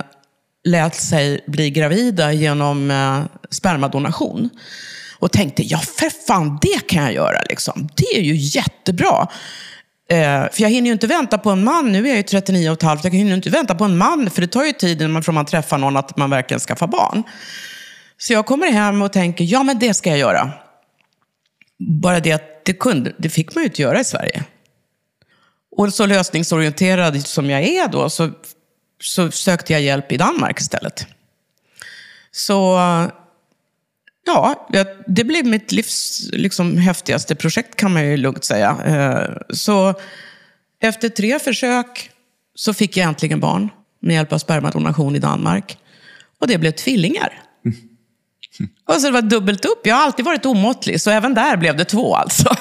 lät 0.63 0.95
sig 0.95 1.43
bli 1.47 1.69
gravida 1.69 2.33
genom 2.33 2.91
eh, 2.91 3.21
spermadonation. 3.49 4.49
Och 5.19 5.31
tänkte, 5.31 5.63
ja 5.63 5.77
för 5.77 6.27
fan, 6.27 6.59
det 6.61 6.87
kan 6.87 7.03
jag 7.03 7.13
göra. 7.13 7.41
Liksom. 7.49 7.89
Det 7.95 8.17
är 8.17 8.21
ju 8.21 8.35
jättebra. 8.35 9.27
Eh, 10.11 10.51
för 10.51 10.61
jag 10.61 10.69
hinner 10.69 10.87
ju 10.87 10.93
inte 10.93 11.07
vänta 11.07 11.37
på 11.37 11.49
en 11.49 11.63
man. 11.63 11.91
Nu 11.91 12.05
är 12.05 12.07
jag 12.07 12.17
ju 12.17 12.23
39 12.23 12.69
och 12.69 12.73
ett 12.73 12.83
halvt. 12.83 13.03
Jag 13.03 13.11
hinner 13.11 13.29
ju 13.29 13.35
inte 13.35 13.49
vänta 13.49 13.75
på 13.75 13.83
en 13.83 13.97
man, 13.97 14.29
för 14.29 14.41
det 14.41 14.47
tar 14.47 14.65
ju 14.65 14.71
tid 14.71 15.01
innan 15.01 15.11
man, 15.11 15.23
från 15.23 15.35
man 15.35 15.45
träffar 15.45 15.77
någon 15.77 15.97
att 15.97 16.17
man 16.17 16.29
verkligen 16.29 16.59
skaffar 16.59 16.87
barn. 16.87 17.23
Så 18.21 18.33
jag 18.33 18.45
kommer 18.45 18.71
hem 18.71 19.01
och 19.01 19.13
tänker, 19.13 19.43
ja 19.43 19.63
men 19.63 19.79
det 19.79 19.93
ska 19.93 20.09
jag 20.09 20.19
göra. 20.19 20.51
Bara 21.77 22.19
det 22.19 22.31
att 22.31 22.65
det, 22.65 22.73
kunde, 22.73 23.13
det 23.17 23.29
fick 23.29 23.55
man 23.55 23.63
ju 23.63 23.67
inte 23.67 23.81
göra 23.81 23.99
i 23.99 24.03
Sverige. 24.03 24.43
Och 25.71 25.93
så 25.93 26.05
lösningsorienterad 26.05 27.21
som 27.21 27.49
jag 27.49 27.63
är 27.63 27.88
då, 27.88 28.09
så, 28.09 28.29
så 29.01 29.31
sökte 29.31 29.73
jag 29.73 29.81
hjälp 29.81 30.11
i 30.11 30.17
Danmark 30.17 30.59
istället. 30.59 31.07
Så 32.31 32.77
ja, 34.25 34.67
det 35.07 35.23
blev 35.23 35.45
mitt 35.45 35.71
livs 35.71 36.29
liksom, 36.31 36.77
häftigaste 36.77 37.35
projekt 37.35 37.75
kan 37.75 37.93
man 37.93 38.05
ju 38.05 38.17
lugnt 38.17 38.43
säga. 38.43 38.77
Eh, 38.85 39.55
så 39.55 39.93
efter 40.81 41.09
tre 41.09 41.39
försök 41.39 42.11
så 42.55 42.73
fick 42.73 42.97
jag 42.97 43.07
äntligen 43.07 43.39
barn 43.39 43.69
med 43.99 44.15
hjälp 44.15 44.33
av 44.33 44.38
spermadonation 44.38 45.15
i 45.15 45.19
Danmark. 45.19 45.77
Och 46.39 46.47
det 46.47 46.57
blev 46.57 46.71
tvillingar. 46.71 47.43
Mm. 47.65 47.88
Och 48.87 48.93
så 48.93 49.07
det 49.07 49.13
var 49.13 49.21
dubbelt 49.21 49.65
upp. 49.65 49.81
Jag 49.83 49.95
har 49.95 50.03
alltid 50.03 50.25
varit 50.25 50.45
omåttlig, 50.45 51.01
så 51.01 51.11
även 51.11 51.33
där 51.33 51.57
blev 51.57 51.77
det 51.77 51.85
två 51.85 52.15
alltså. 52.15 52.49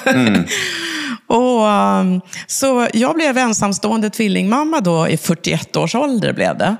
och, 1.27 1.65
um, 1.65 2.21
så 2.47 2.87
jag 2.93 3.15
blev 3.15 3.37
ensamstående 3.37 4.09
tvillingmamma 4.09 4.79
då 4.79 5.07
i 5.07 5.17
41 5.17 5.75
års 5.75 5.95
ålder. 5.95 6.33
Blev 6.33 6.57
det. 6.57 6.75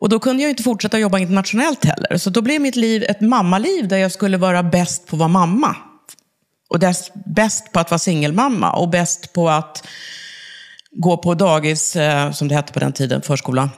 Och 0.00 0.08
då 0.08 0.18
kunde 0.18 0.42
jag 0.42 0.50
inte 0.50 0.62
fortsätta 0.62 0.98
jobba 0.98 1.18
internationellt 1.18 1.84
heller. 1.84 2.16
Så 2.16 2.30
då 2.30 2.42
blev 2.42 2.60
mitt 2.60 2.76
liv 2.76 3.04
ett 3.08 3.20
mammaliv 3.20 3.88
där 3.88 3.96
jag 3.96 4.12
skulle 4.12 4.36
vara 4.36 4.62
bäst 4.62 5.06
på 5.06 5.16
att 5.16 5.20
vara 5.20 5.28
mamma. 5.28 5.76
Och 6.68 6.78
dess, 6.78 7.10
bäst 7.26 7.72
på 7.72 7.80
att 7.80 7.90
vara 7.90 7.98
singelmamma 7.98 8.72
och 8.72 8.88
bäst 8.88 9.32
på 9.32 9.50
att 9.50 9.86
gå 10.90 11.16
på 11.16 11.34
dagis, 11.34 11.96
eh, 11.96 12.32
som 12.32 12.48
det 12.48 12.54
hette 12.54 12.72
på 12.72 12.80
den 12.80 12.92
tiden, 12.92 13.22
förskola, 13.22 13.70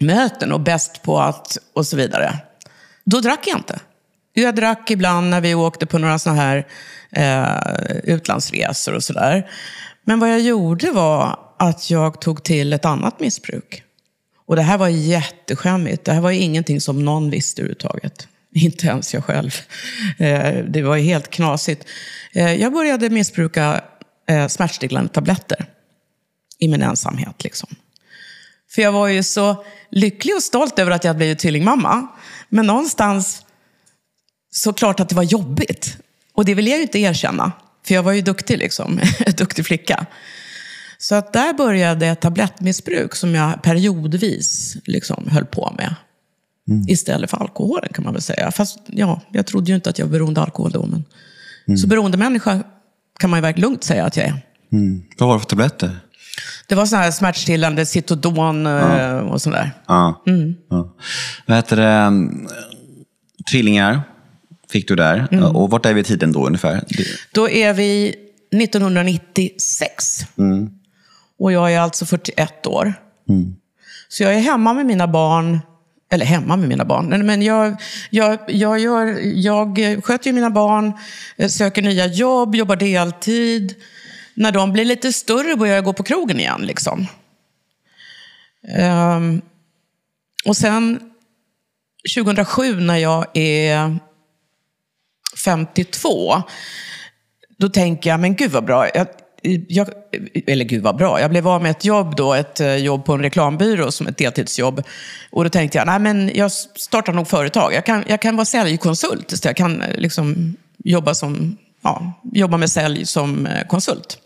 möten 0.00 0.52
och 0.52 0.60
bäst 0.60 1.02
på 1.02 1.18
att, 1.18 1.58
och 1.74 1.86
så 1.86 1.96
vidare. 1.96 2.38
Då 3.06 3.20
drack 3.20 3.46
jag 3.46 3.58
inte. 3.58 3.80
Jag 4.32 4.54
drack 4.54 4.90
ibland 4.90 5.30
när 5.30 5.40
vi 5.40 5.54
åkte 5.54 5.86
på 5.86 5.98
några 5.98 6.18
sådana 6.18 6.40
här 6.40 6.66
eh, 7.10 7.96
utlandsresor 8.04 8.94
och 8.94 9.04
sådär. 9.04 9.50
Men 10.04 10.20
vad 10.20 10.30
jag 10.30 10.40
gjorde 10.40 10.90
var 10.90 11.38
att 11.58 11.90
jag 11.90 12.20
tog 12.20 12.42
till 12.42 12.72
ett 12.72 12.84
annat 12.84 13.20
missbruk. 13.20 13.82
Och 14.46 14.56
det 14.56 14.62
här 14.62 14.78
var 14.78 14.88
jätteskämmigt. 14.88 16.04
Det 16.04 16.12
här 16.12 16.20
var 16.20 16.30
ingenting 16.30 16.80
som 16.80 17.04
någon 17.04 17.30
visste 17.30 17.62
överhuvudtaget. 17.62 18.28
Inte 18.54 18.86
ens 18.86 19.14
jag 19.14 19.24
själv. 19.24 19.54
Eh, 20.18 20.64
det 20.68 20.82
var 20.82 20.96
helt 20.96 21.30
knasigt. 21.30 21.88
Eh, 22.32 22.54
jag 22.54 22.72
började 22.72 23.10
missbruka 23.10 23.80
eh, 24.28 24.46
smärtstillande 24.46 25.12
tabletter 25.12 25.66
i 26.58 26.68
min 26.68 26.82
ensamhet. 26.82 27.44
Liksom. 27.44 27.68
För 28.70 28.82
jag 28.82 28.92
var 28.92 29.08
ju 29.08 29.22
så 29.22 29.64
lycklig 29.90 30.34
och 30.34 30.42
stolt 30.42 30.78
över 30.78 30.90
att 30.90 31.04
jag 31.04 31.16
blivit 31.16 31.38
tvillingmamma. 31.38 32.08
Men 32.48 32.66
någonstans 32.66 33.42
så 34.50 34.72
klart 34.72 35.00
att 35.00 35.08
det 35.08 35.14
var 35.14 35.22
jobbigt. 35.22 35.98
Och 36.34 36.44
det 36.44 36.54
vill 36.54 36.66
jag 36.66 36.76
ju 36.76 36.82
inte 36.82 36.98
erkänna. 36.98 37.52
För 37.86 37.94
jag 37.94 38.02
var 38.02 38.12
ju 38.12 38.20
duktig 38.20 38.58
liksom. 38.58 39.00
duktig 39.36 39.66
flicka. 39.66 40.06
Så 40.98 41.14
att 41.14 41.32
där 41.32 41.52
började 41.52 42.06
ett 42.06 42.20
tablettmissbruk 42.20 43.14
som 43.14 43.34
jag 43.34 43.62
periodvis 43.62 44.76
liksom 44.84 45.28
höll 45.30 45.44
på 45.44 45.74
med. 45.76 45.94
Istället 46.88 47.30
för 47.30 47.36
alkoholen 47.36 47.88
kan 47.92 48.04
man 48.04 48.12
väl 48.12 48.22
säga. 48.22 48.50
Fast 48.50 48.78
ja, 48.86 49.20
jag 49.30 49.46
trodde 49.46 49.70
ju 49.70 49.74
inte 49.74 49.90
att 49.90 49.98
jag 49.98 50.06
var 50.06 50.12
beroende 50.12 50.40
av 50.40 50.44
alkohol 50.44 50.70
då. 50.70 50.86
Men... 50.86 51.78
Så 51.78 51.86
beroendemänniska 51.86 52.62
kan 53.18 53.30
man 53.30 53.38
ju 53.38 53.42
verkligen 53.42 53.70
lugnt 53.70 53.84
säga 53.84 54.04
att 54.04 54.16
jag 54.16 54.26
är. 54.26 54.42
Mm. 54.72 55.02
Vad 55.18 55.28
var 55.28 55.34
det 55.36 55.40
för 55.40 55.48
tabletter? 55.48 55.96
Det 56.66 56.74
var 56.74 56.86
sådana 56.86 57.04
här 57.04 57.12
smärtstillande, 57.12 57.86
Citodon 57.86 58.66
eh, 58.66 59.18
och 59.18 59.42
sådär. 59.42 59.70
Ja. 59.86 60.22
Mm. 60.26 60.54
ja. 60.70 60.94
Vad 61.46 61.56
heter 61.56 61.76
det? 61.76 61.84
mm, 61.84 62.48
Tvillingar 63.50 64.02
fick 64.70 64.88
du 64.88 64.96
där. 64.96 65.28
Mm. 65.30 65.44
Och 65.44 65.70
vart 65.70 65.86
är 65.86 65.94
vi 65.94 66.00
i 66.00 66.04
tiden 66.04 66.32
då 66.32 66.46
ungefär? 66.46 66.84
Då 67.32 67.48
är 67.48 67.72
vi 67.72 68.14
1996. 68.52 70.20
Och 71.38 71.52
jag 71.52 71.72
är 71.72 71.80
alltså 71.80 72.06
41 72.06 72.66
år. 72.66 72.94
Så 74.08 74.22
jag 74.22 74.34
är 74.34 74.38
hemma 74.40 74.74
med 74.74 74.86
mina 74.86 75.08
barn. 75.08 75.60
Eller 76.10 76.26
hemma 76.26 76.56
med 76.56 76.68
mina 76.68 76.84
barn. 76.84 77.26
Men 77.26 77.42
jag, 77.42 77.76
jag, 78.10 78.38
jag, 78.48 78.78
gör, 78.78 79.20
jag 79.22 79.78
sköter 80.04 80.26
ju 80.26 80.32
mina 80.32 80.50
barn, 80.50 80.92
eh, 81.36 81.48
söker 81.48 81.82
nya 81.82 82.06
jobb, 82.06 82.54
jobbar 82.54 82.76
deltid. 82.76 83.74
När 84.36 84.52
de 84.52 84.72
blir 84.72 84.84
lite 84.84 85.12
större 85.12 85.56
börjar 85.56 85.74
jag 85.74 85.84
gå 85.84 85.92
på 85.92 86.02
krogen 86.02 86.40
igen. 86.40 86.62
Liksom. 86.62 87.06
Um, 88.78 89.42
och 90.44 90.56
sen 90.56 91.00
2007 92.14 92.80
när 92.80 92.96
jag 92.96 93.26
är 93.34 93.98
52, 95.44 96.42
då 97.58 97.68
tänker 97.68 98.10
jag, 98.10 98.20
men 98.20 98.36
gud 98.36 98.50
vad 98.50 98.64
bra. 98.64 98.88
Jag, 98.94 99.06
jag, 99.68 99.88
eller 100.46 100.64
gud 100.64 100.82
vad 100.82 100.96
bra. 100.96 101.20
Jag 101.20 101.30
blev 101.30 101.48
av 101.48 101.62
med 101.62 101.70
ett 101.70 101.84
jobb 101.84 102.16
då, 102.16 102.34
ett 102.34 102.60
eh, 102.60 102.76
jobb 102.76 103.04
på 103.04 103.12
en 103.12 103.22
reklambyrå 103.22 103.92
som 103.92 104.06
ett 104.06 104.18
deltidsjobb. 104.18 104.82
Och 105.30 105.44
då 105.44 105.50
tänkte 105.50 105.78
jag, 105.78 105.86
nej 105.86 105.98
men 105.98 106.30
jag 106.34 106.52
startar 106.52 107.12
nog 107.12 107.28
företag. 107.28 107.72
Jag 107.74 107.86
kan, 107.86 108.04
jag 108.06 108.20
kan 108.20 108.36
vara 108.36 108.44
säljkonsult 108.44 109.32
istället. 109.32 109.58
Jag 109.58 109.68
kan 109.68 109.82
eh, 109.82 109.96
liksom 109.96 110.56
jobba, 110.78 111.14
som, 111.14 111.56
ja, 111.82 112.12
jobba 112.32 112.56
med 112.56 112.70
sälj 112.70 113.06
som 113.06 113.46
eh, 113.46 113.66
konsult. 113.66 114.18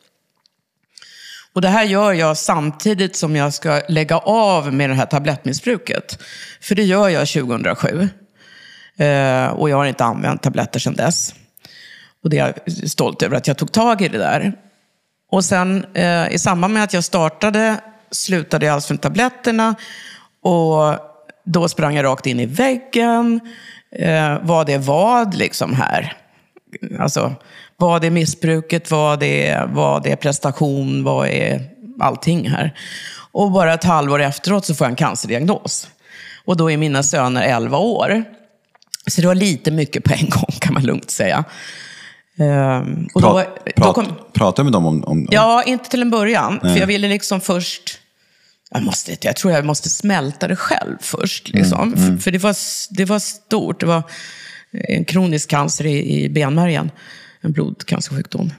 Och 1.52 1.60
det 1.60 1.68
här 1.68 1.84
gör 1.84 2.12
jag 2.12 2.36
samtidigt 2.36 3.16
som 3.16 3.36
jag 3.36 3.54
ska 3.54 3.82
lägga 3.88 4.18
av 4.18 4.74
med 4.74 4.90
det 4.90 4.94
här 4.94 5.06
tablettmissbruket. 5.06 6.22
För 6.60 6.74
det 6.74 6.82
gör 6.82 7.08
jag 7.08 7.28
2007. 7.28 8.08
Eh, 8.96 9.46
och 9.46 9.70
jag 9.70 9.76
har 9.76 9.86
inte 9.86 10.04
använt 10.04 10.42
tabletter 10.42 10.80
sedan 10.80 10.94
dess. 10.94 11.34
Och 12.22 12.30
det 12.30 12.38
är 12.38 12.54
jag 12.66 12.90
stolt 12.90 13.22
över 13.22 13.36
att 13.36 13.46
jag 13.46 13.58
tog 13.58 13.72
tag 13.72 14.02
i 14.02 14.08
det 14.08 14.18
där. 14.18 14.52
Och 15.30 15.44
sen 15.44 15.86
eh, 15.94 16.32
i 16.32 16.38
samband 16.38 16.74
med 16.74 16.84
att 16.84 16.92
jag 16.92 17.04
startade 17.04 17.76
slutade 18.10 18.66
jag 18.66 18.74
alltså 18.74 18.92
med 18.92 19.00
tabletterna. 19.00 19.74
Och 20.42 20.94
då 21.44 21.68
sprang 21.68 21.94
jag 21.94 22.04
rakt 22.04 22.26
in 22.26 22.40
i 22.40 22.46
väggen. 22.46 23.40
Eh, 23.92 24.38
vad 24.42 24.68
är 24.68 24.78
vad 24.78 25.34
liksom 25.34 25.74
här? 25.74 26.16
Alltså, 26.98 27.34
vad 27.80 28.04
är 28.04 28.10
missbruket? 28.10 28.90
Vad 28.90 29.22
är, 29.22 29.66
vad 29.66 30.06
är 30.06 30.16
prestation? 30.16 31.04
Vad 31.04 31.28
är 31.28 31.62
allting 32.00 32.48
här? 32.48 32.74
Och 33.32 33.50
bara 33.50 33.74
ett 33.74 33.84
halvår 33.84 34.20
efteråt 34.20 34.66
så 34.66 34.74
får 34.74 34.84
jag 34.84 34.90
en 34.90 34.96
cancerdiagnos. 34.96 35.88
Och 36.44 36.56
då 36.56 36.70
är 36.70 36.76
mina 36.76 37.02
söner 37.02 37.42
11 37.42 37.78
år. 37.78 38.24
Så 39.06 39.20
det 39.20 39.26
var 39.26 39.34
lite 39.34 39.70
mycket 39.70 40.04
på 40.04 40.12
en 40.12 40.28
gång 40.30 40.50
kan 40.60 40.74
man 40.74 40.82
lugnt 40.82 41.10
säga. 41.10 41.44
Ehm, 42.38 43.08
och 43.14 43.22
då, 43.22 43.32
Prat, 43.32 43.58
då 43.76 43.82
prat, 43.82 43.94
kom, 43.94 44.06
Pratar 44.32 44.64
med 44.64 44.72
dem 44.72 44.86
om... 44.86 45.04
om 45.04 45.28
Ja, 45.30 45.62
inte 45.62 45.90
till 45.90 46.02
en 46.02 46.10
början. 46.10 46.60
För 46.60 46.76
jag 46.76 46.86
ville 46.86 47.08
liksom 47.08 47.40
först... 47.40 47.98
Jag, 48.70 48.82
måste, 48.82 49.16
jag 49.20 49.36
tror 49.36 49.52
jag 49.52 49.64
måste 49.64 49.90
smälta 49.90 50.48
det 50.48 50.56
själv 50.56 50.96
först. 51.00 51.48
Liksom. 51.48 51.96
För, 51.96 52.16
för 52.16 52.30
det, 52.30 52.38
var, 52.38 52.56
det 52.90 53.04
var 53.04 53.18
stort. 53.18 53.80
Det 53.80 53.86
var 53.86 54.02
en 54.88 55.04
kronisk 55.04 55.50
cancer 55.50 55.86
i, 55.86 56.22
i 56.24 56.28
benmärgen. 56.28 56.90
En 57.40 57.52
blodcancersjukdom. 57.52 58.52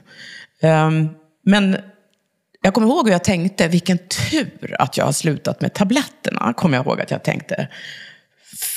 Ehm, 0.60 1.08
men 1.44 1.76
jag 2.62 2.74
kommer 2.74 2.86
ihåg 2.86 3.06
hur 3.06 3.12
jag 3.12 3.24
tänkte, 3.24 3.68
vilken 3.68 3.98
tur 3.98 4.76
att 4.78 4.96
jag 4.96 5.04
har 5.04 5.12
slutat 5.12 5.60
med 5.60 5.74
tabletterna. 5.74 6.52
Kommer 6.52 6.76
jag 6.76 6.86
ihåg 6.86 7.00
att 7.00 7.10
jag 7.10 7.24
tänkte. 7.24 7.68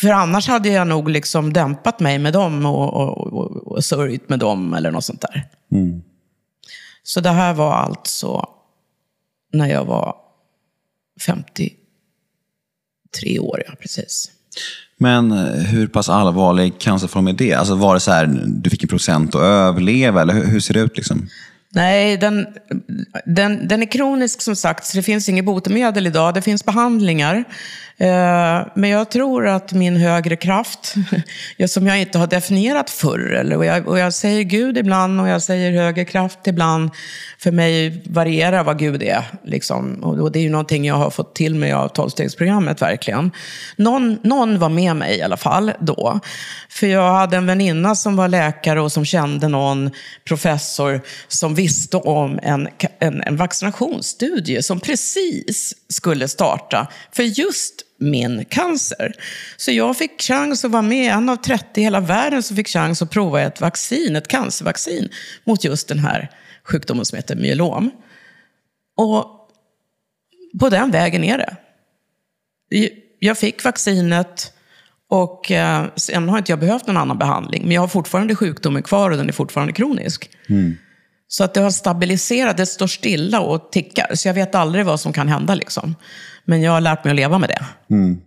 För 0.02 0.10
annars 0.10 0.48
hade 0.48 0.70
jag 0.70 0.88
nog 0.88 1.10
liksom 1.10 1.54
dämpat 1.54 2.00
mig 2.00 2.20
med 2.20 2.34
dem 2.34 2.66
och, 2.66 2.94
och, 2.94 3.34
och, 3.34 3.68
och 3.68 3.86
sörjt 3.86 4.30
med 4.30 4.40
dem 4.40 4.74
eller 4.74 4.92
något 4.92 5.06
sånt 5.06 5.22
där. 5.22 5.48
Så 7.04 7.22
det 7.22 7.30
här 7.30 7.54
var 7.54 7.74
alltså 7.74 8.50
när 9.54 9.68
jag 9.68 9.86
var 9.86 10.16
53 11.26 13.40
år, 13.40 13.64
ja 13.68 13.74
precis. 13.80 14.32
Men 15.00 15.32
eh, 15.32 15.38
hur 15.54 15.88
pass 15.88 16.10
allvarlig 16.10 16.80
cancerform 16.80 17.28
är 17.28 17.34
det? 17.34 17.54
Alltså 17.54 17.76
var 17.76 17.94
det 17.94 18.00
så 18.00 18.12
här, 18.12 18.26
du 18.46 18.70
fick 18.70 18.84
en 18.84 18.90
procent 18.90 19.36
att 19.36 19.42
överleva, 19.42 20.22
eller 20.22 20.34
hur, 20.34 20.46
hur 20.46 20.60
ser 20.60 20.74
det 20.74 20.80
ut? 20.80 20.98
Liksom? 20.98 21.30
Nej, 21.76 22.18
den, 22.18 22.48
den, 23.26 23.68
den 23.68 23.82
är 23.82 23.92
kronisk 23.92 24.42
som 24.42 24.56
sagt, 24.56 24.86
så 24.86 24.98
det 24.98 25.04
finns 25.04 25.30
inget 25.30 25.46
botemedel 25.46 26.08
idag. 26.08 26.34
Det 26.34 26.42
finns 26.42 26.66
behandlingar. 26.66 27.44
Eh, 27.98 28.68
men 28.74 28.90
jag 28.90 29.12
tror 29.12 29.48
att 29.48 29.74
min 29.74 29.96
högre 29.96 30.36
kraft, 30.36 30.94
som 31.68 31.88
jag 31.88 32.00
inte 32.00 32.18
har 32.18 32.28
definierat 32.28 32.90
förr, 32.90 33.34
eller, 33.34 33.58
och, 33.58 33.66
jag, 33.66 33.88
och 33.88 34.00
jag 34.00 34.14
säger 34.14 34.44
Gud 34.44 34.78
ibland 34.78 35.22
och 35.22 35.28
jag 35.28 35.42
säger 35.42 35.72
högre 35.72 36.06
kraft 36.06 36.40
ibland. 36.48 36.90
För 37.38 37.52
mig 37.52 38.04
varierar 38.06 38.64
vad 38.64 38.80
Gud 38.80 39.04
är. 39.04 39.24
Liksom. 39.44 40.04
Och 40.04 40.32
det 40.32 40.40
är 40.40 40.44
ju 40.44 40.50
någonting 40.50 40.86
jag 40.86 40.96
har 40.96 41.10
fått 41.10 41.36
till 41.36 41.56
mig 41.56 41.74
av 41.74 41.88
tolvstegsprogrammet, 41.88 42.82
verkligen. 42.82 43.32
Någon, 43.76 44.20
någon 44.24 44.60
var 44.60 44.70
med 44.70 44.96
mig 44.96 45.18
i 45.18 45.22
alla 45.22 45.38
fall 45.38 45.72
då. 45.80 46.20
För 46.70 46.88
jag 46.88 47.14
hade 47.14 47.38
en 47.38 47.46
väninna 47.46 47.96
som 47.96 48.16
var 48.16 48.28
läkare 48.28 48.82
och 48.82 48.92
som 48.92 49.06
kände 49.06 49.48
någon 49.48 49.92
professor 50.24 51.02
som 51.28 51.56
visste 51.56 51.98
om 51.98 52.40
en, 52.44 52.68
en, 53.00 53.22
en 53.22 53.38
vaccinationsstudie 53.38 54.64
som 54.64 54.80
precis 54.80 55.74
skulle 55.90 56.28
starta 56.28 56.88
för 57.12 57.24
just 57.24 57.85
min 58.06 58.46
cancer. 58.46 59.14
Så 59.58 59.72
jag 59.72 59.98
fick 59.98 60.22
chans 60.22 60.66
att 60.66 60.72
vara 60.72 60.82
med, 60.82 61.14
en 61.14 61.30
av 61.30 61.36
30 61.36 61.82
i 61.82 61.84
hela 61.84 62.00
världen 62.00 62.44
som 62.44 62.56
fick 62.56 62.68
chans 62.68 63.02
att 63.02 63.12
prova 63.12 63.42
ett 63.42 63.62
vaccin, 63.62 64.16
ett 64.16 64.28
cancervaccin 64.28 65.10
mot 65.44 65.64
just 65.64 65.88
den 65.88 66.00
här 66.00 66.32
sjukdomen 66.64 67.06
som 67.06 67.16
heter 67.16 67.36
myelom. 67.36 67.92
Och 68.98 69.26
på 70.60 70.70
den 70.70 70.92
vägen 70.92 71.24
är 71.24 71.38
det. 71.38 71.56
Jag 73.20 73.38
fick 73.38 73.64
vaccinet 73.64 74.54
och 75.10 75.52
eh, 75.52 75.86
sen 75.96 76.30
har 76.30 76.38
inte 76.38 76.52
jag 76.52 76.60
behövt 76.60 76.88
någon 76.88 76.98
annan 76.98 77.18
behandling. 77.18 77.64
Men 77.64 77.72
jag 77.72 77.82
har 77.82 77.88
fortfarande 77.88 78.36
sjukdomen 78.36 78.84
kvar 78.84 79.12
och 79.12 79.18
den 79.18 79.28
är 79.28 79.34
fortfarande 79.34 79.74
kronisk. 79.74 80.30
Mm. 80.50 80.78
Så 81.28 81.44
att 81.44 81.54
det 81.54 81.62
har 81.62 81.72
stabiliserat, 81.72 82.58
det 82.58 82.66
står 82.66 82.88
stilla 82.88 83.40
och 83.40 83.72
tickar. 83.72 84.16
Så 84.16 84.28
jag 84.28 84.34
vet 84.34 84.56
aldrig 84.56 84.86
vad 84.86 85.00
som 85.00 85.14
kan 85.14 85.28
hända. 85.28 85.56
Liksom. 85.56 85.96
Men 86.46 86.62
jag 86.62 86.72
har 86.72 86.82
lärt 86.82 87.04
mig 87.04 87.12
att 87.12 87.16
leva 87.16 87.38
med 87.38 87.50
det. 87.50 87.94
Mm. 87.96 88.18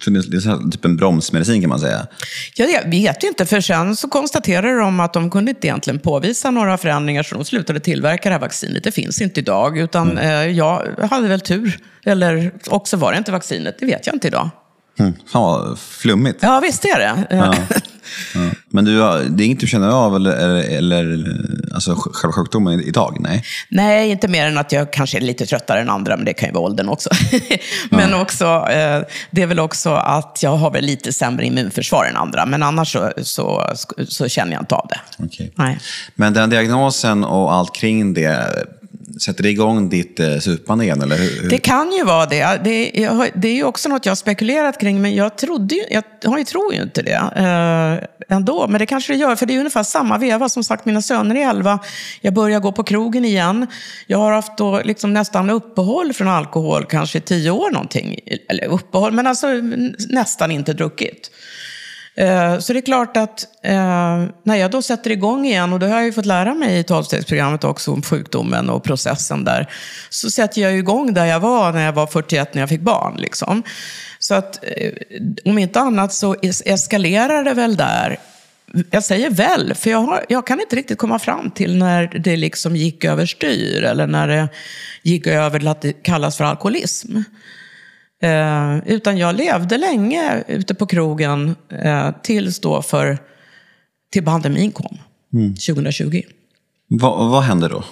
Så 0.00 0.10
det 0.10 0.18
är 0.18 0.70
typ 0.70 0.84
en 0.84 0.96
bromsmedicin 0.96 1.60
kan 1.60 1.68
man 1.68 1.80
säga? 1.80 2.06
Ja, 2.54 2.64
jag 2.64 2.90
vet 2.90 3.22
inte, 3.22 3.46
för 3.46 3.60
sen 3.60 3.96
så 3.96 4.08
konstaterade 4.08 4.78
de 4.78 5.00
att 5.00 5.12
de 5.12 5.30
kunde 5.30 5.50
inte 5.50 5.66
egentligen 5.66 6.00
påvisa 6.00 6.50
några 6.50 6.78
förändringar, 6.78 7.22
så 7.22 7.34
de 7.34 7.44
slutade 7.44 7.80
tillverka 7.80 8.28
det 8.28 8.32
här 8.34 8.40
vaccinet. 8.40 8.84
Det 8.84 8.92
finns 8.92 9.20
inte 9.20 9.40
idag, 9.40 9.78
utan 9.78 10.10
mm. 10.10 10.24
eh, 10.24 10.56
jag 10.56 10.86
hade 11.10 11.28
väl 11.28 11.40
tur. 11.40 11.78
Eller 12.04 12.52
också 12.68 12.96
var 12.96 13.12
det 13.12 13.18
inte 13.18 13.32
vaccinet, 13.32 13.76
det 13.80 13.86
vet 13.86 14.06
jag 14.06 14.14
inte 14.14 14.28
idag. 14.28 14.50
Mm. 14.98 15.12
Fan 15.32 15.42
vad 15.42 15.78
flummigt. 15.78 16.38
Ja, 16.42 16.60
visst 16.60 16.84
är 16.84 16.98
det. 16.98 17.36
Ja. 17.36 17.54
Men 18.70 18.84
du, 18.84 18.98
det 19.28 19.42
är 19.42 19.46
inget 19.46 19.60
du 19.60 19.66
känner 19.66 19.88
av, 19.88 20.16
eller, 20.16 20.32
eller 20.62 21.36
alltså, 21.74 21.94
själva 21.94 22.32
sjukdomen 22.32 22.80
idag? 22.80 23.16
Nej. 23.20 23.44
Nej, 23.70 24.10
inte 24.10 24.28
mer 24.28 24.46
än 24.46 24.58
att 24.58 24.72
jag 24.72 24.92
kanske 24.92 25.18
är 25.18 25.20
lite 25.20 25.46
tröttare 25.46 25.80
än 25.80 25.90
andra, 25.90 26.16
men 26.16 26.24
det 26.24 26.32
kan 26.32 26.48
ju 26.48 26.52
vara 26.52 26.64
åldern 26.64 26.88
också. 26.88 27.10
men 27.90 28.10
ja. 28.10 28.20
också, 28.20 28.44
eh, 28.44 29.02
det 29.30 29.42
är 29.42 29.46
väl 29.46 29.60
också 29.60 29.90
att 29.90 30.40
jag 30.42 30.56
har 30.56 30.70
väl 30.70 30.84
lite 30.84 31.12
sämre 31.12 31.46
immunförsvar 31.46 32.04
än 32.04 32.16
andra, 32.16 32.46
men 32.46 32.62
annars 32.62 32.92
så, 32.92 33.12
så, 33.22 33.74
så 34.08 34.28
känner 34.28 34.52
jag 34.52 34.62
inte 34.62 34.74
av 34.74 34.88
det. 34.88 35.24
Okay. 35.24 35.50
Nej. 35.54 35.78
Men 36.14 36.34
den 36.34 36.50
diagnosen 36.50 37.24
och 37.24 37.52
allt 37.52 37.74
kring 37.74 38.14
det, 38.14 38.66
Sätter 39.20 39.42
det 39.42 39.50
igång 39.50 39.88
ditt 39.88 40.20
eh, 40.20 40.38
supande 40.38 40.84
igen? 40.84 41.02
Eller 41.02 41.16
hur? 41.16 41.48
Det 41.48 41.58
kan 41.58 41.92
ju 41.92 42.04
vara 42.04 42.26
det. 42.26 42.60
Det, 42.64 42.90
jag, 42.94 43.28
det 43.34 43.48
är 43.48 43.54
ju 43.54 43.64
också 43.64 43.88
något 43.88 44.06
jag 44.06 44.10
har 44.10 44.16
spekulerat 44.16 44.80
kring, 44.80 45.02
men 45.02 45.14
jag, 45.14 45.38
trodde 45.38 45.74
ju, 45.74 45.84
jag, 45.90 46.04
jag 46.22 46.46
tror 46.46 46.74
ju 46.74 46.82
inte 46.82 47.02
det 47.02 47.22
eh, 47.36 48.36
ändå. 48.36 48.66
Men 48.68 48.78
det 48.78 48.86
kanske 48.86 49.12
det 49.12 49.18
gör, 49.18 49.36
för 49.36 49.46
det 49.46 49.54
är 49.54 49.58
ungefär 49.58 49.82
samma 49.82 50.18
veva. 50.18 50.48
Som 50.48 50.64
sagt, 50.64 50.84
mina 50.84 51.02
söner 51.02 51.34
är 51.34 51.50
11. 51.50 51.78
Jag 52.20 52.34
börjar 52.34 52.60
gå 52.60 52.72
på 52.72 52.82
krogen 52.82 53.24
igen. 53.24 53.66
Jag 54.06 54.18
har 54.18 54.32
haft 54.32 54.58
då 54.58 54.80
liksom 54.84 55.12
nästan 55.12 55.50
uppehåll 55.50 56.12
från 56.12 56.28
alkohol, 56.28 56.84
kanske 56.84 57.20
tio 57.20 57.50
år 57.50 57.70
någonting. 57.70 58.18
Eller 58.48 58.64
uppehåll, 58.64 59.12
men 59.12 59.26
alltså 59.26 59.46
nästan 60.08 60.50
inte 60.50 60.72
druckit. 60.72 61.30
Eh, 62.18 62.58
så 62.58 62.72
det 62.72 62.78
är 62.78 62.82
klart 62.82 63.16
att 63.16 63.46
eh, 63.62 64.24
när 64.42 64.56
jag 64.56 64.70
då 64.70 64.82
sätter 64.82 65.10
igång 65.10 65.46
igen, 65.46 65.72
och 65.72 65.78
det 65.78 65.86
har 65.86 65.96
jag 65.96 66.04
ju 66.04 66.12
fått 66.12 66.26
lära 66.26 66.54
mig 66.54 66.78
i 66.78 66.84
tolvstegsprogrammet 66.84 67.64
också 67.64 67.92
om 67.92 68.02
sjukdomen 68.02 68.70
och 68.70 68.84
processen 68.84 69.44
där, 69.44 69.70
så 70.10 70.30
sätter 70.30 70.60
jag 70.62 70.78
igång 70.78 71.14
där 71.14 71.24
jag 71.24 71.40
var 71.40 71.72
när 71.72 71.84
jag 71.84 71.92
var 71.92 72.06
41 72.06 72.54
när 72.54 72.62
jag 72.62 72.68
fick 72.68 72.80
barn. 72.80 73.16
Liksom. 73.16 73.62
Så 74.18 74.34
att 74.34 74.64
eh, 74.64 74.92
om 75.44 75.58
inte 75.58 75.80
annat 75.80 76.12
så 76.12 76.36
eskalerar 76.64 77.44
det 77.44 77.54
väl 77.54 77.76
där. 77.76 78.16
Jag 78.90 79.04
säger 79.04 79.30
väl, 79.30 79.74
för 79.74 79.90
jag, 79.90 79.98
har, 79.98 80.24
jag 80.28 80.46
kan 80.46 80.60
inte 80.60 80.76
riktigt 80.76 80.98
komma 80.98 81.18
fram 81.18 81.50
till 81.50 81.76
när 81.76 82.06
det 82.06 82.36
liksom 82.36 82.76
gick 82.76 83.04
överstyr 83.04 83.82
eller 83.82 84.06
när 84.06 84.28
det 84.28 84.48
gick 85.02 85.26
över 85.26 85.58
till 85.58 85.68
att 85.68 85.80
det 85.80 85.92
kallas 85.92 86.36
för 86.36 86.44
alkoholism. 86.44 87.18
Eh, 88.22 88.78
utan 88.86 89.18
jag 89.18 89.34
levde 89.34 89.78
länge 89.78 90.44
ute 90.48 90.74
på 90.74 90.86
krogen 90.86 91.56
eh, 91.68 92.10
tills 92.22 92.60
då 92.60 92.82
för, 92.82 93.18
till 94.12 94.24
pandemin 94.24 94.72
kom, 94.72 94.98
mm. 95.32 95.54
2020. 95.54 96.22
Va, 96.88 97.28
vad 97.28 97.42
hände 97.42 97.68
då? 97.68 97.84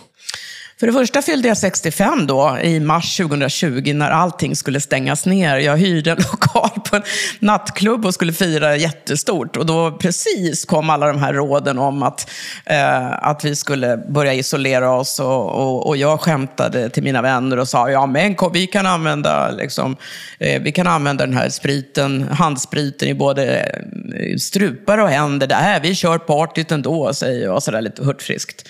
För 0.80 0.86
det 0.86 0.92
första 0.92 1.22
fyllde 1.22 1.48
jag 1.48 1.58
65 1.58 2.26
då, 2.26 2.58
i 2.62 2.80
mars 2.80 3.16
2020, 3.16 3.92
när 3.94 4.10
allting 4.10 4.56
skulle 4.56 4.80
stängas 4.80 5.26
ner. 5.26 5.56
Jag 5.56 5.76
hyrde 5.76 6.10
en 6.10 6.16
lokal 6.32 6.70
på 6.90 6.96
en 6.96 7.02
nattklubb 7.38 8.06
och 8.06 8.14
skulle 8.14 8.32
fira 8.32 8.76
jättestort. 8.76 9.56
Och 9.56 9.66
då 9.66 9.92
precis 9.92 10.64
kom 10.64 10.90
alla 10.90 11.06
de 11.06 11.18
här 11.18 11.32
råden 11.32 11.78
om 11.78 12.02
att, 12.02 12.30
eh, 12.64 13.12
att 13.12 13.44
vi 13.44 13.56
skulle 13.56 13.96
börja 13.96 14.34
isolera 14.34 14.92
oss. 14.92 15.20
Och, 15.20 15.50
och, 15.50 15.86
och, 15.86 15.96
jag 15.96 16.20
skämtade 16.20 16.90
till 16.90 17.02
mina 17.02 17.22
vänner 17.22 17.58
och 17.58 17.68
sa, 17.68 17.90
ja 17.90 18.06
men 18.06 18.34
kom, 18.34 18.52
vi 18.52 18.66
kan 18.66 18.86
använda, 18.86 19.50
liksom, 19.50 19.96
eh, 20.38 20.62
vi 20.62 20.72
kan 20.72 20.86
använda 20.86 21.26
den 21.26 21.36
här 21.36 21.48
spriten, 21.48 22.22
handspriten 22.30 23.08
i 23.08 23.14
både 23.14 23.56
eh, 23.56 24.36
strupar 24.36 24.98
och 24.98 25.08
händer. 25.08 25.46
Där, 25.46 25.80
vi 25.80 25.94
kör 25.94 26.18
partyt 26.18 26.72
ändå, 26.72 27.14
säger 27.14 27.44
jag 27.44 27.62
sådär 27.62 27.80
lite 27.80 28.04
hurtfriskt. 28.04 28.64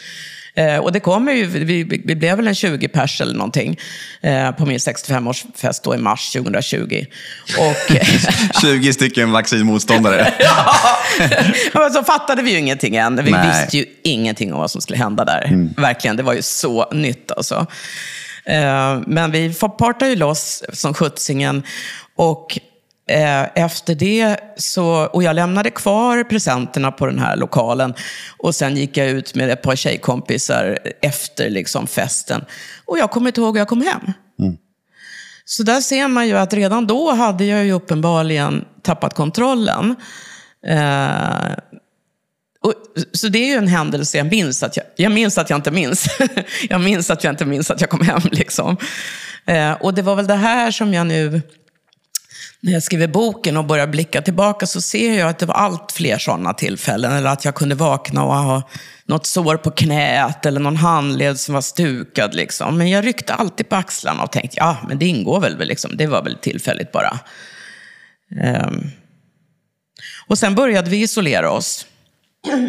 Eh, 0.57 0.79
och 0.79 0.93
det 0.93 1.01
kommer 1.01 1.33
ju, 1.33 1.47
vi, 1.47 1.83
vi 2.05 2.15
blev 2.15 2.37
väl 2.37 2.49
en 2.49 2.55
20 2.55 2.89
pers 2.89 3.21
eller 3.21 3.35
någonting 3.35 3.79
eh, 4.21 4.51
på 4.51 4.67
min 4.67 4.79
65-årsfest 4.79 5.81
då 5.85 5.95
i 5.95 5.99
mars 5.99 6.33
2020. 6.33 7.05
Och, 7.59 7.97
20 8.61 8.93
stycken 8.93 9.33
vaccinmotståndare. 9.33 10.35
ja, 10.39 11.81
men 11.81 11.91
så 11.91 12.05
fattade 12.05 12.43
vi 12.43 12.51
ju 12.51 12.59
ingenting 12.59 12.97
än. 12.97 13.25
Vi 13.25 13.31
Nej. 13.31 13.49
visste 13.49 13.77
ju 13.77 13.85
ingenting 14.03 14.53
om 14.53 14.61
vad 14.61 14.71
som 14.71 14.81
skulle 14.81 14.99
hända 14.99 15.25
där. 15.25 15.45
Mm. 15.45 15.75
Verkligen, 15.77 16.17
det 16.17 16.23
var 16.23 16.35
ju 16.35 16.43
så 16.43 16.91
nytt 16.93 17.33
alltså. 17.33 17.67
Eh, 18.45 19.01
men 19.07 19.31
vi 19.31 19.55
partade 19.79 20.11
ju 20.11 20.17
loss 20.17 20.63
som 20.73 20.95
sjuttsingen. 20.95 21.63
Och 22.17 22.59
efter 23.09 23.95
det 23.95 24.37
så, 24.57 25.07
och 25.07 25.23
jag 25.23 25.37
lämnade 25.37 25.71
kvar 25.71 26.25
presenterna 26.25 26.93
på 26.93 27.07
den 27.07 27.19
här 27.19 27.37
lokalen. 27.37 27.95
Och 28.37 28.55
sen 28.55 28.77
gick 28.77 28.97
jag 28.97 29.09
ut 29.09 29.35
med 29.35 29.51
ett 29.51 29.63
par 29.63 29.77
tjejkompisar 29.77 30.79
efter 31.03 31.51
liksom 31.51 31.87
festen. 31.87 32.45
Och 32.85 32.99
jag 32.99 33.11
kommer 33.11 33.29
inte 33.29 33.41
ihåg 33.41 33.55
hur 33.55 33.61
jag 33.61 33.69
kom 33.69 33.83
hem. 33.83 34.13
Mm. 34.41 34.57
Så 35.45 35.63
där 35.63 35.81
ser 35.81 36.09
man 36.09 36.29
ju 36.29 36.37
att 36.37 36.53
redan 36.53 36.87
då 36.87 37.13
hade 37.13 37.45
jag 37.45 37.65
ju 37.65 37.73
uppenbarligen 37.73 38.65
tappat 38.83 39.15
kontrollen. 39.15 39.97
Eh, 40.67 41.53
och, 42.61 42.75
så 43.13 43.29
det 43.29 43.39
är 43.39 43.47
ju 43.47 43.57
en 43.57 43.69
händelse 43.69 44.19
jag 44.19 44.27
minns 44.27 44.63
att 44.63 44.77
jag, 44.77 44.87
jag 44.97 45.13
minns 45.13 45.39
att 45.39 45.51
jag 45.51 45.57
inte 45.59 45.71
minns. 45.71 46.07
jag 46.69 46.81
minns 46.81 47.11
att 47.11 47.25
jag 47.25 47.33
inte 47.33 47.45
minns 47.45 47.71
att 47.71 47.81
jag 47.81 47.91
kom 47.91 48.01
hem. 48.01 48.21
Liksom. 48.33 48.77
Eh, 49.47 49.73
och 49.73 49.95
det 49.95 50.03
var 50.03 50.17
väl 50.17 50.27
det 50.27 50.35
här 50.35 50.71
som 50.71 50.95
jag 50.95 51.07
nu 51.07 51.43
när 52.61 52.73
jag 52.73 52.83
skriver 52.83 53.07
boken 53.07 53.57
och 53.57 53.65
börjar 53.65 53.87
blicka 53.87 54.23
tillbaka 54.23 54.67
så 54.67 54.81
ser 54.81 55.19
jag 55.19 55.29
att 55.29 55.39
det 55.39 55.47
var 55.47 55.55
allt 55.55 55.93
fler 55.93 56.19
sådana 56.19 56.55
tillfällen. 56.55 57.13
Eller 57.13 57.31
att 57.31 57.45
jag 57.45 57.55
kunde 57.55 57.75
vakna 57.75 58.25
och 58.25 58.35
ha 58.35 58.63
något 59.05 59.27
sår 59.27 59.57
på 59.57 59.71
knät 59.71 60.47
eller 60.47 60.61
någon 60.61 60.77
handled 60.77 61.41
som 61.41 61.55
var 61.55 61.61
stukad. 61.61 62.35
Liksom. 62.35 62.79
Men 62.79 62.91
jag 62.91 63.07
ryckte 63.07 63.35
alltid 63.35 63.69
på 63.69 63.77
axlarna 63.77 64.23
och 64.23 64.33
tänkte, 64.33 64.57
ja, 64.57 64.77
men 64.89 64.99
det 64.99 65.07
ingår 65.07 65.41
väl, 65.41 65.59
liksom. 65.59 65.97
det 65.97 66.07
var 66.07 66.23
väl 66.23 66.37
tillfälligt 66.37 66.93
bara. 66.93 67.19
Um. 68.67 68.91
Och 70.27 70.39
sen 70.39 70.55
började 70.55 70.91
vi 70.91 71.03
isolera 71.03 71.51
oss. 71.51 71.87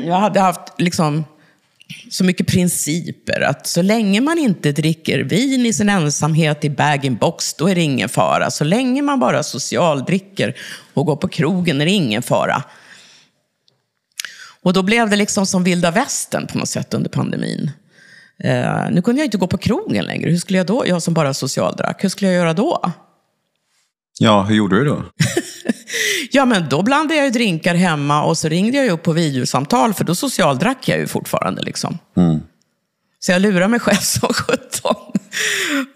Jag 0.06 0.16
hade 0.16 0.40
haft 0.40 0.62
liksom 0.78 1.26
så 2.10 2.24
mycket 2.24 2.48
principer. 2.48 3.42
Att 3.42 3.68
så 3.68 3.82
länge 3.82 4.22
man 4.22 4.38
inte 4.38 4.72
dricker 4.72 5.20
vin 5.20 5.66
i 5.66 5.74
sin 5.74 5.90
ensamhet 5.90 6.66
i 6.66 6.70
bag-in-box, 6.70 7.54
då 7.54 7.68
är 7.68 7.76
det 7.76 7.82
ingen 7.82 8.10
fara. 8.10 8.52
Så 8.52 8.64
länge 8.64 9.02
man 9.02 9.20
bara 9.20 9.44
socialdricker 9.44 10.56
och 10.94 11.06
går 11.06 11.16
på 11.16 11.28
krogen 11.28 11.82
är 11.82 11.86
det 11.86 11.92
ingen 11.92 12.22
fara. 12.22 12.64
Och 14.62 14.74
då 14.74 14.84
blev 14.84 15.10
det 15.10 15.16
liksom 15.16 15.46
som 15.46 15.64
vilda 15.64 15.92
västern 15.92 16.48
på 16.48 16.58
något 16.58 16.70
sätt 16.70 16.94
under 16.94 17.10
pandemin. 17.10 17.72
Eh, 18.44 18.92
nu 18.92 19.02
kunde 19.02 19.22
jag 19.22 19.26
inte 19.28 19.38
gå 19.38 19.48
på 19.48 19.58
krogen 19.58 20.06
längre. 20.06 20.30
Hur 20.30 20.38
skulle 20.38 20.58
jag 20.58 20.68
då, 20.68 20.84
jag 20.88 21.02
som 21.02 21.14
bara 21.14 21.34
socialdrack, 21.34 22.04
hur 22.04 22.10
skulle 22.10 22.32
jag 22.32 22.36
göra 22.36 22.54
då? 22.54 22.92
Ja, 24.20 24.44
hur 24.44 24.56
gjorde 24.56 24.80
du 24.80 24.86
då? 24.86 25.04
ja, 26.32 26.46
men 26.46 26.70
då 26.70 26.82
blandade 26.82 27.16
jag 27.16 27.26
ju 27.26 27.32
drinkar 27.32 27.76
hemma 27.76 28.24
och 28.24 28.38
så 28.38 28.48
ringde 28.48 28.78
jag 28.78 28.90
upp 28.90 29.04
på 29.04 29.12
videosamtal, 29.12 29.94
för 29.94 30.04
då 30.04 30.16
socialdrack 30.16 30.88
jag 30.88 31.00
ju 31.00 31.08
fortfarande. 31.08 31.62
Liksom. 31.62 31.98
Mm. 32.18 32.40
Så 33.20 33.32
jag 33.32 33.42
lurade 33.42 33.68
mig 33.68 33.80
själv 33.80 33.98
som 34.02 34.34
sjutton. 34.34 34.96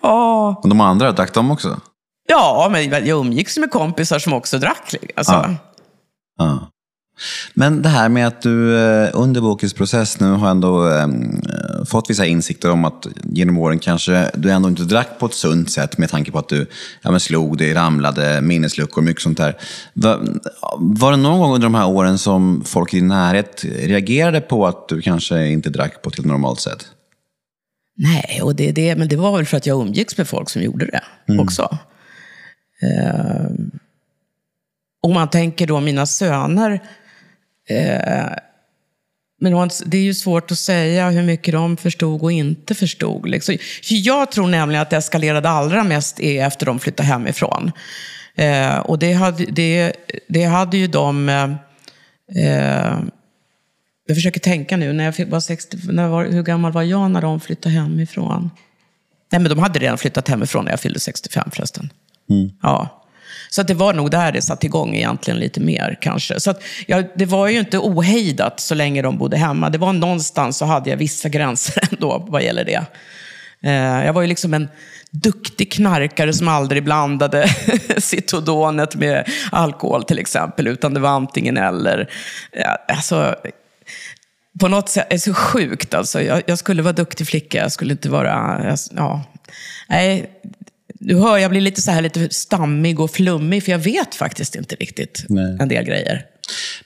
oh. 0.01 0.57
Och 0.57 0.69
de 0.69 0.81
andra, 0.81 1.11
drack 1.11 1.33
de 1.33 1.51
också? 1.51 1.81
Ja, 2.27 2.69
men 2.71 2.89
jag 2.89 3.07
umgicks 3.07 3.57
med 3.57 3.71
kompisar 3.71 4.19
som 4.19 4.33
också 4.33 4.57
drack. 4.57 4.95
Alltså. 5.15 5.33
Ja. 5.33 5.55
ja. 6.37 6.71
Men 7.53 7.81
det 7.81 7.89
här 7.89 8.09
med 8.09 8.27
att 8.27 8.41
du 8.41 8.77
eh, 8.77 9.09
under 9.13 9.41
bokens 9.41 9.73
process 9.73 10.19
nu 10.19 10.31
har 10.31 10.49
ändå 10.49 10.83
um, 10.83 11.41
fått 11.85 12.09
vissa 12.09 12.25
insikter 12.25 12.71
om 12.71 12.85
att 12.85 13.07
genom 13.23 13.57
åren 13.57 13.79
kanske 13.79 14.31
du 14.33 14.51
ändå 14.51 14.69
inte 14.69 14.83
drack 14.83 15.19
på 15.19 15.25
ett 15.25 15.33
sunt 15.33 15.71
sätt 15.71 15.97
med 15.97 16.09
tanke 16.09 16.31
på 16.31 16.39
att 16.39 16.49
du 16.49 16.67
ja, 17.01 17.11
men 17.11 17.19
slog 17.19 17.57
dig, 17.57 17.73
ramlade, 17.73 18.41
minnesluckor, 18.41 19.01
mycket 19.01 19.23
sånt 19.23 19.37
där. 19.37 19.57
Var, 19.93 20.19
var 20.77 21.11
det 21.11 21.17
någon 21.17 21.39
gång 21.39 21.53
under 21.53 21.65
de 21.65 21.75
här 21.75 21.87
åren 21.87 22.17
som 22.17 22.63
folk 22.65 22.93
i 22.93 22.97
din 22.97 23.07
närhet 23.07 23.65
reagerade 23.65 24.41
på 24.41 24.67
att 24.67 24.87
du 24.87 25.01
kanske 25.01 25.47
inte 25.47 25.69
drack 25.69 26.01
på 26.01 26.09
ett 26.09 26.15
helt 26.15 26.27
normalt 26.27 26.59
sätt? 26.59 26.85
Nej, 27.97 28.41
och 28.41 28.55
det, 28.55 28.71
det, 28.71 28.95
men 28.95 29.07
det 29.07 29.15
var 29.15 29.37
väl 29.37 29.45
för 29.45 29.57
att 29.57 29.65
jag 29.65 29.81
umgicks 29.81 30.17
med 30.17 30.27
folk 30.27 30.49
som 30.49 30.61
gjorde 30.61 30.85
det 30.85 31.01
mm. 31.27 31.39
också. 31.39 31.77
Uh, 32.83 33.51
om 35.03 35.13
man 35.13 35.29
tänker 35.29 35.67
då 35.67 35.79
mina 35.79 36.05
söner, 36.05 36.81
uh, 37.71 38.35
men 39.41 39.69
det 39.85 39.97
är 39.97 40.01
ju 40.01 40.13
svårt 40.13 40.51
att 40.51 40.57
säga 40.57 41.09
hur 41.09 41.23
mycket 41.23 41.53
de 41.53 41.77
förstod 41.77 42.23
och 42.23 42.31
inte 42.31 42.75
förstod. 42.75 43.29
Liksom. 43.29 43.57
Jag 43.81 44.31
tror 44.31 44.47
nämligen 44.47 44.81
att 44.81 44.89
det 44.89 44.97
eskalerade 44.97 45.49
allra 45.49 45.83
mest 45.83 46.19
är 46.19 46.45
efter 46.45 46.65
de 46.65 46.79
flyttade 46.79 47.07
hemifrån. 47.07 47.71
Eh, 48.35 48.77
och 48.77 48.99
det 48.99 49.13
hade, 49.13 49.45
det, 49.45 49.93
det 50.27 50.43
hade 50.43 50.77
ju 50.77 50.87
de... 50.87 51.29
Eh, 52.35 52.99
jag 54.07 54.17
försöker 54.17 54.39
tänka 54.39 54.77
nu, 54.77 54.93
när 54.93 55.03
jag 55.17 55.25
var 55.25 55.39
60, 55.39 55.77
när 55.83 56.07
var, 56.07 56.25
hur 56.25 56.43
gammal 56.43 56.71
var 56.71 56.83
jag 56.83 57.11
när 57.11 57.21
de 57.21 57.39
flyttade 57.39 57.75
hemifrån? 57.75 58.51
Nej, 59.31 59.41
men 59.41 59.49
de 59.49 59.59
hade 59.59 59.79
redan 59.79 59.97
flyttat 59.97 60.27
hemifrån 60.27 60.65
när 60.65 60.71
jag 60.71 60.79
fyllde 60.79 60.99
65 60.99 61.51
förresten. 61.51 61.89
Mm. 62.29 62.51
Ja. 62.61 63.00
Så 63.53 63.61
att 63.61 63.67
det 63.67 63.73
var 63.73 63.93
nog 63.93 64.11
där 64.11 64.31
det 64.31 64.41
satte 64.41 64.65
igång 64.65 64.95
egentligen 64.95 65.39
lite 65.39 65.59
mer 65.59 65.97
kanske. 66.01 66.39
Så 66.39 66.51
att, 66.51 66.63
ja, 66.85 67.03
det 67.15 67.25
var 67.25 67.47
ju 67.47 67.59
inte 67.59 67.77
ohejdat 67.77 68.59
så 68.59 68.75
länge 68.75 69.01
de 69.01 69.17
bodde 69.17 69.37
hemma. 69.37 69.69
Det 69.69 69.77
var 69.77 69.93
någonstans 69.93 70.57
så 70.57 70.65
hade 70.65 70.89
jag 70.89 70.97
vissa 70.97 71.29
gränser 71.29 71.83
ändå 71.91 72.25
vad 72.29 72.43
gäller 72.43 72.65
det. 72.65 72.85
Eh, 73.63 74.05
jag 74.05 74.13
var 74.13 74.21
ju 74.21 74.27
liksom 74.27 74.53
en 74.53 74.69
duktig 75.11 75.71
knarkare 75.71 76.33
som 76.33 76.47
aldrig 76.47 76.83
blandade 76.83 77.47
Citodonet 77.97 78.95
med 78.95 79.29
alkohol 79.51 80.03
till 80.03 80.19
exempel, 80.19 80.67
utan 80.67 80.93
det 80.93 80.99
var 80.99 81.09
antingen 81.09 81.57
eller. 81.57 82.09
Eh, 82.51 82.95
alltså, 82.95 83.35
på 84.59 84.67
något 84.67 84.89
sätt, 84.89 85.07
det 85.09 85.15
är 85.15 85.19
så 85.19 85.33
sjukt 85.33 85.93
alltså. 85.93 86.21
Jag, 86.21 86.41
jag, 86.45 86.57
skulle 86.57 86.81
vara 86.81 86.93
duktig 86.93 87.27
flicka, 87.27 87.57
jag 87.57 87.71
skulle 87.71 87.91
inte 87.91 88.09
vara... 88.09 88.75
Ja, 88.95 89.23
nej, 89.89 90.29
du 91.01 91.15
hör, 91.15 91.37
jag 91.37 91.51
blir 91.51 91.61
lite 91.61 91.81
så 91.81 91.91
här 91.91 92.01
lite 92.01 92.29
stammig 92.29 92.99
och 92.99 93.11
flummig, 93.11 93.63
för 93.63 93.71
jag 93.71 93.79
vet 93.79 94.15
faktiskt 94.15 94.55
inte 94.55 94.75
riktigt 94.75 95.25
Nej. 95.29 95.57
en 95.59 95.67
del 95.67 95.85
grejer. 95.85 96.25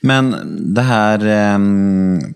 Men 0.01 0.35
det 0.73 0.81
här 0.81 1.25
eh, 1.27 1.59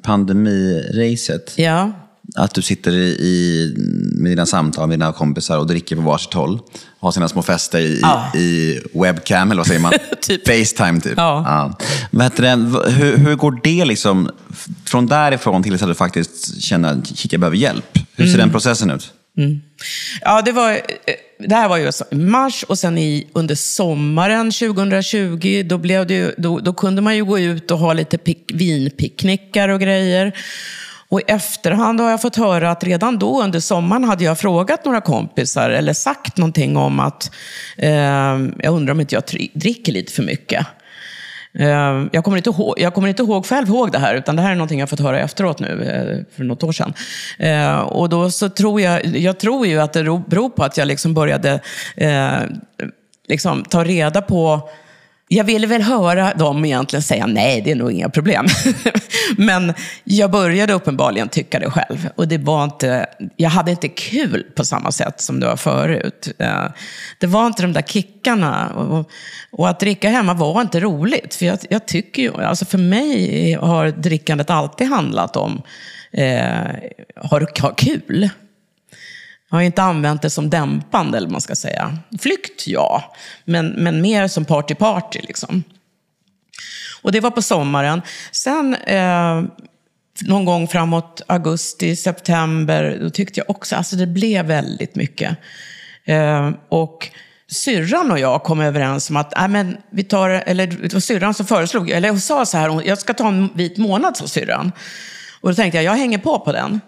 pandemiracet. 0.02 1.54
Ja. 1.56 1.92
Att 2.36 2.54
du 2.54 2.62
sitter 2.62 2.92
i, 2.92 3.74
med 4.16 4.32
dina 4.32 4.46
samtal 4.46 4.88
med 4.88 5.00
dina 5.00 5.14
kompisar 5.14 5.58
och 5.58 5.68
dricker 5.68 5.96
på 5.96 6.02
varsitt 6.02 6.34
håll. 6.34 6.60
Har 7.00 7.12
sina 7.12 7.28
små 7.28 7.42
fester 7.42 7.80
i, 7.80 8.00
ja. 8.02 8.32
i 8.36 8.80
webcam, 8.94 9.52
eller 9.52 9.60
vad 9.60 9.68
säger 9.68 9.82
man? 9.82 9.94
typ. 10.22 10.48
Facetime, 10.48 11.02
typ. 11.02 11.14
Ja. 11.18 11.44
Ja. 11.48 11.88
Vet 12.12 12.40
hur, 12.40 13.18
hur 13.18 13.36
går 13.36 13.60
det 13.64 13.86
liksom 13.86 14.30
från 14.86 15.08
därifrån 15.08 15.64
till 15.64 15.74
att 15.74 15.88
du 15.88 15.96
faktiskt 15.96 16.62
känner 16.62 16.94
att 16.94 17.32
jag 17.32 17.42
behöver 17.42 17.58
hjälp? 17.58 18.00
Hur 18.16 18.26
ser 18.26 18.34
mm. 18.34 18.40
den 18.40 18.52
processen 18.52 18.92
ut? 18.92 19.14
Mm. 19.40 19.62
Ja, 20.22 20.42
det 20.42 20.52
var... 20.52 20.72
Eh, 20.72 20.80
det 21.48 21.56
här 21.56 21.70
var 21.70 21.78
ju 21.78 21.86
alltså 21.86 22.06
i 22.12 22.16
mars 22.16 22.64
och 22.64 22.80
sen 22.80 22.98
i, 22.98 23.28
under 23.34 23.56
sommaren 23.56 24.52
2020, 24.52 25.64
då, 25.66 25.78
blev 25.78 26.08
det 26.08 26.36
då, 26.38 26.60
då 26.60 26.74
kunde 26.74 27.02
man 27.02 27.16
ju 27.16 27.26
gå 27.26 27.40
ut 27.40 27.72
och 27.72 27.80
ha 27.80 27.94
lite 27.94 28.18
pick, 28.18 28.52
vinpicknickar 28.54 29.70
och 29.70 29.80
grejer. 29.80 30.34
Och 31.10 31.22
i 31.22 31.24
efterhand 31.28 32.00
har 32.00 32.10
jag 32.10 32.22
fått 32.22 32.36
höra 32.36 32.72
att 32.72 32.84
redan 32.84 33.20
då 33.20 33.44
under 33.44 33.60
sommaren 33.60 34.04
hade 34.04 34.24
jag 34.24 34.40
frågat 34.40 34.86
några 34.86 35.02
kompisar 35.02 35.70
eller 35.70 35.94
sagt 35.94 36.38
någonting 36.38 36.78
om 36.78 37.00
att 37.00 37.32
eh, 37.78 37.92
jag 38.58 38.74
undrar 38.74 38.92
om 38.92 39.00
inte 39.00 39.16
jag 39.16 39.24
dricker 39.54 39.92
lite 39.92 40.14
för 40.14 40.24
mycket. 40.24 40.66
Eh, 41.54 42.06
jag 42.12 42.24
kommer, 42.24 42.38
inte 42.38 42.50
ihåg, 42.50 42.80
jag 42.80 42.94
kommer 42.94 43.08
inte 43.08 43.24
ihåg 43.24 43.46
själv 43.46 43.68
ihåg 43.68 43.92
det 43.92 44.00
här, 44.00 44.16
utan 44.16 44.36
det 44.36 44.42
här 44.42 44.52
är 44.52 44.56
någonting 44.56 44.80
jag 44.80 44.90
fått 44.90 45.00
höra 45.00 45.20
efteråt 45.20 45.60
nu, 45.60 45.84
eh, 45.84 46.36
för 46.36 46.44
något 46.44 46.64
år 46.64 46.72
sedan. 46.72 46.94
Eh, 47.40 47.80
och 47.80 48.10
då 48.10 48.32
så 48.32 48.50
tror 48.50 48.82
jag, 48.82 49.06
jag 49.06 49.40
tror 49.40 49.68
ju 49.68 49.80
att 49.80 49.94
det 49.94 50.04
beror 50.04 50.50
på 50.50 50.64
att 50.64 50.78
jag 50.78 50.88
liksom 50.88 51.14
började 51.14 51.60
liksom 53.28 53.64
ta 53.64 53.84
reda 53.84 54.22
på 54.22 54.70
jag 55.32 55.44
ville 55.44 55.68
väl 55.68 55.82
höra 55.82 56.34
dem 56.34 56.66
egentligen 56.66 57.04
säga 57.04 57.28
nej, 57.28 57.62
det 57.62 57.72
är 57.72 57.76
nog 57.76 57.92
inga 57.92 58.10
problem. 58.10 58.46
Men 59.38 59.74
jag 60.04 60.32
började 60.32 60.74
uppenbarligen 60.74 61.30
tycka 61.30 61.60
det 61.60 61.72
själv. 61.72 62.10
Och 62.16 62.28
det 62.28 62.38
var 62.38 62.64
inte, 62.64 63.06
jag 63.36 63.50
hade 63.50 63.72
inte 63.72 63.88
kul 63.88 64.46
på 64.56 64.66
samma 64.66 64.92
sätt 64.92 65.22
som 65.22 65.40
det 65.40 65.46
var 65.46 65.56
förut. 65.56 66.32
Eh, 66.40 66.66
det 67.20 67.28
var 67.28 67.48
inte 67.48 67.62
de 67.62 67.74
där 67.74 67.82
kickarna. 67.82 68.70
Och, 69.52 69.70
att 69.70 69.80
dricka 69.80 70.10
hemma 70.10 70.34
var 70.34 70.62
inte 70.62 70.80
roligt. 70.80 71.36
För 71.36 71.46
jag, 71.46 71.60
jag 71.70 71.86
tycker 71.86 72.22
ju, 72.22 72.44
alltså 72.44 72.66
för 72.66 72.78
mig 72.78 73.54
har 73.54 73.88
drickandet 73.88 74.50
alltid 74.50 74.88
handlat 74.88 75.36
om 75.36 75.62
eh, 76.12 76.48
har, 77.16 77.62
ha 77.62 77.74
kul. 77.76 78.30
Jag 79.50 79.58
har 79.58 79.62
inte 79.62 79.84
använt 79.84 80.22
det 80.22 80.30
som 80.30 80.50
dämpande, 80.50 81.18
eller 81.18 81.30
man 81.30 81.42
ska 81.42 81.56
säga. 81.56 81.98
Flykt, 82.20 82.68
ja. 82.68 83.14
Men, 83.46 83.68
men 83.70 84.02
mer 84.02 84.28
som 84.28 84.46
party-party. 84.46 85.22
Liksom. 85.22 85.64
Och 87.02 87.12
det 87.12 87.20
var 87.20 87.32
på 87.32 87.42
sommaren. 87.42 88.02
Sen, 88.32 88.76
eh, 88.76 89.44
någon 90.22 90.46
gång 90.46 90.68
framåt 90.68 91.22
augusti, 91.28 91.96
september, 91.96 92.98
då 93.02 93.10
tyckte 93.10 93.40
jag 93.40 93.50
också, 93.50 93.76
alltså 93.76 93.96
det 93.96 94.08
blev 94.08 94.46
väldigt 94.46 94.96
mycket. 94.96 95.38
Eh, 96.06 96.52
och 96.70 97.10
syrran 97.52 98.12
och 98.12 98.20
jag 98.20 98.44
kom 98.44 98.62
överens 98.62 99.10
om 99.10 99.18
att, 99.18 99.34
nej 99.38 99.48
men 99.48 99.78
vi 99.92 100.04
tar, 100.04 100.30
eller 100.30 100.68
det 100.68 100.94
var 100.94 101.00
syrran 101.00 101.34
som 101.34 101.46
föreslog, 101.46 101.90
eller 101.90 102.10
hon 102.10 102.20
sa 102.20 102.46
så 102.46 102.58
här, 102.58 102.88
jag 102.88 102.98
ska 102.98 103.14
ta 103.14 103.28
en 103.28 103.50
vit 103.54 103.78
månad, 103.78 104.18
sa 104.18 104.28
syrran. 104.28 104.72
Och 105.42 105.50
då 105.50 105.56
tänkte 105.56 105.78
jag, 105.78 105.86
jag 105.86 106.00
hänger 106.00 106.18
på 106.18 106.40
på 106.40 106.52
den. 106.52 106.80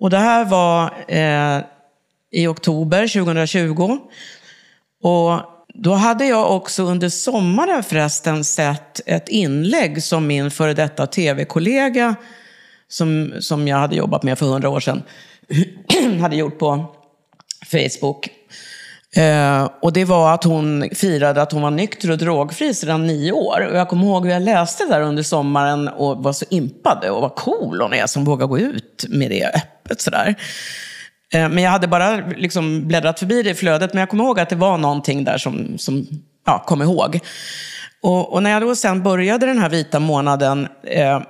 Och 0.00 0.10
det 0.10 0.18
här 0.18 0.44
var 0.44 0.94
eh, 1.08 1.64
i 2.30 2.46
oktober 2.46 3.08
2020. 3.08 3.98
Och 5.02 5.40
då 5.74 5.94
hade 5.94 6.26
jag 6.26 6.56
också 6.56 6.82
under 6.82 7.08
sommaren 7.08 7.82
förresten 7.82 8.44
sett 8.44 9.00
ett 9.06 9.28
inlägg 9.28 10.02
som 10.02 10.26
min 10.26 10.50
före 10.50 10.74
detta 10.74 11.06
tv-kollega, 11.06 12.14
som, 12.88 13.32
som 13.40 13.68
jag 13.68 13.76
hade 13.76 13.96
jobbat 13.96 14.22
med 14.22 14.38
för 14.38 14.46
hundra 14.46 14.68
år 14.68 14.80
sedan, 14.80 15.02
hade 16.20 16.36
gjort 16.36 16.58
på 16.58 16.94
Facebook. 17.70 18.28
Eh, 19.16 19.70
och 19.82 19.92
det 19.92 20.04
var 20.04 20.34
att 20.34 20.44
hon 20.44 20.90
firade 20.92 21.42
att 21.42 21.52
hon 21.52 21.62
var 21.62 21.70
nykter 21.70 22.10
och 22.10 22.18
drogfri 22.18 22.74
sedan 22.74 23.06
nio 23.06 23.32
år. 23.32 23.66
Och 23.70 23.76
jag 23.76 23.88
kommer 23.88 24.04
ihåg 24.06 24.24
hur 24.24 24.32
jag 24.32 24.42
läste 24.42 24.84
där 24.84 25.00
under 25.00 25.22
sommaren 25.22 25.88
och 25.88 26.22
var 26.22 26.32
så 26.32 26.44
impad 26.50 27.04
och 27.04 27.22
vad 27.22 27.34
cool 27.34 27.80
hon 27.80 27.94
är 27.94 28.06
som 28.06 28.24
vågar 28.24 28.46
gå 28.46 28.58
ut 28.58 29.06
med 29.08 29.30
det 29.30 29.44
öppet 29.44 30.00
sådär. 30.00 30.34
Eh, 31.32 31.48
men 31.48 31.58
jag 31.58 31.70
hade 31.70 31.88
bara 31.88 32.16
liksom 32.16 32.88
bläddrat 32.88 33.18
förbi 33.18 33.42
det 33.42 33.50
i 33.50 33.54
flödet, 33.54 33.92
men 33.92 34.00
jag 34.00 34.08
kommer 34.08 34.24
ihåg 34.24 34.40
att 34.40 34.48
det 34.48 34.56
var 34.56 34.78
någonting 34.78 35.24
där 35.24 35.38
som, 35.38 35.78
som 35.78 36.06
ja, 36.46 36.64
kom 36.66 36.82
ihåg. 36.82 37.20
Och, 38.02 38.32
och, 38.32 38.42
när 38.42 38.50
jag 38.50 38.62
då 38.62 38.76
sen 38.76 39.02
började 39.02 39.46
den 39.46 39.58
här 39.58 39.68
vita 39.68 40.00
månaden, 40.00 40.68
eh, 40.82 41.22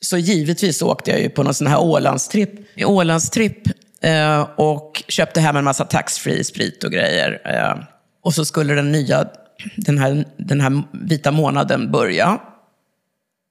så 0.00 0.18
givetvis 0.18 0.82
åkte 0.82 1.10
jag 1.10 1.20
ju 1.20 1.30
på 1.30 1.42
någon 1.42 1.54
sån 1.54 1.66
här 1.66 1.80
Ålandstripp. 1.80 2.50
Ålandstripp 2.84 3.62
eh, 4.02 4.48
och 4.56 5.02
köpte 5.08 5.40
hem 5.40 5.56
en 5.56 5.64
massa 5.64 5.84
taxfree 5.84 6.44
sprit 6.44 6.84
och 6.84 6.92
grejer. 6.92 7.40
Eh, 7.44 7.84
och 8.22 8.34
så 8.34 8.44
skulle 8.44 8.74
den 8.74 8.92
nya, 8.92 9.28
den 9.76 9.98
här, 9.98 10.24
den 10.36 10.60
här 10.60 10.82
vita 10.92 11.30
månaden 11.30 11.90
börja. 11.90 12.38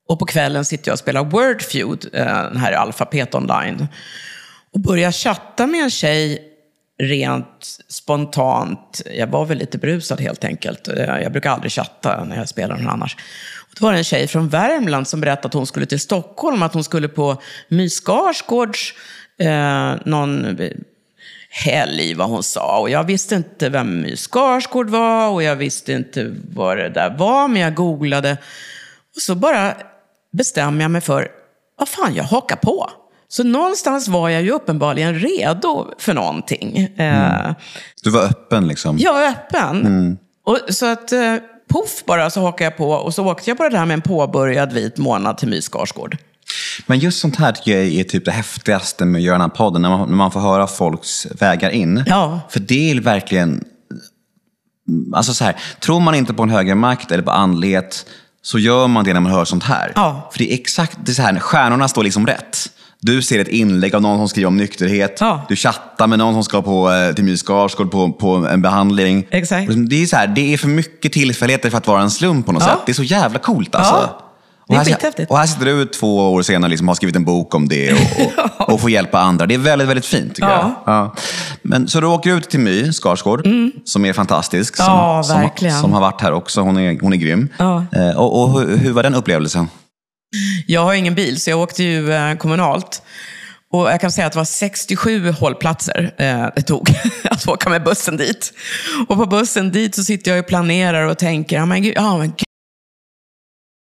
Och 0.07 0.19
på 0.19 0.25
kvällen 0.25 0.65
sitter 0.65 0.89
jag 0.89 0.93
och 0.93 0.99
spelar 0.99 1.23
Wordfeud, 1.23 2.09
eh, 2.13 2.25
den 2.25 2.57
här 2.57 2.71
alfabet 2.71 3.35
online. 3.35 3.87
Och 4.73 4.79
börjar 4.79 5.11
chatta 5.11 5.67
med 5.67 5.83
en 5.83 5.89
tjej 5.89 6.53
rent 6.99 7.79
spontant. 7.87 9.01
Jag 9.11 9.27
var 9.27 9.45
väl 9.45 9.57
lite 9.57 9.77
brusad 9.77 10.21
helt 10.21 10.43
enkelt. 10.43 10.87
Eh, 10.87 11.19
jag 11.21 11.31
brukar 11.31 11.49
aldrig 11.49 11.71
chatta 11.71 12.23
när 12.23 12.37
jag 12.37 12.49
spelar 12.49 12.77
någon 12.77 12.89
annars. 12.89 13.15
Och 13.69 13.75
det 13.79 13.81
var 13.81 13.93
en 13.93 14.03
tjej 14.03 14.27
från 14.27 14.49
Värmland 14.49 15.07
som 15.07 15.21
berättade 15.21 15.47
att 15.47 15.53
hon 15.53 15.67
skulle 15.67 15.85
till 15.85 15.99
Stockholm, 15.99 16.63
att 16.63 16.73
hon 16.73 16.83
skulle 16.83 17.07
på 17.07 17.41
My 17.67 17.89
Skarsgårds 17.89 18.93
eh, 19.39 19.95
någon 20.05 20.57
helg, 21.49 22.13
vad 22.13 22.29
hon 22.29 22.43
sa. 22.43 22.79
Och 22.79 22.89
jag 22.89 23.03
visste 23.03 23.35
inte 23.35 23.69
vem 23.69 24.01
My 24.01 24.15
Skarsgård 24.15 24.89
var 24.89 25.29
och 25.29 25.43
jag 25.43 25.55
visste 25.55 25.93
inte 25.93 26.35
vad 26.53 26.77
det 26.77 26.89
där 26.89 27.17
var, 27.17 27.47
men 27.47 27.61
jag 27.61 27.75
googlade. 27.75 28.37
Och 29.15 29.21
så 29.21 29.35
bara 29.35 29.73
bestämmer 30.31 30.81
jag 30.81 30.91
mig 30.91 31.01
för, 31.01 31.27
vad 31.77 31.89
fan, 31.89 32.15
jag 32.15 32.23
hakar 32.23 32.55
på. 32.55 32.89
Så 33.27 33.43
någonstans 33.43 34.07
var 34.07 34.29
jag 34.29 34.41
ju 34.41 34.51
uppenbarligen 34.51 35.19
redo 35.19 35.93
för 35.97 36.13
någonting. 36.13 36.89
Mm. 36.97 37.53
Du 38.03 38.09
var 38.09 38.23
öppen 38.23 38.67
liksom? 38.67 38.97
Jag 38.99 39.13
var 39.13 39.27
öppen. 39.27 39.85
Mm. 39.85 40.17
Och, 40.45 40.59
så 40.69 40.85
att 40.85 41.11
eh, 41.11 41.35
poff 41.67 42.03
bara 42.05 42.29
så 42.29 42.41
hakade 42.41 42.63
jag 42.63 42.77
på 42.77 42.89
och 42.89 43.13
så 43.13 43.25
åkte 43.25 43.49
jag 43.49 43.57
på 43.57 43.63
det 43.63 43.69
där 43.69 43.85
med 43.85 43.93
en 43.93 44.01
påbörjad 44.01 44.73
vit 44.73 44.97
månad 44.97 45.37
till 45.37 45.47
My 45.47 45.61
Skarsgård. 45.61 46.17
Men 46.85 46.99
just 46.99 47.19
sånt 47.19 47.35
här 47.35 47.51
tycker 47.51 47.77
jag 47.77 47.87
är 47.87 48.03
typ 48.03 48.25
det 48.25 48.31
häftigaste 48.31 49.05
med 49.05 49.19
att 49.19 49.23
göra 49.23 49.33
den 49.37 49.41
här 49.41 49.57
podden, 49.57 49.81
när 49.81 49.89
man, 49.89 50.09
när 50.09 50.15
man 50.15 50.31
får 50.31 50.39
höra 50.39 50.67
folks 50.67 51.27
vägar 51.39 51.69
in. 51.69 52.03
Ja. 52.07 52.39
För 52.49 52.59
det 52.59 52.91
är 52.91 53.01
verkligen... 53.01 53.63
Alltså 55.13 55.33
så 55.33 55.43
här, 55.43 55.55
tror 55.79 55.99
man 55.99 56.15
inte 56.15 56.33
på 56.33 56.43
en 56.43 56.49
högre 56.49 56.75
makt 56.75 57.11
eller 57.11 57.23
på 57.23 57.31
andlighet 57.31 58.05
så 58.41 58.59
gör 58.59 58.87
man 58.87 59.05
det 59.05 59.13
när 59.13 59.19
man 59.19 59.31
hör 59.31 59.45
sånt 59.45 59.63
här. 59.63 59.91
Ja. 59.95 60.29
För 60.31 60.39
det 60.39 60.51
är 60.51 60.59
exakt 60.59 60.97
det 61.05 61.11
är 61.11 61.13
så 61.13 61.21
här, 61.21 61.39
stjärnorna 61.39 61.87
står 61.87 62.03
liksom 62.03 62.27
rätt. 62.27 62.57
Du 63.01 63.21
ser 63.21 63.39
ett 63.39 63.47
inlägg 63.47 63.95
av 63.95 64.01
någon 64.01 64.17
som 64.17 64.29
skriver 64.29 64.47
om 64.47 64.57
nykterhet. 64.57 65.17
Ja. 65.19 65.45
Du 65.49 65.55
chattar 65.55 66.07
med 66.07 66.19
någon 66.19 66.33
som 66.33 66.43
ska 66.43 66.61
på, 66.61 66.91
eh, 66.91 67.13
till 67.15 67.23
My 67.23 67.37
Skarsgård 67.37 67.91
på, 67.91 68.11
på 68.13 68.35
en 68.35 68.61
behandling. 68.61 69.27
Exakt. 69.29 69.71
Det 69.89 70.01
är, 70.03 70.05
så 70.05 70.15
här, 70.15 70.27
det 70.27 70.53
är 70.53 70.57
för 70.57 70.67
mycket 70.67 71.13
tillfälligheter 71.13 71.69
för 71.69 71.77
att 71.77 71.87
vara 71.87 72.01
en 72.01 72.11
slump 72.11 72.45
på 72.45 72.51
något 72.51 72.63
Ja. 72.67 72.69
sätt. 72.69 72.79
Det 72.85 72.91
är 72.91 72.93
så 72.93 73.03
jävla 73.03 73.39
coolt 73.39 73.75
alltså. 73.75 73.93
Ja. 73.93 74.26
Det 74.67 74.73
är 74.75 74.79
och, 74.79 74.85
här, 74.85 74.93
skithäftigt. 74.93 75.31
och 75.31 75.37
här 75.37 75.45
sitter 75.45 75.65
du 75.65 75.85
två 75.85 76.33
år 76.33 76.41
senare 76.41 76.69
liksom, 76.69 76.87
har 76.87 76.95
skrivit 76.95 77.15
en 77.15 77.25
bok 77.25 77.55
om 77.55 77.67
det 77.67 77.93
och, 77.93 77.99
och, 78.59 78.69
och 78.73 78.81
får 78.81 78.89
hjälpa 78.89 79.19
andra. 79.19 79.45
Det 79.45 79.53
är 79.53 79.57
väldigt, 79.59 79.87
väldigt 79.87 80.05
fint 80.05 80.35
tycker 80.35 80.49
Ja. 80.49 80.81
jag. 80.85 80.93
Ja. 80.93 81.15
Men, 81.61 81.87
så 81.87 81.99
du 82.01 82.07
åker 82.07 82.37
ut 82.37 82.49
till 82.49 82.59
My 82.59 82.91
Skarsgård, 82.91 83.47
som 83.85 84.05
är 84.05 84.13
fantastisk. 84.13 84.75
Som, 84.75 84.85
Mm. 84.85 84.97
Ja, 84.97 85.23
som, 85.23 85.41
verkligen. 85.41 85.81
som 85.81 85.93
har 85.93 86.01
varit 86.01 86.21
här 86.21 86.31
också. 86.31 86.61
Hon 86.61 86.77
är, 86.77 86.99
hon 87.01 87.13
är 87.13 87.17
grym. 87.17 87.49
Ja. 87.57 87.85
Eh, 87.95 88.17
och 88.17 88.43
och 88.43 88.59
hur, 88.61 88.77
hur 88.77 88.91
var 88.93 89.03
den 89.03 89.15
upplevelsen? 89.15 89.67
Jag 90.67 90.83
har 90.83 90.93
ingen 90.93 91.15
bil, 91.15 91.41
så 91.41 91.49
jag 91.49 91.59
åkte 91.59 91.83
ju 91.83 92.11
eh, 92.13 92.35
kommunalt. 92.35 93.01
Och 93.73 93.91
jag 93.91 94.01
kan 94.01 94.11
säga 94.11 94.27
att 94.27 94.33
det 94.33 94.37
var 94.39 94.45
67 94.45 95.31
hållplatser 95.31 96.13
eh, 96.17 96.45
det 96.55 96.61
tog 96.61 96.89
att 97.23 97.47
åka 97.47 97.69
med 97.69 97.83
bussen 97.83 98.17
dit. 98.17 98.53
Och 99.07 99.17
på 99.17 99.25
bussen 99.25 99.71
dit 99.71 99.95
så 99.95 100.03
sitter 100.03 100.31
jag 100.31 100.39
och 100.39 100.47
planerar 100.47 101.03
och 101.05 101.17
tänker, 101.17 101.55
ja 101.55 101.65
men 101.65 101.83
gud, 101.83 101.93
ja, 101.95 102.17
men 102.17 102.27
gud. 102.27 102.43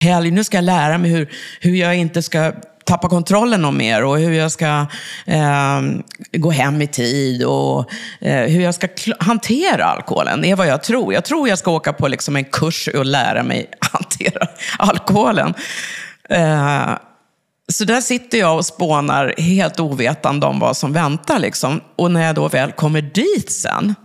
Helg, 0.06 0.32
nu 0.32 0.44
ska 0.44 0.58
jag 0.58 0.63
lära 0.63 0.98
mig 0.98 1.12
hur, 1.12 1.30
hur 1.60 1.76
jag 1.76 1.96
inte 1.96 2.22
ska 2.22 2.54
tappa 2.84 3.10
kontrollen 3.10 3.65
om 3.65 3.78
mer 3.78 4.04
och 4.04 4.20
hur 4.20 4.34
jag 4.34 4.52
ska 4.52 4.86
eh, 5.26 5.82
gå 6.32 6.52
hem 6.52 6.82
i 6.82 6.88
tid 6.88 7.44
och 7.44 7.91
eh, 8.22 8.41
hur 8.41 8.62
jag 8.62 8.76
ska 8.76 8.88
hantera 9.20 9.86
alkoholen. 9.86 10.41
Det 10.41 10.52
är 10.52 10.56
vad 10.56 10.68
jag 10.68 10.84
tror. 10.84 11.13
Jag 11.13 11.26
tror 11.26 11.50
jag 11.50 11.60
ska 11.60 11.72
åka 11.72 11.94
på 11.94 12.08
liksom 12.08 12.36
en 12.36 12.46
kurs 12.46 12.88
och 12.88 13.06
lära 13.06 13.44
mig 13.44 13.70
hantera 13.80 14.48
alkoholen. 14.78 15.54
Eh, 16.30 16.89
så 17.72 17.86
där 17.86 18.02
sitter 18.02 18.38
jag 18.38 18.58
och 18.58 18.65
spånar 18.65 19.34
helt 19.38 19.80
ovetande 19.80 20.46
om 20.46 20.60
vad 20.60 20.78
som 20.78 20.94
väntar. 20.94 21.39
Liksom. 21.39 21.82
Och 21.96 22.12
när 22.12 22.26
jag 22.26 22.36
då 22.36 22.48
väl 22.48 22.72
kommer 22.72 23.02
dit 23.02 23.52
sen, 23.52 23.96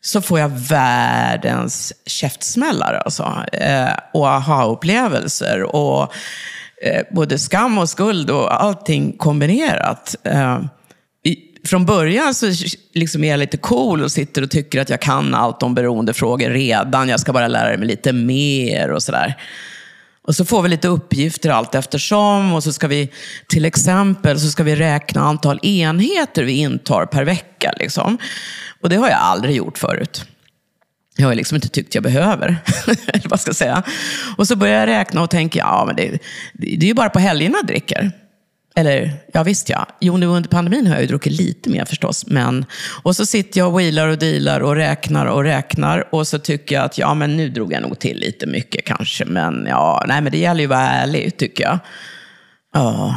så 0.00 0.20
får 0.20 0.40
jag 0.40 0.48
världens 0.48 1.92
käftsmällare. 2.06 2.98
Alltså. 2.98 3.44
Eh, 3.52 3.92
och 4.12 4.28
aha-upplevelser. 4.28 5.62
Och 5.62 6.12
eh, 6.82 7.02
både 7.10 7.38
skam 7.38 7.78
och 7.78 7.88
skuld 7.88 8.30
och 8.30 8.62
allting 8.62 9.12
kombinerat. 9.12 10.16
Eh, 10.24 10.60
i, 11.24 11.36
från 11.66 11.86
början 11.86 12.34
så 12.34 12.46
liksom 12.94 13.24
är 13.24 13.30
jag 13.30 13.38
lite 13.38 13.56
cool 13.56 14.02
och 14.02 14.12
sitter 14.12 14.42
och 14.42 14.50
tycker 14.50 14.80
att 14.80 14.90
jag 14.90 15.00
kan 15.00 15.34
allt 15.34 15.62
om 15.62 15.74
beroendefrågor 15.74 16.50
redan. 16.50 17.08
Jag 17.08 17.20
ska 17.20 17.32
bara 17.32 17.48
lära 17.48 17.78
mig 17.78 17.88
lite 17.88 18.12
mer 18.12 18.90
och 18.90 19.02
sådär. 19.02 19.36
Och 20.26 20.36
så 20.36 20.44
får 20.44 20.62
vi 20.62 20.68
lite 20.68 20.88
uppgifter 20.88 21.50
allt 21.50 21.74
eftersom. 21.74 22.52
Och 22.52 22.62
så 22.62 22.72
ska 22.72 22.88
vi, 22.88 23.10
till 23.48 23.64
exempel, 23.64 24.40
så 24.40 24.48
ska 24.48 24.62
vi 24.62 24.76
räkna 24.76 25.20
antal 25.20 25.58
enheter 25.62 26.44
vi 26.44 26.52
intar 26.52 27.06
per 27.06 27.24
vecka. 27.24 27.72
Liksom. 27.78 28.18
Och 28.82 28.88
det 28.88 28.96
har 28.96 29.08
jag 29.08 29.18
aldrig 29.18 29.56
gjort 29.56 29.78
förut. 29.78 30.24
Jag 31.16 31.26
har 31.26 31.34
liksom 31.34 31.54
inte 31.54 31.68
tyckt 31.68 31.94
jag 31.94 32.04
behöver. 32.04 32.56
Eller 32.86 33.28
vad 33.28 33.40
ska 33.40 33.48
jag 33.48 33.56
säga. 33.56 33.82
Och 34.36 34.48
så 34.48 34.56
börjar 34.56 34.80
jag 34.80 34.86
räkna 34.86 35.22
och 35.22 35.30
tänker, 35.30 35.58
ja 35.58 35.84
men 35.86 35.96
det, 35.96 36.18
det 36.54 36.86
är 36.86 36.88
ju 36.88 36.94
bara 36.94 37.10
på 37.10 37.18
helgerna 37.18 37.56
jag 37.58 37.66
dricker. 37.66 38.12
Eller, 38.78 39.10
ja 39.32 39.42
visst 39.42 39.68
ja. 39.68 39.86
Jo, 40.00 40.16
nu 40.16 40.26
under 40.26 40.48
pandemin 40.48 40.86
har 40.86 40.94
jag 40.94 41.02
ju 41.02 41.08
druckit 41.08 41.32
lite 41.32 41.70
mer 41.70 41.84
förstås. 41.84 42.26
Men, 42.26 42.64
och 43.02 43.16
så 43.16 43.26
sitter 43.26 43.60
jag 43.60 43.68
och 43.68 43.80
wheelar 43.80 44.08
och 44.08 44.18
dealar 44.18 44.60
och 44.60 44.76
räknar 44.76 45.26
och 45.26 45.42
räknar. 45.42 46.14
Och 46.14 46.28
så 46.28 46.38
tycker 46.38 46.74
jag 46.74 46.84
att, 46.84 46.98
ja 46.98 47.14
men 47.14 47.36
nu 47.36 47.48
drog 47.48 47.72
jag 47.72 47.82
nog 47.82 47.98
till 47.98 48.18
lite 48.18 48.46
mycket 48.46 48.84
kanske. 48.84 49.24
Men 49.24 49.66
ja, 49.68 50.04
nej 50.08 50.20
men 50.20 50.32
det 50.32 50.38
gäller 50.38 50.60
ju 50.60 50.66
att 50.66 50.70
vara 50.70 50.88
ärlig 50.88 51.36
tycker 51.36 51.64
jag. 51.64 51.78
Ja. 52.74 53.16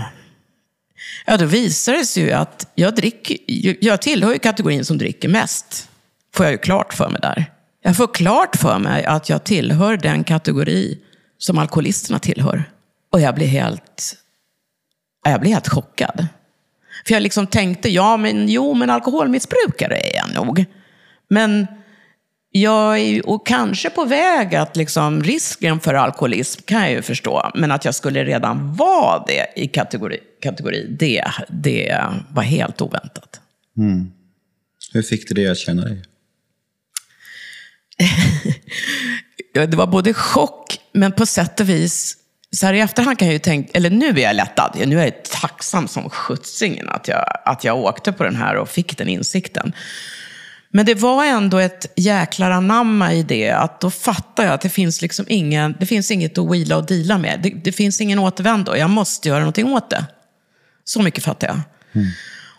Ja, 1.29 1.37
då 1.37 1.45
visar 1.45 1.93
det 1.93 2.05
sig 2.05 2.23
ju 2.23 2.31
att 2.31 2.67
jag 2.75 2.95
dricker, 2.95 3.37
jag 3.85 4.01
tillhör 4.01 4.33
ju 4.33 4.39
kategorin 4.39 4.85
som 4.85 4.97
dricker 4.97 5.29
mest. 5.29 5.89
Får 6.33 6.45
jag 6.45 6.51
ju 6.51 6.57
klart 6.57 6.93
för 6.93 7.09
mig 7.09 7.21
där. 7.21 7.51
Jag 7.81 7.97
får 7.97 8.13
klart 8.13 8.55
för 8.55 8.79
mig 8.79 9.05
att 9.05 9.29
jag 9.29 9.43
tillhör 9.43 9.97
den 9.97 10.23
kategori 10.23 10.99
som 11.37 11.57
alkoholisterna 11.57 12.19
tillhör. 12.19 12.63
Och 13.11 13.21
jag 13.21 13.35
blir 13.35 13.47
helt 13.47 14.15
jag 15.23 15.41
blir 15.41 15.51
helt 15.51 15.67
chockad. 15.67 16.27
För 17.07 17.13
jag 17.13 17.23
liksom 17.23 17.47
tänkte, 17.47 17.89
ja 17.89 18.17
men 18.17 18.49
jo, 18.49 18.73
men 18.73 18.89
alkoholmissbrukare 18.89 19.97
är 19.97 20.15
jag 20.15 20.33
nog. 20.33 20.65
Men 21.27 21.67
jag 22.51 22.99
är 22.99 23.29
och 23.29 23.47
kanske 23.47 23.89
på 23.89 24.05
väg 24.05 24.55
att 24.55 24.75
liksom, 24.75 25.23
risken 25.23 25.79
för 25.79 25.93
alkoholism 25.93 26.61
kan 26.65 26.81
jag 26.81 26.91
ju 26.91 27.01
förstå. 27.01 27.51
Men 27.55 27.71
att 27.71 27.85
jag 27.85 27.95
skulle 27.95 28.25
redan 28.25 28.75
vara 28.75 29.23
det 29.27 29.47
i 29.55 29.67
kategori, 29.67 30.19
kategori 30.41 30.87
det, 30.99 31.25
det 31.49 32.05
var 32.29 32.43
helt 32.43 32.81
oväntat. 32.81 33.41
Hur 34.93 35.01
fick 35.01 35.27
du 35.27 35.33
det 35.33 35.51
att 35.51 35.57
känna 35.57 35.81
dig? 35.81 36.03
Det 39.53 39.73
var 39.73 39.87
både 39.87 40.13
chock, 40.13 40.79
men 40.91 41.11
på 41.11 41.25
sätt 41.25 41.59
och 41.59 41.69
vis 41.69 42.17
så 42.51 42.65
här 42.65 42.73
i 42.73 42.79
efterhand 42.79 43.19
kan 43.19 43.27
jag 43.27 43.33
ju 43.33 43.39
tänka, 43.39 43.71
eller 43.73 43.89
nu 43.89 44.09
är 44.09 44.19
jag 44.19 44.35
lättad. 44.35 44.77
Nu 44.85 44.99
är 44.99 45.03
jag 45.03 45.25
tacksam 45.25 45.87
som 45.87 46.09
sjuttsingen 46.09 46.89
att 46.89 47.07
jag, 47.07 47.25
att 47.45 47.63
jag 47.63 47.77
åkte 47.77 48.11
på 48.11 48.23
den 48.23 48.35
här 48.35 48.55
och 48.55 48.69
fick 48.69 48.97
den 48.97 49.07
insikten. 49.07 49.73
Men 50.71 50.85
det 50.85 50.95
var 50.95 51.25
ändå 51.25 51.57
ett 51.57 51.93
jäklar 51.95 52.51
anamma 52.51 53.13
i 53.13 53.23
det, 53.23 53.49
att 53.49 53.81
då 53.81 53.89
fattar 53.89 54.43
jag 54.43 54.53
att 54.53 54.61
det 54.61 54.69
finns 54.69 55.01
liksom 55.01 55.25
ingen, 55.29 55.75
det 55.79 55.85
finns 55.85 56.11
inget 56.11 56.37
att 56.37 56.51
wheela 56.51 56.77
och 56.77 56.85
deala 56.85 57.17
med. 57.17 57.39
Det, 57.43 57.49
det 57.49 57.71
finns 57.71 58.01
ingen 58.01 58.19
återvändo, 58.19 58.75
jag 58.75 58.89
måste 58.89 59.29
göra 59.29 59.39
någonting 59.39 59.73
åt 59.73 59.89
det. 59.89 60.05
Så 60.83 61.01
mycket 61.01 61.23
fattar 61.23 61.47
jag. 61.47 61.59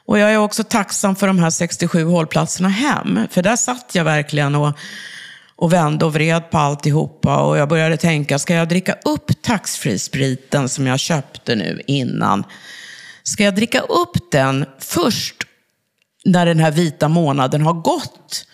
Och 0.07 0.19
jag 0.19 0.33
är 0.33 0.39
också 0.39 0.65
tacksam 0.65 1.17
för 1.17 1.27
de 1.27 1.39
här 1.39 1.51
67 1.51 2.05
hållplatserna 2.05 2.69
hem, 2.69 3.21
för 3.31 3.43
där 3.43 3.57
satt 3.57 3.95
jag 3.95 4.05
verkligen 4.05 4.55
och 4.55 4.79
och 5.61 5.73
vände 5.73 6.05
och 6.05 6.13
vred 6.13 6.51
på 6.51 6.59
alltihopa. 6.59 7.37
Och 7.37 7.59
jag 7.59 7.69
började 7.69 7.97
tänka, 7.97 8.39
ska 8.39 8.55
jag 8.55 8.69
dricka 8.69 8.97
upp 9.05 9.43
taxfree-spriten 9.43 10.69
som 10.69 10.87
jag 10.87 11.01
köpte 11.01 11.55
nu 11.55 11.81
innan? 11.87 12.45
Ska 13.23 13.45
jag 13.45 13.55
dricka 13.55 13.81
upp 13.81 14.31
den 14.33 14.67
först 14.79 15.40
när 16.25 16.47
den 16.47 16.59
här 16.59 16.71
vita 16.71 17.09
månaden 17.09 17.63
har 17.63 17.73
gått? 17.73 18.47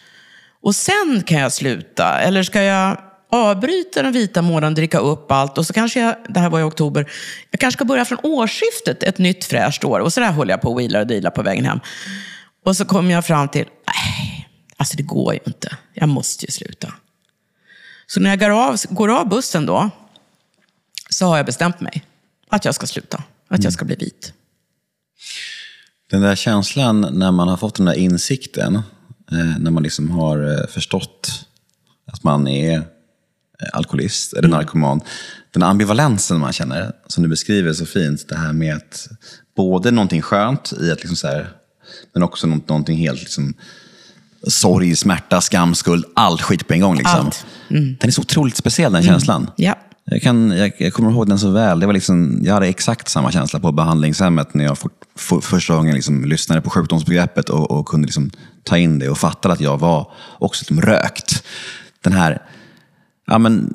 Och 0.62 0.74
sen 0.74 1.22
kan 1.26 1.40
jag 1.40 1.52
sluta? 1.52 2.20
Eller 2.20 2.42
ska 2.42 2.62
jag 2.62 2.98
avbryta 3.30 4.02
den 4.02 4.12
vita 4.12 4.42
månaden, 4.42 4.74
dricka 4.74 4.98
upp 4.98 5.32
allt 5.32 5.58
och 5.58 5.66
så 5.66 5.72
kanske 5.72 6.00
jag, 6.00 6.16
det 6.28 6.40
här 6.40 6.50
var 6.50 6.60
i 6.60 6.62
oktober, 6.62 7.10
jag 7.50 7.60
kanske 7.60 7.78
ska 7.78 7.84
börja 7.84 8.04
från 8.04 8.18
årsskiftet, 8.22 9.02
ett 9.02 9.18
nytt 9.18 9.44
fräscht 9.44 9.84
år. 9.84 10.00
Och 10.00 10.12
så 10.12 10.20
där 10.20 10.32
håller 10.32 10.52
jag 10.52 10.60
på 10.60 10.70
och 10.72 10.80
wheelar 10.80 11.00
och 11.00 11.06
dealar 11.06 11.30
på 11.30 11.42
vägen 11.42 11.64
hem. 11.64 11.80
Och 12.64 12.76
så 12.76 12.84
kom 12.84 13.10
jag 13.10 13.26
fram 13.26 13.48
till, 13.48 13.66
nej, 13.86 14.48
alltså 14.76 14.96
det 14.96 15.02
går 15.02 15.34
ju 15.34 15.40
inte. 15.46 15.76
Jag 15.94 16.08
måste 16.08 16.46
ju 16.46 16.52
sluta. 16.52 16.92
Så 18.06 18.20
när 18.20 18.30
jag 18.30 18.40
går 18.40 18.50
av, 18.50 18.76
går 18.90 19.18
av 19.20 19.28
bussen 19.28 19.66
då, 19.66 19.90
så 21.10 21.26
har 21.26 21.36
jag 21.36 21.46
bestämt 21.46 21.80
mig 21.80 22.04
att 22.48 22.64
jag 22.64 22.74
ska 22.74 22.86
sluta. 22.86 23.22
Att 23.48 23.64
jag 23.64 23.72
ska 23.72 23.84
bli 23.84 23.96
vit. 23.96 24.32
Den 26.10 26.20
där 26.20 26.36
känslan 26.36 27.00
när 27.00 27.32
man 27.32 27.48
har 27.48 27.56
fått 27.56 27.74
den 27.74 27.86
där 27.86 27.94
insikten, 27.94 28.74
eh, 29.32 29.58
när 29.58 29.70
man 29.70 29.82
liksom 29.82 30.10
har 30.10 30.52
eh, 30.52 30.66
förstått 30.66 31.46
att 32.12 32.24
man 32.24 32.48
är 32.48 32.76
eh, 32.76 32.82
alkoholist 33.72 34.32
eller 34.32 34.48
narkoman. 34.48 35.00
Den 35.52 35.62
ambivalensen 35.62 36.40
man 36.40 36.52
känner, 36.52 36.92
som 37.06 37.22
du 37.22 37.28
beskriver 37.28 37.72
så 37.72 37.86
fint. 37.86 38.28
Det 38.28 38.36
här 38.36 38.52
med 38.52 38.76
att 38.76 39.08
både 39.56 39.90
någonting 39.90 40.22
skönt 40.22 40.72
i 40.80 40.90
att 40.90 40.98
liksom 40.98 41.16
så 41.16 41.26
här, 41.26 41.48
men 42.12 42.22
också 42.22 42.46
någonting 42.46 42.98
helt 42.98 43.20
liksom, 43.20 43.54
sorg, 44.48 44.96
smärta, 44.96 45.40
skam, 45.40 45.74
skuld, 45.74 46.04
allt 46.14 46.42
skit 46.42 46.68
på 46.68 46.74
en 46.74 46.80
gång. 46.80 46.96
Liksom. 46.96 47.26
Allt. 47.26 47.46
Den 47.68 47.96
är 48.00 48.10
så 48.10 48.20
otroligt 48.20 48.56
speciell 48.56 48.92
den 48.92 49.02
känslan. 49.02 49.50
Ja. 49.56 49.78
Jag, 50.10 50.22
kan, 50.22 50.50
jag, 50.50 50.72
jag 50.78 50.92
kommer 50.92 51.10
ihåg 51.10 51.28
den 51.28 51.38
så 51.38 51.50
väl. 51.50 51.80
Det 51.80 51.86
var 51.86 51.92
liksom, 51.92 52.40
jag 52.42 52.54
hade 52.54 52.66
exakt 52.66 53.08
samma 53.08 53.32
känsla 53.32 53.60
på 53.60 53.72
behandlingshemmet 53.72 54.54
när 54.54 54.64
jag 54.64 54.78
for, 54.78 54.90
for, 55.16 55.40
första 55.40 55.74
gången 55.74 55.94
liksom 55.94 56.24
lyssnade 56.24 56.60
på 56.60 56.70
sjukdomsbegreppet 56.70 57.48
och, 57.48 57.70
och 57.70 57.86
kunde 57.86 58.06
liksom 58.06 58.30
ta 58.64 58.78
in 58.78 58.98
det 58.98 59.08
och 59.08 59.18
fattade 59.18 59.54
att 59.54 59.60
jag 59.60 59.78
var 59.78 60.10
också 60.38 60.62
liksom 60.62 60.80
rökt. 60.80 61.44
Den 62.00 62.12
här, 62.12 62.42
ja 63.26 63.38
men, 63.38 63.70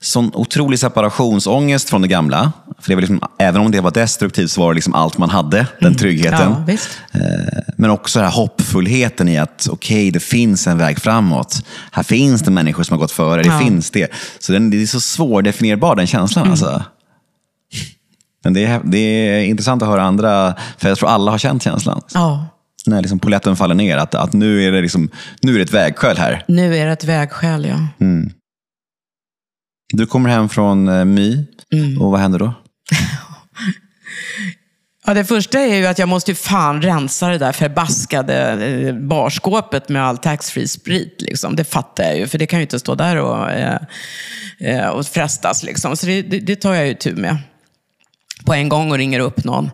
sån 0.00 0.30
otrolig 0.34 0.78
separationsångest 0.78 1.90
från 1.90 2.02
det 2.02 2.08
gamla. 2.08 2.52
För 2.84 2.88
det 2.88 2.94
var 2.94 3.00
liksom, 3.00 3.20
även 3.38 3.60
om 3.60 3.70
det 3.70 3.80
var 3.80 3.90
destruktivt 3.90 4.50
så 4.50 4.60
var 4.60 4.72
det 4.72 4.74
liksom 4.74 4.94
allt 4.94 5.18
man 5.18 5.30
hade, 5.30 5.66
den 5.80 5.94
tryggheten. 5.94 6.54
Ja. 6.66 6.72
Eh, 7.20 7.62
Men 7.76 7.90
också 7.90 8.18
den 8.18 8.28
här 8.28 8.34
hoppfullheten 8.36 9.28
i 9.28 9.38
att 9.38 9.68
okej, 9.70 10.10
det 10.10 10.20
finns 10.20 10.66
en 10.66 10.78
väg 10.78 10.98
framåt. 10.98 11.66
Här 11.92 12.02
finns 12.02 12.42
det 12.42 12.50
människor 12.50 12.82
som 12.82 12.94
har 12.94 12.98
gått 13.00 13.10
före, 13.12 13.42
det 13.42 13.48
Ja. 13.48 13.58
finns 13.58 13.90
det. 13.90 14.12
Så 14.38 14.52
den, 14.52 14.70
det 14.70 14.82
är 14.82 14.86
så 14.86 15.00
svårdefinierbar 15.00 15.96
den 15.96 16.06
känslan. 16.06 16.50
Alltså. 16.50 16.82
Men 18.44 18.54
det 18.54 18.64
är, 18.64 18.80
det 18.84 18.98
är 18.98 19.44
intressant 19.44 19.82
att 19.82 19.88
höra 19.88 20.02
andra, 20.02 20.54
för 20.78 20.88
jag 20.88 20.98
tror 20.98 21.08
alla 21.08 21.30
har 21.30 21.38
känt 21.38 21.62
känslan. 21.62 22.00
ja. 22.14 22.46
När 22.86 23.00
liksom 23.00 23.18
poletten 23.18 23.56
faller 23.56 23.74
ner, 23.74 23.96
att, 23.96 24.14
att 24.14 24.32
nu, 24.32 24.62
är 24.64 24.72
det 24.72 24.80
liksom, 24.80 25.08
nu 25.42 25.54
är 25.54 25.56
det 25.58 25.64
ett 25.64 25.72
vägskäl 25.74 26.16
här. 26.16 26.44
Nu 26.48 26.76
är 26.76 26.86
det 26.86 26.92
ett 26.92 27.04
vägskäl, 27.04 27.64
ja. 27.64 27.78
Du 29.92 30.06
kommer 30.06 30.30
hem 30.30 30.48
från 30.48 30.88
eh, 30.88 31.04
My, 31.04 31.46
Mm. 31.74 32.02
och 32.02 32.10
vad 32.10 32.20
händer 32.20 32.38
då? 32.38 32.52
Ja, 35.06 35.14
det 35.14 35.24
första 35.24 35.60
är 35.60 35.76
ju 35.76 35.86
att 35.86 35.98
jag 35.98 36.08
måste 36.08 36.30
ju 36.30 36.34
fan 36.34 36.82
rensa 36.82 37.28
det 37.28 37.38
där 37.38 37.52
förbaskade 37.52 38.64
eh, 38.66 38.94
barskåpet 38.94 39.88
med 39.88 40.04
all 40.04 40.18
taxfree 40.18 40.68
sprit. 40.68 41.16
Liksom. 41.22 41.56
Det 41.56 41.64
fattar 41.64 42.04
jag 42.04 42.16
ju, 42.16 42.26
för 42.26 42.38
det 42.38 42.46
kan 42.46 42.58
ju 42.58 42.62
inte 42.62 42.78
stå 42.78 42.94
där 42.94 43.16
och, 43.16 43.50
eh, 43.50 43.78
eh, 44.60 44.88
och 44.88 45.06
frestas. 45.06 45.62
Liksom. 45.62 45.96
Så 45.96 46.06
det, 46.06 46.22
det, 46.22 46.40
det 46.40 46.56
tar 46.56 46.74
jag 46.74 46.86
ju 46.86 46.94
tur 46.94 47.16
med. 47.16 47.36
På 48.44 48.54
en 48.54 48.68
gång 48.68 48.90
och 48.90 48.98
ringer 48.98 49.20
upp 49.20 49.44
någon. 49.44 49.70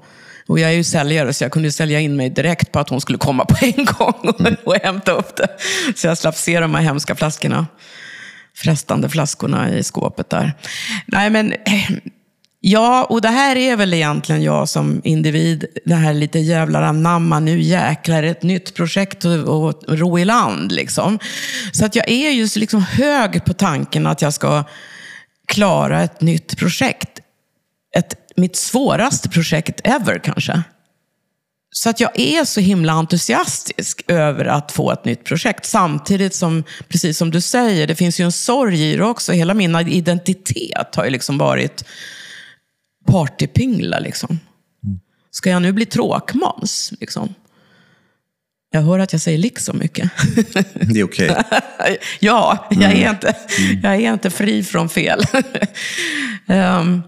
Och 0.46 0.58
jag 0.58 0.70
är 0.70 0.74
ju 0.74 0.84
säljare, 0.84 1.32
så 1.32 1.44
jag 1.44 1.52
kunde 1.52 1.72
sälja 1.72 2.00
in 2.00 2.16
mig 2.16 2.30
direkt 2.30 2.72
på 2.72 2.78
att 2.78 2.88
hon 2.88 3.00
skulle 3.00 3.18
komma 3.18 3.44
på 3.44 3.56
en 3.60 3.84
gång 3.84 4.14
och, 4.22 4.40
och 4.64 4.74
hämta 4.82 5.12
upp 5.12 5.36
det. 5.36 5.48
Så 5.96 6.06
jag 6.06 6.18
slapp 6.18 6.36
se 6.36 6.60
de 6.60 6.74
här 6.74 6.82
hemska 6.82 7.14
flaskorna. 7.14 7.66
Frestande 8.54 9.08
flaskorna 9.08 9.70
i 9.70 9.82
skåpet 9.82 10.30
där. 10.30 10.52
Nej, 11.06 11.30
men... 11.30 11.52
eh, 11.52 11.90
Ja, 12.62 13.04
och 13.04 13.20
det 13.20 13.28
här 13.28 13.56
är 13.56 13.76
väl 13.76 13.94
egentligen 13.94 14.42
jag 14.42 14.68
som 14.68 15.00
individ, 15.04 15.64
det 15.84 15.94
här 15.94 16.14
lite 16.14 16.38
jävlar 16.38 16.82
anamma, 16.82 17.40
nu 17.40 17.60
jäklar 17.60 18.22
ett 18.22 18.42
nytt 18.42 18.74
projekt 18.74 19.24
och, 19.24 19.48
och 19.48 19.98
ro 19.98 20.18
i 20.18 20.24
land. 20.24 20.72
Liksom. 20.72 21.18
Så 21.72 21.84
att 21.84 21.96
jag 21.96 22.08
är 22.10 22.30
ju 22.30 22.48
så 22.48 22.58
liksom 22.58 22.82
hög 22.82 23.44
på 23.44 23.54
tanken 23.54 24.06
att 24.06 24.22
jag 24.22 24.34
ska 24.34 24.64
klara 25.46 26.02
ett 26.02 26.20
nytt 26.20 26.56
projekt. 26.56 27.20
Ett, 27.96 28.14
mitt 28.36 28.56
svåraste 28.56 29.28
projekt 29.28 29.80
ever 29.84 30.18
kanske. 30.18 30.62
Så 31.72 31.90
att 31.90 32.00
jag 32.00 32.20
är 32.20 32.44
så 32.44 32.60
himla 32.60 32.92
entusiastisk 32.92 34.04
över 34.08 34.44
att 34.44 34.72
få 34.72 34.92
ett 34.92 35.04
nytt 35.04 35.24
projekt. 35.24 35.66
Samtidigt 35.66 36.34
som, 36.34 36.64
precis 36.88 37.18
som 37.18 37.30
du 37.30 37.40
säger, 37.40 37.86
det 37.86 37.94
finns 37.94 38.20
ju 38.20 38.24
en 38.24 38.32
sorg 38.32 38.90
i 38.90 38.96
det 38.96 39.04
också. 39.04 39.32
Hela 39.32 39.54
min 39.54 39.76
identitet 39.76 40.94
har 40.94 41.04
ju 41.04 41.10
liksom 41.10 41.38
varit 41.38 41.84
partypingla. 43.10 43.98
Liksom. 43.98 44.38
Ska 45.30 45.50
jag 45.50 45.62
nu 45.62 45.72
bli 45.72 45.86
tråkmåns? 45.86 46.92
Liksom? 47.00 47.34
Jag 48.72 48.82
hör 48.82 48.98
att 48.98 49.12
jag 49.12 49.22
säger 49.22 49.38
liksom 49.38 49.78
mycket. 49.78 50.10
Det 50.74 51.00
är 51.00 51.04
okej. 51.04 51.36
ja, 52.20 52.68
jag 52.70 52.92
är, 52.92 53.10
inte, 53.10 53.34
jag 53.82 53.94
är 53.94 54.12
inte 54.12 54.30
fri 54.30 54.62
från 54.62 54.88
fel. 54.88 55.22
Ehm, 56.46 57.02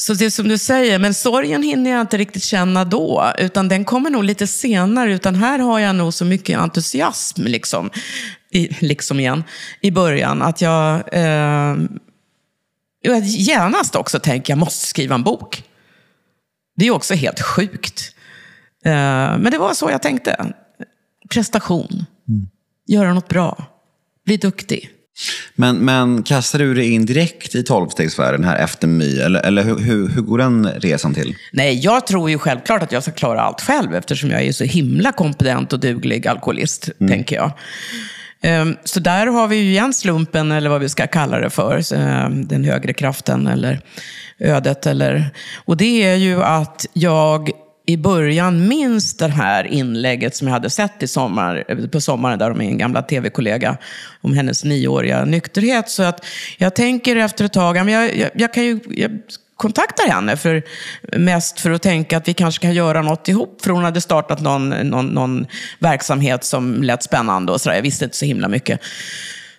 så 0.00 0.14
det 0.14 0.24
är 0.24 0.30
som 0.30 0.48
du 0.48 0.58
säger, 0.58 0.98
men 0.98 1.14
sorgen 1.14 1.62
hinner 1.62 1.90
jag 1.90 2.00
inte 2.00 2.16
riktigt 2.16 2.42
känna 2.42 2.84
då. 2.84 3.32
Utan 3.38 3.68
den 3.68 3.84
kommer 3.84 4.10
nog 4.10 4.24
lite 4.24 4.46
senare. 4.46 5.14
Utan 5.14 5.34
här 5.34 5.58
har 5.58 5.80
jag 5.80 5.96
nog 5.96 6.14
så 6.14 6.24
mycket 6.24 6.58
entusiasm, 6.58 7.42
liksom, 7.42 7.90
i, 8.50 8.68
liksom 8.80 9.20
igen, 9.20 9.44
i 9.80 9.90
början. 9.90 10.42
Att 10.42 10.60
jag 10.60 10.94
eh, 11.12 11.76
jag 13.04 13.24
genast 13.24 13.96
också 13.96 14.18
tänker 14.18 14.52
jag 14.52 14.58
måste 14.58 14.86
skriva 14.86 15.14
en 15.14 15.22
bok. 15.22 15.64
Det 16.76 16.86
är 16.86 16.90
också 16.90 17.14
helt 17.14 17.40
sjukt. 17.40 18.14
Eh, 18.84 18.92
men 19.38 19.50
det 19.50 19.58
var 19.58 19.74
så 19.74 19.90
jag 19.90 20.02
tänkte. 20.02 20.52
Prestation. 21.30 22.06
Göra 22.86 23.14
något 23.14 23.28
bra. 23.28 23.64
Bli 24.24 24.36
duktig. 24.36 24.90
Men, 25.54 25.76
men 25.76 26.22
kastar 26.22 26.58
du 26.58 26.74
dig 26.74 26.90
in 26.90 27.06
direkt 27.06 27.54
i 27.54 27.62
tolvstegsfären 27.62 28.44
här 28.44 28.58
efter 28.58 28.88
My? 28.88 29.18
Eller, 29.18 29.40
eller 29.40 29.62
hur, 29.62 29.78
hur, 29.78 30.08
hur 30.08 30.22
går 30.22 30.38
den 30.38 30.66
resan 30.66 31.14
till? 31.14 31.36
Nej, 31.52 31.78
jag 31.78 32.06
tror 32.06 32.30
ju 32.30 32.38
självklart 32.38 32.82
att 32.82 32.92
jag 32.92 33.02
ska 33.02 33.12
klara 33.12 33.40
allt 33.40 33.60
själv 33.60 33.94
eftersom 33.94 34.30
jag 34.30 34.42
är 34.42 34.52
så 34.52 34.64
himla 34.64 35.12
kompetent 35.12 35.72
och 35.72 35.80
duglig 35.80 36.26
alkoholist, 36.26 36.90
tänker 36.98 37.36
jag. 37.36 37.52
Ehm, 38.44 38.76
så 38.84 39.00
där 39.00 39.26
har 39.26 39.48
vi 39.48 39.56
ju 39.56 39.70
igen 39.70 39.94
slumpen, 39.94 40.52
eller 40.52 40.70
vad 40.70 40.80
vi 40.80 40.88
ska 40.88 41.06
kalla 41.06 41.38
det 41.38 41.50
för, 41.50 41.94
ehm, 41.94 42.46
den 42.46 42.64
högre 42.64 42.92
kraften 42.92 43.46
eller 43.46 43.80
ödet. 44.38 44.86
Eller, 44.86 45.30
och 45.64 45.76
det 45.76 46.04
är 46.04 46.14
ju 46.14 46.42
att 46.42 46.86
jag 46.92 47.50
i 47.86 47.96
början 47.96 48.68
minns 48.68 49.16
det 49.16 49.28
här 49.28 49.64
inlägget 49.64 50.36
som 50.36 50.46
jag 50.46 50.54
hade 50.54 50.70
sett 50.70 51.02
i 51.02 51.06
sommar, 51.06 51.88
på 51.88 52.00
sommaren 52.00 52.38
där 52.38 52.50
om 52.50 52.58
min 52.58 52.78
gamla 52.78 53.02
tv-kollega, 53.02 53.76
om 54.20 54.34
hennes 54.34 54.64
nioåriga 54.64 55.24
nykterhet. 55.24 55.90
Så 55.90 56.02
att 56.02 56.26
jag 56.58 56.74
tänker 56.74 57.16
efter 57.16 57.44
ett 57.44 57.52
tag, 57.52 57.76
jag, 57.76 58.16
jag, 58.16 58.30
jag 58.34 58.54
kan 58.54 58.64
ju 58.64 58.80
jag 58.88 59.10
kontaktar 59.56 60.08
henne 60.08 60.36
för, 60.36 60.62
mest 61.16 61.60
för 61.60 61.70
att 61.70 61.82
tänka 61.82 62.16
att 62.16 62.28
vi 62.28 62.34
kanske 62.34 62.62
kan 62.62 62.74
göra 62.74 63.02
något 63.02 63.28
ihop. 63.28 63.62
För 63.62 63.70
hon 63.70 63.84
hade 63.84 64.00
startat 64.00 64.40
någon, 64.40 64.68
någon, 64.68 65.06
någon 65.06 65.46
verksamhet 65.78 66.44
som 66.44 66.82
lät 66.82 67.02
spännande 67.02 67.52
och 67.52 67.60
sådär. 67.60 67.76
Jag 67.76 67.82
visste 67.82 68.04
inte 68.04 68.16
så 68.16 68.24
himla 68.24 68.48
mycket. 68.48 68.80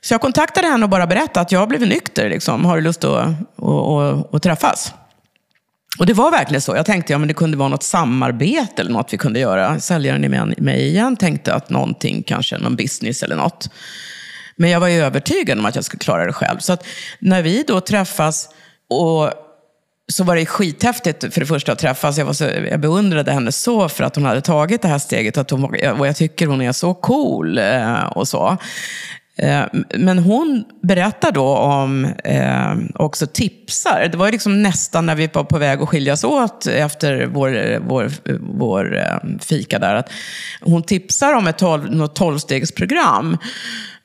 Så 0.02 0.14
jag 0.14 0.22
kontaktade 0.22 0.68
henne 0.68 0.84
och 0.84 0.90
bara 0.90 1.08
berättade 1.08 1.40
att 1.40 1.52
jag 1.52 1.60
har 1.60 1.68
blivit 1.68 1.90
nykter. 1.90 2.30
Liksom. 2.30 2.66
Har 2.66 2.76
du 2.76 2.82
lust 2.82 3.04
att, 3.04 3.12
att, 3.12 3.28
att, 3.58 4.36
att 4.36 4.44
träffas? 4.44 4.94
Och 6.00 6.06
det 6.06 6.14
var 6.14 6.32
verkligen 6.32 6.62
så. 6.62 6.76
Jag 6.76 6.86
tänkte 6.86 7.14
ja, 7.14 7.20
men 7.20 7.28
det 7.28 7.34
kunde 7.34 7.58
vara 7.58 7.70
något 7.70 7.84
samarbete 7.84 8.82
eller 8.82 8.92
något 8.92 9.14
vi 9.14 9.18
kunde 9.18 9.40
göra. 9.40 9.80
Säljaren 9.80 10.24
i 10.24 10.30
mig- 10.30 10.56
mig 10.58 10.88
igen 10.88 11.18
tänkte 11.18 11.54
att 11.54 11.70
någonting, 11.70 12.24
kanske 12.24 12.58
någon 12.58 12.76
business 12.76 13.24
eller 13.24 13.36
något. 13.36 13.70
Men 14.56 14.70
jag 14.70 14.80
var 14.80 14.88
ju 14.88 15.02
övertygad 15.02 15.60
om 15.60 15.66
att 15.66 15.76
jag 15.76 15.84
skulle 15.84 16.00
klara 16.00 16.26
det 16.26 16.34
själv. 16.34 16.60
Så 16.60 16.74
att 16.74 16.86
när 17.20 17.42
vi 17.42 17.64
då 17.68 17.82
träffas 17.82 18.50
och 18.90 19.32
så 20.12 20.24
var 20.24 20.36
det 20.36 20.46
skithäftigt 20.46 21.34
för 21.34 21.40
det 21.40 21.46
första 21.46 21.72
att 21.72 21.80
träffas. 21.80 22.18
Jag, 22.18 22.26
var 22.26 22.34
så, 22.34 22.44
jag 22.44 22.80
beundrade 22.80 23.32
henne 23.32 23.52
så 23.52 23.90
för 23.90 24.04
att 24.04 24.16
hon 24.16 24.26
hade 24.26 24.42
tagit 24.42 24.82
det 24.82 24.88
här 24.88 25.00
steget. 25.00 25.38
Att 25.38 25.50
hon, 25.50 25.64
och 26.00 26.08
jag 26.08 26.16
tycker 26.16 26.48
hon 26.48 26.62
är 26.62 26.72
så 26.72 26.94
cool 26.94 27.58
eh, 27.58 28.04
och 28.04 28.28
så. 28.28 28.58
Eh, 29.38 29.64
men 29.98 30.20
hon 30.20 30.64
berättar 30.84 31.32
då 31.32 31.48
om, 31.48 32.06
eh, 32.24 32.76
också 32.96 33.28
tipsar. 33.28 34.08
Det 34.12 34.18
var 34.18 34.26
ju 34.26 34.32
liksom 34.32 34.64
nästan 34.64 35.06
när 35.06 35.16
vi 35.16 35.30
var 35.34 35.44
på 35.44 35.58
väg 35.58 35.82
att 35.82 35.90
skiljas 35.90 36.24
åt 36.24 36.68
efter 36.68 37.26
vår, 37.26 37.80
vår, 37.80 38.12
vår 38.40 38.98
eh, 38.98 39.40
fika 39.42 39.80
där. 39.80 39.96
Att 39.96 40.10
hon 40.62 40.84
tipsar 40.84 41.34
om 41.34 41.48
ett 41.48 41.58
tolv, 41.58 41.92
något 41.92 42.16
tolvstegsprogram. 42.16 43.38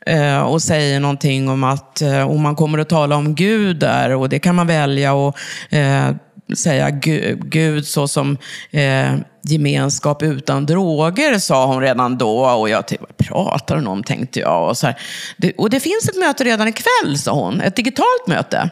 Eh, 0.07 0.41
och 0.41 0.63
säger 0.63 1.01
någonting 1.01 1.49
om 1.49 1.65
att 1.65 2.03
eh, 2.03 2.31
om 2.31 2.43
man 2.43 2.57
kommer 2.57 2.79
att 2.79 2.89
tala 2.89 3.17
om 3.17 3.35
Gud 3.35 3.77
där 3.77 4.15
och 4.15 4.29
det 4.29 4.39
kan 4.39 4.55
man 4.55 4.67
välja 4.67 5.29
att 5.29 5.37
eh, 5.71 6.11
säga 6.57 6.91
Gud 6.91 7.87
så 7.87 8.09
som 8.09 8.39
eh, 8.71 9.15
gemenskap 9.43 10.23
utan 10.23 10.67
droger, 10.67 11.39
sa 11.39 11.67
hon 11.67 11.81
redan 11.81 12.19
då. 12.19 12.47
Och 12.47 12.69
jag 12.69 12.87
tänkte, 12.87 13.07
vad 13.09 13.17
pratar 13.17 13.77
hon 13.77 13.87
om, 13.87 14.03
tänkte 14.03 14.41
jag. 14.41 14.69
Och, 14.69 14.79
så 14.79 14.87
här. 14.87 14.97
Det, 15.37 15.53
och 15.53 15.71
det 15.71 15.81
finns 15.81 16.09
ett 16.09 16.19
möte 16.19 16.45
redan 16.45 16.69
ikväll, 16.69 17.19
sa 17.19 17.33
hon. 17.33 17.61
Ett 17.61 17.77
digitalt 17.77 18.27
möte. 18.27 18.71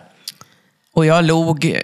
Och 0.95 1.07
jag 1.07 1.25
log 1.25 1.83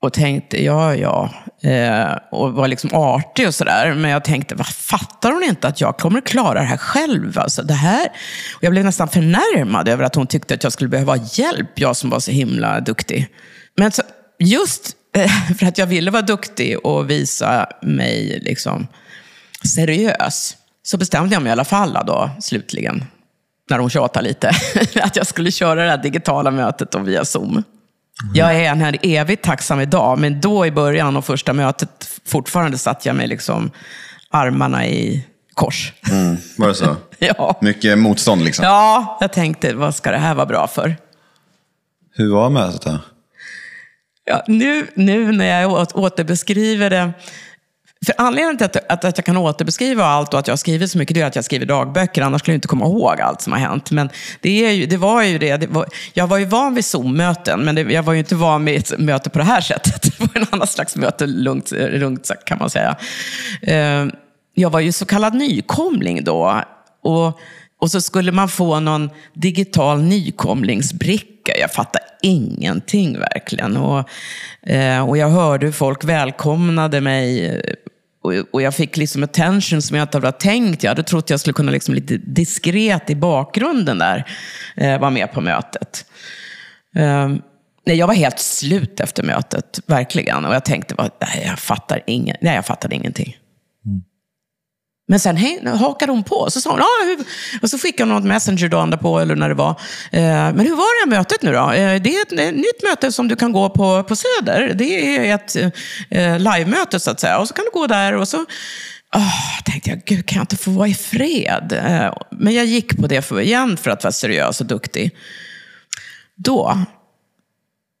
och 0.00 0.12
tänkte, 0.12 0.64
ja, 0.64 0.94
ja. 0.94 1.30
Eh, 1.62 2.12
och 2.30 2.52
var 2.52 2.68
liksom 2.68 2.90
artig 2.92 3.46
och 3.46 3.54
sådär. 3.54 3.94
Men 3.94 4.10
jag 4.10 4.24
tänkte, 4.24 4.54
vad 4.54 4.66
fattar 4.66 5.32
hon 5.32 5.42
inte 5.42 5.68
att 5.68 5.80
jag 5.80 5.98
kommer 5.98 6.20
klara 6.20 6.60
det 6.60 6.66
här 6.66 6.76
själv? 6.76 7.38
Alltså, 7.38 7.62
det 7.62 7.74
här... 7.74 8.06
Och 8.56 8.64
jag 8.64 8.72
blev 8.72 8.84
nästan 8.84 9.08
förnärmad 9.08 9.88
över 9.88 10.04
att 10.04 10.14
hon 10.14 10.26
tyckte 10.26 10.54
att 10.54 10.64
jag 10.64 10.72
skulle 10.72 10.90
behöva 10.90 11.16
hjälp, 11.16 11.78
jag 11.78 11.96
som 11.96 12.10
var 12.10 12.20
så 12.20 12.30
himla 12.30 12.80
duktig. 12.80 13.28
Men 13.76 13.92
så, 13.92 14.02
just 14.38 14.96
eh, 15.16 15.30
för 15.58 15.66
att 15.66 15.78
jag 15.78 15.86
ville 15.86 16.10
vara 16.10 16.22
duktig 16.22 16.86
och 16.86 17.10
visa 17.10 17.66
mig 17.82 18.40
liksom 18.42 18.86
seriös, 19.64 20.56
så 20.82 20.96
bestämde 20.98 21.34
jag 21.34 21.42
mig 21.42 21.50
i 21.50 21.52
alla 21.52 21.64
fall 21.64 21.98
då, 22.06 22.30
slutligen 22.40 23.04
när 23.70 23.78
hon 23.78 23.90
tjatade 23.90 24.28
lite, 24.28 24.50
att 25.02 25.16
jag 25.16 25.26
skulle 25.26 25.50
köra 25.50 25.84
det 25.84 25.90
här 25.90 26.02
digitala 26.02 26.50
mötet 26.50 26.94
via 26.94 27.24
Zoom. 27.24 27.62
Jag 28.34 28.54
är 28.54 28.70
en 28.70 28.80
här 28.80 28.98
evigt 29.02 29.44
tacksam 29.44 29.80
idag, 29.80 30.18
men 30.18 30.40
då 30.40 30.66
i 30.66 30.70
början 30.70 31.16
och 31.16 31.24
första 31.24 31.52
mötet, 31.52 32.20
fortfarande 32.26 32.78
satt 32.78 33.06
jag 33.06 33.16
med 33.16 33.28
liksom 33.28 33.70
armarna 34.30 34.86
i 34.86 35.26
kors. 35.54 35.92
Mm, 36.10 36.36
var 36.58 36.68
det 36.68 36.74
så? 36.74 36.96
Ja. 37.18 37.58
Mycket 37.60 37.98
motstånd 37.98 38.44
liksom. 38.44 38.64
Ja, 38.64 39.18
jag 39.20 39.32
tänkte, 39.32 39.74
vad 39.74 39.94
ska 39.94 40.10
det 40.10 40.18
här 40.18 40.34
vara 40.34 40.46
bra 40.46 40.66
för? 40.66 40.96
Hur 42.14 42.32
var 42.34 42.50
mötet 42.50 42.82
då? 42.82 42.98
Ja, 44.24 44.44
nu, 44.46 44.86
nu 44.94 45.32
när 45.32 45.60
jag 45.60 45.96
återbeskriver 45.96 46.90
det, 46.90 47.12
för 48.06 48.14
anledningen 48.18 48.56
till 48.56 48.64
att, 48.64 48.76
att, 48.76 49.04
att 49.04 49.18
jag 49.18 49.24
kan 49.24 49.36
återbeskriva 49.36 50.04
allt 50.04 50.34
och 50.34 50.40
att 50.40 50.46
jag 50.46 50.52
har 50.52 50.56
skrivit 50.56 50.90
så 50.90 50.98
mycket, 50.98 51.14
det 51.14 51.20
är 51.20 51.26
att 51.26 51.36
jag 51.36 51.44
skriver 51.44 51.66
dagböcker, 51.66 52.22
annars 52.22 52.40
skulle 52.40 52.52
jag 52.52 52.56
inte 52.56 52.68
komma 52.68 52.84
ihåg 52.86 53.20
allt 53.20 53.40
som 53.40 53.52
har 53.52 53.60
hänt. 53.60 53.90
Men 53.90 54.10
det, 54.40 54.66
är 54.66 54.70
ju, 54.70 54.86
det 54.86 54.96
var 54.96 55.22
ju 55.22 55.38
det, 55.38 55.56
det 55.56 55.66
var, 55.66 55.86
jag 56.12 56.26
var 56.26 56.38
ju 56.38 56.44
van 56.44 56.74
vid 56.74 56.84
Zoom-möten, 56.84 57.60
men 57.60 57.74
det, 57.74 57.82
jag 57.82 58.02
var 58.02 58.12
ju 58.12 58.18
inte 58.18 58.34
van 58.34 58.64
vid 58.64 58.78
ett 58.78 58.98
möte 58.98 59.30
på 59.30 59.38
det 59.38 59.44
här 59.44 59.60
sättet. 59.60 60.02
Det 60.18 60.20
var 60.20 60.42
en 60.42 60.46
annan 60.50 60.66
slags 60.66 60.96
möte, 60.96 61.26
lugnt, 61.26 61.70
lugnt 61.70 62.30
kan 62.46 62.58
man 62.58 62.70
säga. 62.70 62.96
Eh, 63.62 64.06
jag 64.54 64.70
var 64.70 64.80
ju 64.80 64.92
så 64.92 65.06
kallad 65.06 65.34
nykomling 65.34 66.24
då. 66.24 66.62
Och, 67.02 67.40
och 67.80 67.90
så 67.90 68.00
skulle 68.00 68.32
man 68.32 68.48
få 68.48 68.80
någon 68.80 69.10
digital 69.34 70.02
nykomlingsbricka. 70.02 71.58
Jag 71.60 71.72
fattade 71.72 72.04
ingenting 72.22 73.18
verkligen. 73.18 73.76
Och, 73.76 74.08
eh, 74.70 75.08
och 75.08 75.16
jag 75.16 75.28
hörde 75.28 75.66
hur 75.66 75.72
folk 75.72 76.04
välkomnade 76.04 77.00
mig. 77.00 77.60
Och, 78.22 78.32
och 78.52 78.62
jag 78.62 78.74
fick 78.74 78.96
liksom 78.96 79.22
attention 79.22 79.82
som 79.82 79.96
jag 79.96 80.04
inte 80.04 80.16
hade 80.16 80.32
tänkt. 80.32 80.82
Jag 80.82 80.90
hade 80.90 81.02
trott 81.02 81.30
jag 81.30 81.40
skulle 81.40 81.54
kunna 81.54 81.72
liksom 81.72 81.94
lite 81.94 82.16
diskret 82.16 83.10
i 83.10 83.14
bakgrunden 83.14 83.98
där 83.98 84.26
eh, 84.76 85.00
vara 85.00 85.10
med 85.10 85.32
på 85.32 85.40
mötet. 85.40 86.04
Eh, 86.96 87.28
nej, 87.86 87.96
jag 87.96 88.06
var 88.06 88.14
helt 88.14 88.38
slut 88.38 89.00
efter 89.00 89.22
mötet, 89.22 89.80
verkligen. 89.86 90.44
Och 90.44 90.54
jag 90.54 90.64
tänkte, 90.64 90.94
nej, 90.98 91.44
jag, 91.46 91.58
fattar 91.58 92.02
ingen, 92.06 92.36
nej, 92.40 92.54
jag 92.54 92.66
fattade 92.66 92.94
ingenting. 92.94 93.36
Men 95.10 95.20
sen 95.20 95.36
hej, 95.36 95.66
hakade 95.66 96.12
hon 96.12 96.22
på. 96.24 96.50
Så 96.50 96.60
sa 96.60 96.70
hon, 96.70 96.80
ah, 96.80 97.04
hur, 97.04 97.24
och 97.62 97.70
så 97.70 97.78
skickade 97.78 98.12
hon 98.12 98.22
något 98.22 98.28
messenger 98.28 98.68
dagen 98.68 98.98
på 98.98 99.20
eller 99.20 99.36
när 99.36 99.48
det 99.48 99.54
var. 99.54 99.70
Eh, 100.12 100.22
men 100.22 100.60
hur 100.60 100.76
var 100.76 101.06
det 101.06 101.10
här 101.10 101.18
mötet 101.18 101.42
nu 101.42 101.52
då? 101.52 101.72
Eh, 101.72 102.02
det 102.02 102.16
är 102.16 102.22
ett, 102.22 102.32
ett 102.32 102.54
nytt 102.54 102.82
möte 102.90 103.12
som 103.12 103.28
du 103.28 103.36
kan 103.36 103.52
gå 103.52 103.70
på, 103.70 104.02
på 104.02 104.16
Söder. 104.16 104.74
Det 104.74 105.16
är 105.16 105.34
ett 105.34 105.56
eh, 106.10 106.38
live-möte 106.38 107.00
så 107.00 107.10
att 107.10 107.20
säga. 107.20 107.38
Och 107.38 107.48
så 107.48 107.54
kan 107.54 107.64
du 107.64 107.70
gå 107.80 107.86
där 107.86 108.16
och 108.16 108.28
så 108.28 108.46
Oh, 109.16 109.60
tänkte 109.64 109.90
jag, 109.90 110.04
gud 110.04 110.26
kan 110.26 110.36
jag 110.36 110.42
inte 110.42 110.56
få 110.56 110.70
vara 110.70 110.88
i 110.88 110.94
fred? 110.94 111.72
Eh, 111.72 112.14
men 112.30 112.54
jag 112.54 112.66
gick 112.66 112.96
på 112.96 113.06
det 113.06 113.22
för, 113.22 113.40
igen 113.40 113.76
för 113.76 113.90
att 113.90 114.04
vara 114.04 114.12
seriös 114.12 114.60
och 114.60 114.66
duktig. 114.66 115.16
Då 116.36 116.78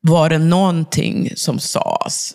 var 0.00 0.30
det 0.30 0.38
någonting 0.38 1.32
som 1.36 1.58
sades. 1.58 2.34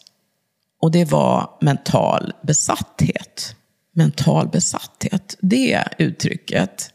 Och 0.81 0.91
det 0.91 1.05
var 1.05 1.49
mental 1.61 2.33
besatthet. 2.43 3.55
Mental 3.97 4.47
besatthet. 4.47 5.35
Det 5.39 5.83
uttrycket. 5.97 6.89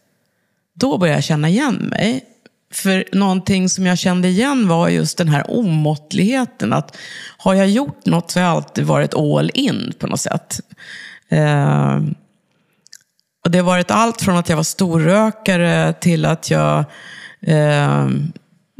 Då 0.74 0.98
började 0.98 1.16
jag 1.16 1.24
känna 1.24 1.48
igen 1.48 1.74
mig. 1.74 2.24
För 2.72 3.04
någonting 3.12 3.68
som 3.68 3.86
jag 3.86 3.98
kände 3.98 4.28
igen 4.28 4.68
var 4.68 4.88
just 4.88 5.18
den 5.18 5.28
här 5.28 5.50
omåttligheten. 5.50 6.72
Att 6.72 6.96
har 7.38 7.54
jag 7.54 7.68
gjort 7.68 8.06
något 8.06 8.30
så 8.30 8.40
har 8.40 8.46
jag 8.46 8.56
alltid 8.56 8.84
varit 8.84 9.14
all 9.14 9.50
in 9.54 9.92
på 9.98 10.06
något 10.06 10.20
sätt. 10.20 10.60
Eh, 11.28 12.00
och 13.44 13.50
det 13.50 13.58
har 13.58 13.64
varit 13.64 13.90
allt 13.90 14.22
från 14.22 14.36
att 14.36 14.48
jag 14.48 14.56
var 14.56 14.62
storrökare 14.62 15.92
till 15.92 16.24
att 16.24 16.50
jag 16.50 16.84
eh, 17.40 18.08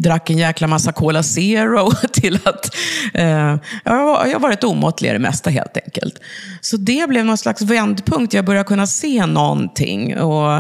drack 0.03 0.31
en 0.31 0.39
jäkla 0.39 0.67
massa 0.67 0.93
Cola 0.93 1.23
Zero 1.23 1.91
till 2.13 2.39
att 2.45 2.77
eh, 3.15 3.57
jag, 3.85 4.17
har 4.17 4.39
varit 4.39 4.65
omåttlig 4.65 5.09
i 5.09 5.13
det 5.13 5.19
mesta 5.19 5.51
helt 5.51 5.77
enkelt. 5.77 6.21
Så 6.61 6.77
det 6.77 7.09
blev 7.09 7.25
någon 7.25 7.39
slags 7.39 7.63
vändpunkt. 7.63 8.35
Jag 8.35 8.45
började 8.45 8.69
kunna 8.69 8.87
se 8.87 9.27
någonting. 9.27 10.19
Och, 10.19 10.53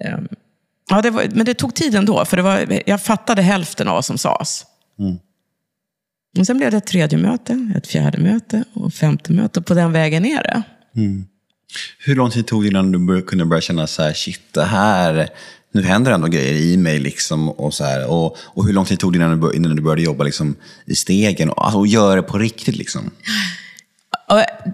eh, 0.00 0.18
ja, 0.90 1.02
det 1.02 1.10
var, 1.10 1.24
men 1.30 1.46
det 1.46 1.54
tog 1.54 1.74
tid 1.74 1.94
ändå, 1.94 2.24
för 2.24 2.36
det 2.36 2.42
var, 2.42 2.82
jag 2.86 3.02
fattade 3.02 3.42
hälften 3.42 3.88
av 3.88 3.94
vad 3.94 4.04
som 4.04 4.18
sades. 4.18 4.64
Och 6.38 6.46
sen 6.46 6.56
blev 6.56 6.70
det 6.70 6.76
ett 6.76 6.86
tredje 6.86 7.18
möte, 7.18 7.70
ett 7.76 7.86
fjärde 7.86 8.18
möte 8.18 8.64
och 8.74 8.88
ett 8.88 8.94
femte 8.94 9.32
möte. 9.32 9.60
Och 9.60 9.66
på 9.66 9.74
den 9.74 9.92
vägen 9.92 10.24
är 10.24 10.42
det. 10.42 10.62
Hur 11.98 12.16
lång 12.16 12.30
tid 12.30 12.46
tog 12.46 12.62
det 12.62 12.68
innan 12.68 13.06
du 13.06 13.22
kunde 13.22 13.44
börja 13.44 13.60
känna 13.60 13.86
så 13.86 14.02
här, 14.02 14.12
shit, 14.12 14.40
det 14.52 14.64
här, 14.64 15.28
nu 15.72 15.82
händer 15.82 16.12
ändå 16.12 16.26
grejer 16.26 16.54
i 16.54 16.76
mig 16.76 16.98
liksom 16.98 17.48
och 17.48 17.74
så 17.74 17.84
här. 17.84 18.10
Och, 18.10 18.36
och 18.38 18.66
hur 18.66 18.72
lång 18.72 18.84
tid 18.84 18.98
tog 18.98 19.12
det 19.12 19.16
innan 19.16 19.30
du, 19.30 19.36
bör, 19.36 19.56
innan 19.56 19.76
du 19.76 19.82
började 19.82 20.02
jobba 20.02 20.24
liksom 20.24 20.56
i 20.84 20.94
stegen 20.94 21.50
och, 21.50 21.64
alltså, 21.64 21.78
och 21.78 21.86
göra 21.86 22.16
det 22.16 22.22
på 22.22 22.38
riktigt 22.38 22.76
liksom? 22.76 23.10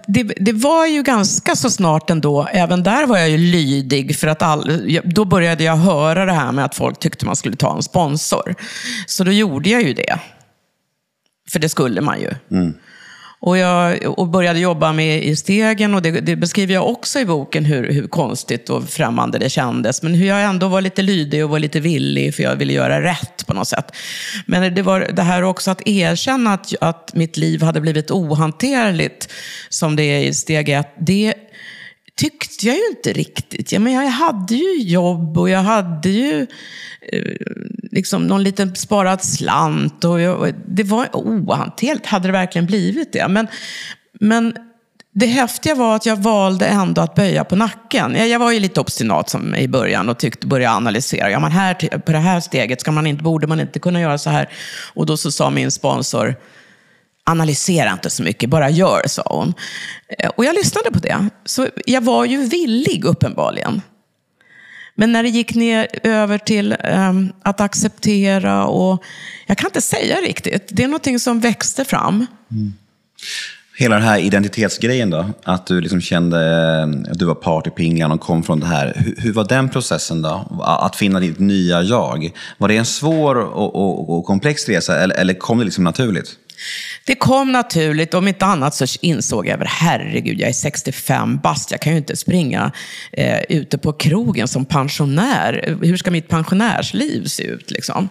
Det, 0.07 0.23
det 0.23 0.53
var 0.53 0.85
ju 0.85 1.03
ganska 1.03 1.55
så 1.55 1.69
snart 1.69 2.09
ändå, 2.09 2.47
även 2.51 2.83
där 2.83 3.05
var 3.05 3.17
jag 3.17 3.29
ju 3.29 3.37
lydig, 3.37 4.15
för 4.15 4.27
att 4.27 4.41
all, 4.41 5.01
då 5.05 5.25
började 5.25 5.63
jag 5.63 5.75
höra 5.75 6.25
det 6.25 6.33
här 6.33 6.51
med 6.51 6.65
att 6.65 6.75
folk 6.75 6.99
tyckte 6.99 7.25
man 7.25 7.35
skulle 7.35 7.55
ta 7.55 7.75
en 7.75 7.83
sponsor. 7.83 8.55
Så 9.07 9.23
då 9.23 9.31
gjorde 9.31 9.69
jag 9.69 9.81
ju 9.81 9.93
det. 9.93 10.19
För 11.49 11.59
det 11.59 11.69
skulle 11.69 12.01
man 12.01 12.21
ju. 12.21 12.33
Och 13.41 13.57
jag 13.57 14.19
och 14.19 14.27
började 14.27 14.59
jobba 14.59 14.93
med 14.93 15.23
i 15.23 15.35
stegen 15.35 15.95
och 15.95 16.01
det, 16.01 16.11
det 16.11 16.35
beskriver 16.35 16.73
jag 16.73 16.89
också 16.89 17.19
i 17.19 17.25
boken 17.25 17.65
hur, 17.65 17.91
hur 17.91 18.07
konstigt 18.07 18.69
och 18.69 18.89
främmande 18.89 19.37
det 19.37 19.49
kändes. 19.49 20.01
Men 20.01 20.13
hur 20.13 20.27
jag 20.27 20.43
ändå 20.43 20.67
var 20.67 20.81
lite 20.81 21.01
lydig 21.01 21.43
och 21.43 21.49
var 21.49 21.59
lite 21.59 21.79
villig 21.79 22.35
för 22.35 22.43
jag 22.43 22.55
ville 22.55 22.73
göra 22.73 23.03
rätt 23.03 23.47
på 23.47 23.53
något 23.53 23.67
sätt. 23.67 23.95
Men 24.45 24.75
det 24.75 24.81
var 24.81 25.07
det 25.13 25.21
här 25.21 25.43
också 25.43 25.71
att 25.71 25.87
erkänna 25.87 26.53
att, 26.53 26.73
att 26.81 27.11
mitt 27.13 27.37
liv 27.37 27.61
hade 27.61 27.81
blivit 27.81 28.11
ohanterligt 28.11 29.31
som 29.69 29.95
det 29.95 30.03
är 30.03 30.19
i 30.19 30.33
steg 30.33 30.69
ett. 30.69 30.93
Det 30.99 31.33
tyckte 32.19 32.67
jag 32.67 32.75
ju 32.75 32.87
inte 32.89 33.13
riktigt. 33.13 33.71
Ja, 33.71 33.79
men 33.79 33.93
jag 33.93 34.01
hade 34.01 34.55
ju 34.55 34.81
jobb 34.81 35.37
och 35.37 35.49
jag 35.49 35.59
hade 35.59 36.09
ju 36.09 36.47
eh, 37.11 37.21
liksom 37.91 38.27
någon 38.27 38.43
liten 38.43 38.75
sparad 38.75 39.23
slant. 39.23 40.03
Och 40.03 40.21
jag, 40.21 40.39
och 40.39 40.47
det 40.67 40.83
var 40.83 41.07
ohanterligt, 41.13 42.05
hade 42.05 42.27
det 42.27 42.31
verkligen 42.31 42.65
blivit 42.65 43.13
det. 43.13 43.27
Men, 43.27 43.47
men 44.19 44.53
det 45.11 45.25
häftiga 45.25 45.75
var 45.75 45.95
att 45.95 46.05
jag 46.05 46.15
valde 46.15 46.65
ändå 46.65 47.01
att 47.01 47.15
böja 47.15 47.43
på 47.43 47.55
nacken. 47.55 48.15
Jag, 48.15 48.27
jag 48.27 48.39
var 48.39 48.51
ju 48.51 48.59
lite 48.59 48.81
obstinat 48.81 49.29
som, 49.29 49.55
i 49.55 49.67
början 49.67 50.09
och 50.09 50.19
tyckte, 50.19 50.47
började 50.47 50.75
analysera. 50.75 51.31
Ja, 51.31 51.39
men 51.39 51.51
här, 51.51 51.73
på 51.99 52.11
det 52.11 52.17
här 52.17 52.39
steget 52.39 52.81
ska 52.81 52.91
man 52.91 53.07
inte, 53.07 53.23
borde 53.23 53.47
man 53.47 53.59
inte 53.59 53.79
kunna 53.79 54.01
göra 54.01 54.17
så 54.17 54.29
här. 54.29 54.49
Och 54.93 55.05
då 55.05 55.17
så 55.17 55.31
sa 55.31 55.49
min 55.49 55.71
sponsor, 55.71 56.35
analysera 57.29 57.93
inte 57.93 58.09
så 58.09 58.23
mycket, 58.23 58.49
bara 58.49 58.69
gör, 58.69 59.01
sa 59.07 59.23
hon. 59.25 59.53
Eh, 60.19 60.29
och 60.29 60.45
jag 60.45 60.55
lyssnade 60.55 60.91
på 60.91 60.99
det. 60.99 61.29
Så 61.45 61.67
jag 61.85 62.01
var 62.01 62.25
ju 62.25 62.45
villig, 62.45 63.05
uppenbarligen. 63.05 63.81
Men 64.95 65.11
när 65.11 65.23
det 65.23 65.29
gick 65.29 65.55
ner 65.55 65.87
över 66.03 66.37
till 66.37 66.75
um, 66.93 67.33
att 67.43 67.61
acceptera 67.61 68.65
och... 68.65 69.03
Jag 69.45 69.57
kan 69.57 69.67
inte 69.67 69.81
säga 69.81 70.15
riktigt. 70.15 70.69
Det 70.71 70.83
är 70.83 70.87
någonting 70.87 71.19
som 71.19 71.39
växte 71.39 71.85
fram. 71.85 72.25
Mm. 72.51 72.73
Hela 73.77 73.95
den 73.95 74.03
här 74.03 74.19
identitetsgrejen 74.19 75.09
då, 75.09 75.25
att 75.43 75.67
du 75.67 75.81
liksom 75.81 76.01
kände 76.01 76.37
eh, 76.37 77.11
att 77.11 77.19
du 77.19 77.25
var 77.25 77.35
partypinglan 77.35 78.11
och 78.11 78.21
kom 78.21 78.43
från 78.43 78.59
det 78.59 78.65
här. 78.65 78.93
Hur, 78.95 79.15
hur 79.17 79.33
var 79.33 79.43
den 79.43 79.69
processen 79.69 80.21
då? 80.21 80.61
Att 80.63 80.95
finna 80.95 81.19
ditt 81.19 81.39
nya 81.39 81.81
jag. 81.81 82.31
Var 82.57 82.67
det 82.67 82.77
en 82.77 82.85
svår 82.85 83.35
och, 83.35 83.75
och, 83.75 84.17
och 84.17 84.25
komplex 84.25 84.69
resa 84.69 84.99
eller, 84.99 85.15
eller 85.15 85.33
kom 85.33 85.57
det 85.57 85.65
liksom 85.65 85.83
naturligt? 85.83 86.35
Det 87.05 87.15
kom 87.15 87.51
naturligt. 87.51 88.13
Om 88.13 88.27
inte 88.27 88.45
annat 88.45 88.75
så 88.75 88.85
insåg 89.01 89.47
jag, 89.47 89.63
herregud, 89.65 90.39
jag 90.39 90.49
är 90.49 90.53
65 90.53 91.39
bast. 91.43 91.71
Jag 91.71 91.81
kan 91.81 91.93
ju 91.93 91.97
inte 91.97 92.15
springa 92.15 92.71
eh, 93.11 93.41
ute 93.49 93.77
på 93.77 93.93
krogen 93.93 94.47
som 94.47 94.65
pensionär. 94.65 95.77
Hur 95.81 95.97
ska 95.97 96.11
mitt 96.11 96.27
pensionärsliv 96.27 97.25
se 97.25 97.43
ut? 97.43 97.71
Liksom? 97.71 98.09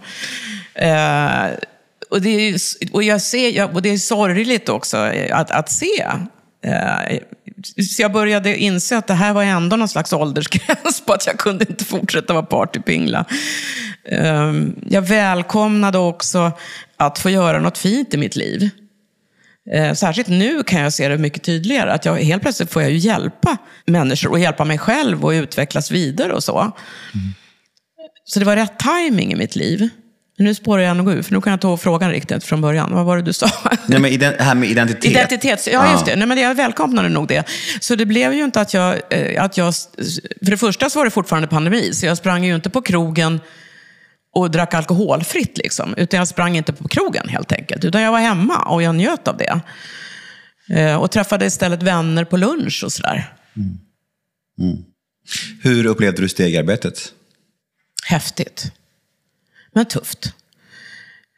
Eh, 0.74 1.46
och, 2.10 2.22
det 2.22 2.48
är, 2.48 2.60
och, 2.92 3.02
jag 3.02 3.22
ser, 3.22 3.74
och 3.74 3.82
det 3.82 3.88
är 3.88 3.98
sorgligt 3.98 4.68
också 4.68 5.06
eh, 5.06 5.38
att, 5.38 5.50
att 5.50 5.70
se. 5.70 6.04
Eh, 6.64 7.18
så 7.84 8.02
jag 8.02 8.12
började 8.12 8.56
inse 8.56 8.96
att 8.98 9.06
det 9.06 9.14
här 9.14 9.32
var 9.32 9.42
ändå 9.44 9.76
någon 9.76 9.88
slags 9.88 10.12
åldersgräns 10.12 11.02
på 11.06 11.12
att 11.12 11.26
jag 11.26 11.38
kunde 11.38 11.66
inte 11.70 11.84
fortsätta 11.84 12.32
vara 12.32 12.42
partypingla. 12.46 13.24
Eh, 14.04 14.52
Jag 14.88 15.02
välkomnade 15.02 15.98
också 15.98 16.52
att 16.96 17.18
få 17.18 17.30
göra 17.30 17.60
något 17.60 17.78
fint 17.78 18.14
i 18.14 18.16
mitt 18.16 18.36
liv. 18.36 18.70
Eh, 19.72 19.94
Särskilt 19.94 20.28
nu 20.28 20.62
kan 20.62 20.80
jag 20.80 20.92
se 20.92 21.08
det 21.08 21.18
mycket 21.18 21.42
tydligare. 21.42 21.92
Att 21.92 22.04
jag, 22.04 22.16
helt 22.16 22.42
plötsligt 22.42 22.72
får 22.72 22.82
jag 22.82 22.90
ju 22.90 22.96
hjälpa 22.98 23.56
människor 23.86 24.30
och 24.30 24.38
hjälpa 24.38 24.64
mig 24.64 24.78
själv 24.78 25.24
och 25.24 25.30
utvecklas 25.30 25.90
vidare 25.90 26.32
och 26.32 26.44
så. 26.44 26.72
Så 28.24 28.38
det 28.38 28.44
var 28.44 28.56
rätt 28.56 28.78
timing 28.78 29.32
i 29.32 29.36
mitt 29.36 29.56
liv. 29.56 29.88
Nu 30.38 30.54
spårar 30.54 30.82
jag 30.82 30.96
nog 30.96 31.10
ur, 31.10 31.22
för 31.22 31.32
nu 31.32 31.40
kan 31.40 31.50
jag 31.50 31.60
ta 31.60 31.76
frågan 31.76 32.10
riktigt 32.10 32.44
från 32.44 32.60
början. 32.60 32.94
Vad 32.94 33.04
var 33.04 33.16
det 33.16 33.22
du 33.22 33.32
sa? 33.32 33.50
Nej, 33.86 34.00
men 34.00 34.10
ident 34.10 34.36
här 34.40 34.54
med 34.54 34.68
identitet. 34.68 35.10
Identitet, 35.10 35.68
ja 35.72 35.92
just 35.92 36.06
det. 36.06 36.16
Nej, 36.16 36.26
men 36.28 36.38
jag 36.38 36.54
välkomnade 36.54 37.08
nog 37.08 37.28
det. 37.28 37.44
Så 37.80 37.94
det 37.94 38.06
blev 38.06 38.34
ju 38.34 38.44
inte 38.44 38.60
att 38.60 38.74
jag, 38.74 39.00
eh, 39.10 39.44
att 39.44 39.56
jag... 39.56 39.74
För 40.44 40.50
det 40.50 40.56
första 40.56 40.90
så 40.90 40.98
var 40.98 41.04
det 41.04 41.10
fortfarande 41.10 41.48
pandemi, 41.48 41.92
så 41.92 42.06
jag 42.06 42.16
sprang 42.16 42.44
ju 42.44 42.54
inte 42.54 42.70
på 42.70 42.82
krogen 42.82 43.40
och 44.34 44.50
drack 44.50 44.74
alkoholfritt. 44.74 45.58
Liksom. 45.58 45.94
Utan 45.96 46.18
jag 46.18 46.28
sprang 46.28 46.56
inte 46.56 46.72
på 46.72 46.88
krogen 46.88 47.28
helt 47.28 47.52
enkelt. 47.52 47.84
Utan 47.84 48.02
jag 48.02 48.12
var 48.12 48.20
hemma 48.20 48.62
och 48.62 48.82
jag 48.82 48.94
njöt 48.94 49.28
av 49.28 49.36
det. 49.36 49.60
Eh, 50.70 50.96
och 50.96 51.10
träffade 51.10 51.46
istället 51.46 51.82
vänner 51.82 52.24
på 52.24 52.36
lunch 52.36 52.82
och 52.84 52.92
sådär. 52.92 53.34
Mm. 53.56 53.78
Mm. 54.60 54.84
Hur 55.62 55.86
upplevde 55.86 56.22
du 56.22 56.28
stegarbetet? 56.28 57.12
Häftigt. 58.06 58.72
Men 59.72 59.84
tufft. 59.84 60.34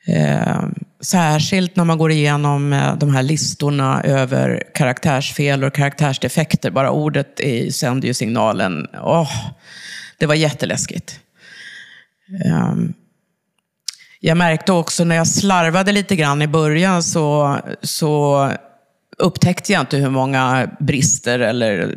Eh, 0.07 0.63
särskilt 1.01 1.77
när 1.77 1.85
man 1.85 1.99
går 1.99 2.11
igenom 2.11 2.73
eh, 2.73 2.97
de 2.97 3.15
här 3.15 3.23
listorna 3.23 4.03
över 4.03 4.63
karaktärsfel 4.75 5.65
och 5.65 5.75
karaktärsdefekter. 5.75 6.71
Bara 6.71 6.91
ordet 6.91 7.41
i, 7.41 7.73
sänder 7.73 8.09
ju 8.09 8.15
signalen. 8.15 8.87
Oh, 8.87 9.33
det 10.19 10.27
var 10.27 10.35
jätteläskigt. 10.35 11.21
Eh, 12.45 12.75
jag 14.21 14.37
märkte 14.37 14.73
också 14.73 15.05
när 15.05 15.17
jag 15.17 15.29
slarvade 15.29 15.93
lite 15.93 16.17
grann 16.17 16.43
i 16.43 16.47
början 16.47 17.03
så, 17.03 17.59
så 17.83 18.51
upptäckte 19.21 19.73
jag 19.73 19.81
inte 19.81 19.97
hur 19.97 20.11
många 20.11 20.71
brister 20.81 21.39
eller 21.39 21.97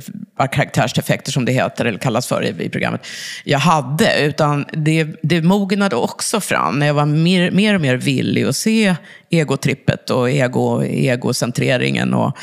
karaktärsdefekter 0.52 1.32
som 1.32 1.46
det 1.46 1.52
heter, 1.52 1.86
eller 1.86 2.00
kallas 2.00 2.28
för 2.28 2.44
i, 2.44 2.66
i 2.66 2.70
programmet, 2.70 3.08
jag 3.44 3.60
hade. 3.60 4.20
Utan 4.26 4.66
det, 4.72 5.08
det 5.24 5.42
mognade 5.42 5.96
också 5.96 6.42
fram 6.42 6.80
när 6.80 6.88
jag 6.88 6.94
var 6.94 7.06
mer, 7.06 7.52
mer 7.52 7.76
och 7.76 7.82
mer 7.82 7.96
villig 7.96 8.44
att 8.44 8.56
se 8.56 8.96
egotrippet 9.30 10.10
och 10.10 10.30
ego, 10.30 10.84
egocentreringen 10.84 12.14
och, 12.14 12.38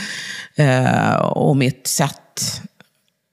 eh, 0.57 1.15
och 1.15 1.57
mitt 1.57 1.87
sätt 1.87 2.17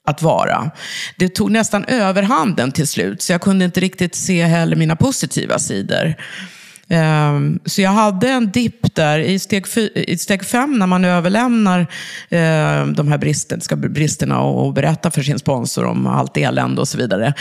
att 0.08 0.22
vara. 0.22 0.72
Det 1.18 1.30
tog 1.30 1.52
nästan 1.52 1.86
överhanden 1.86 2.72
till 2.72 2.88
slut, 2.88 3.22
så 3.22 3.32
jag 3.32 3.42
kunde 3.42 3.66
inte 3.66 3.80
riktigt 3.80 4.16
se 4.16 4.44
heller 4.44 4.76
mina 4.76 4.96
positiva 4.96 5.60
sidor. 5.60 6.16
Um, 6.90 7.60
så 7.66 7.82
jag 7.82 7.90
hade 7.90 8.30
en 8.30 8.52
dipp 8.52 8.96
där 8.96 9.20
i 9.20 9.40
steg, 9.40 9.66
i 9.96 10.18
steg 10.18 10.46
fem 10.46 10.80
när 10.80 10.88
man 10.88 11.06
överlämnar 11.06 11.88
ehm, 12.30 12.94
de 12.94 13.08
här 13.08 13.18
bristen, 13.18 13.62
ska 13.62 13.76
bristerna 13.76 14.40
och 14.42 14.74
berättar 14.74 15.10
för 15.10 15.22
sin 15.22 15.40
sponsor 15.40 15.86
om 15.86 16.08
allt 16.08 16.38
elände 16.38 16.82
och 16.82 16.88
så 16.88 16.98
vidare. 16.98 17.34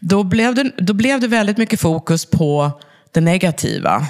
Då 0.00 0.22
blev, 0.22 0.54
det, 0.54 0.70
då 0.76 0.92
blev 0.92 1.20
det 1.20 1.28
väldigt 1.28 1.56
mycket 1.56 1.80
fokus 1.80 2.26
på 2.26 2.80
det 3.12 3.20
negativa 3.20 4.06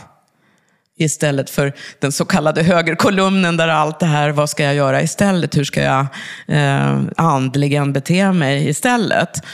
istället 0.96 1.50
för 1.50 1.72
den 1.98 2.12
så 2.12 2.24
kallade 2.24 2.62
högerkolumnen 2.62 3.56
där 3.56 3.68
allt 3.68 4.00
det 4.00 4.06
här, 4.06 4.30
vad 4.30 4.50
ska 4.50 4.64
jag 4.64 4.74
göra 4.74 5.02
istället? 5.02 5.56
Hur 5.56 5.64
ska 5.64 5.82
jag 5.82 6.06
eh, 6.48 7.00
andligen 7.16 7.92
bete 7.92 8.32
mig 8.32 8.68
istället? 8.68 9.44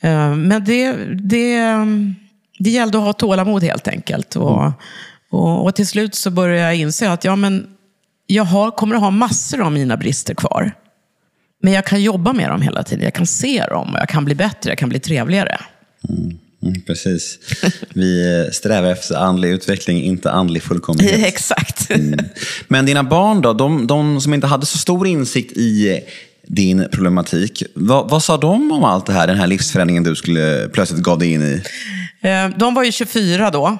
Eh, 0.00 0.34
men 0.34 0.64
det, 0.64 0.92
det, 1.14 1.54
ehm, 1.54 2.14
det 2.62 2.70
gällde 2.70 2.98
att 2.98 3.04
ha 3.04 3.12
tålamod 3.12 3.62
helt 3.62 3.88
enkelt. 3.88 4.36
Och, 4.36 4.60
mm. 4.60 4.72
och, 5.30 5.64
och, 5.64 5.74
till 5.74 5.86
slut 5.86 6.14
så 6.14 6.30
började 6.30 6.60
jag 6.60 6.76
inse 6.76 7.10
att 7.10 7.24
ja, 7.24 7.36
men 7.36 7.66
jag 8.26 8.44
har, 8.44 8.70
kommer 8.70 8.94
att 8.94 9.00
ha 9.00 9.10
massor 9.10 9.60
av 9.60 9.72
mina 9.72 9.96
brister 9.96 10.34
kvar. 10.34 10.72
Men 11.62 11.72
jag 11.72 11.86
kan 11.86 12.02
jobba 12.02 12.32
med 12.32 12.50
dem 12.50 12.62
hela 12.62 12.82
tiden. 12.82 13.04
Jag 13.04 13.14
kan 13.14 13.26
se 13.26 13.64
dem 13.64 13.92
och 13.92 13.98
jag 13.98 14.08
kan 14.08 14.24
bli 14.24 14.34
bättre, 14.34 14.70
jag 14.70 14.78
kan 14.78 14.88
bli 14.88 15.00
trevligare. 15.00 15.60
Mm. 16.08 16.38
Mm, 16.62 16.80
precis. 16.80 17.38
Vi 17.94 18.48
strävar 18.52 18.90
efter 18.90 19.14
andlig 19.14 19.48
utveckling, 19.48 20.02
inte 20.02 20.30
andlig 20.30 20.62
fullkomlighet. 20.62 21.26
Exakt. 21.26 21.90
Mm. 21.90 22.24
Men 22.68 22.86
dina 22.86 23.04
barn 23.04 23.40
då, 23.40 23.52
de, 23.52 23.86
de, 23.86 24.20
som 24.20 24.34
inte 24.34 24.46
hade 24.46 24.66
så 24.66 24.78
stor 24.78 25.06
insikt 25.06 25.56
i 25.56 26.00
din 26.46 26.88
problematik, 26.92 27.62
vad, 27.74 28.10
vad 28.10 28.22
sa 28.22 28.36
de 28.36 28.72
om 28.72 28.84
allt 28.84 29.06
det 29.06 29.12
här, 29.12 29.26
den 29.26 29.36
här 29.36 29.46
livsförändringen 29.46 30.02
du 30.02 30.14
skulle 30.14 30.68
plötsligt 30.72 31.02
gav 31.02 31.18
dig 31.18 31.32
in 31.32 31.42
i? 31.42 31.62
Eh, 32.22 32.48
de 32.48 32.74
var 32.74 32.84
ju 32.84 32.92
24 32.92 33.50
då. 33.50 33.78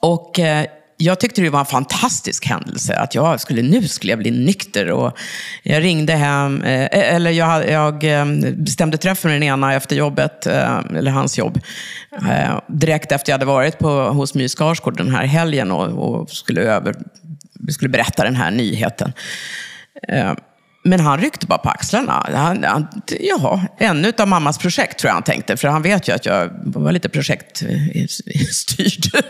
Och 0.00 0.38
eh, 0.38 0.66
jag 0.96 1.20
tyckte 1.20 1.42
det 1.42 1.50
var 1.50 1.60
en 1.60 1.66
fantastisk 1.66 2.46
händelse 2.46 2.96
att 2.96 3.14
jag 3.14 3.40
skulle, 3.40 3.62
nu 3.62 3.88
skulle 3.88 4.12
jag 4.12 4.18
bli 4.18 4.30
nykter. 4.30 4.90
Och 4.90 5.18
jag 5.62 5.82
ringde 5.82 6.12
hem, 6.12 6.62
eh, 6.62 7.14
eller 7.14 7.30
jag, 7.30 7.70
jag 7.70 7.98
bestämde 8.56 8.98
träff 8.98 9.24
med 9.24 9.32
den 9.32 9.42
ena 9.42 9.74
efter 9.74 9.96
jobbet, 9.96 10.46
eller 10.46 11.10
hans 11.10 11.38
jobb, 11.38 11.60
direkt 12.68 13.12
efter 13.12 13.32
jag 13.32 13.34
hade 13.34 13.46
varit 13.46 13.78
på, 13.78 13.88
hos 13.88 14.34
My 14.34 14.48
Skarsgård 14.48 14.96
den 14.96 15.14
här 15.14 15.26
helgen 15.26 15.70
och, 15.70 15.88
och 15.88 16.30
skulle, 16.30 16.60
över, 16.60 16.94
skulle 17.68 17.88
berätta 17.88 18.24
den 18.24 18.36
här 18.36 18.50
nyheten. 18.50 19.12
Men 20.84 21.00
han 21.00 21.20
ryckte 21.20 21.46
bara 21.46 21.58
på 21.58 21.68
axlarna. 21.68 22.26
Han, 22.34 22.64
han, 22.64 22.86
jaha, 23.20 23.60
ännu 23.78 24.12
av 24.18 24.28
mammas 24.28 24.58
projekt 24.58 24.98
tror 24.98 25.08
jag 25.08 25.14
han 25.14 25.22
tänkte. 25.22 25.56
För 25.56 25.68
han 25.68 25.82
vet 25.82 26.08
ju 26.08 26.12
att 26.12 26.26
jag 26.26 26.50
var 26.64 26.92
lite 26.92 27.08
projektstyrd. 27.08 29.24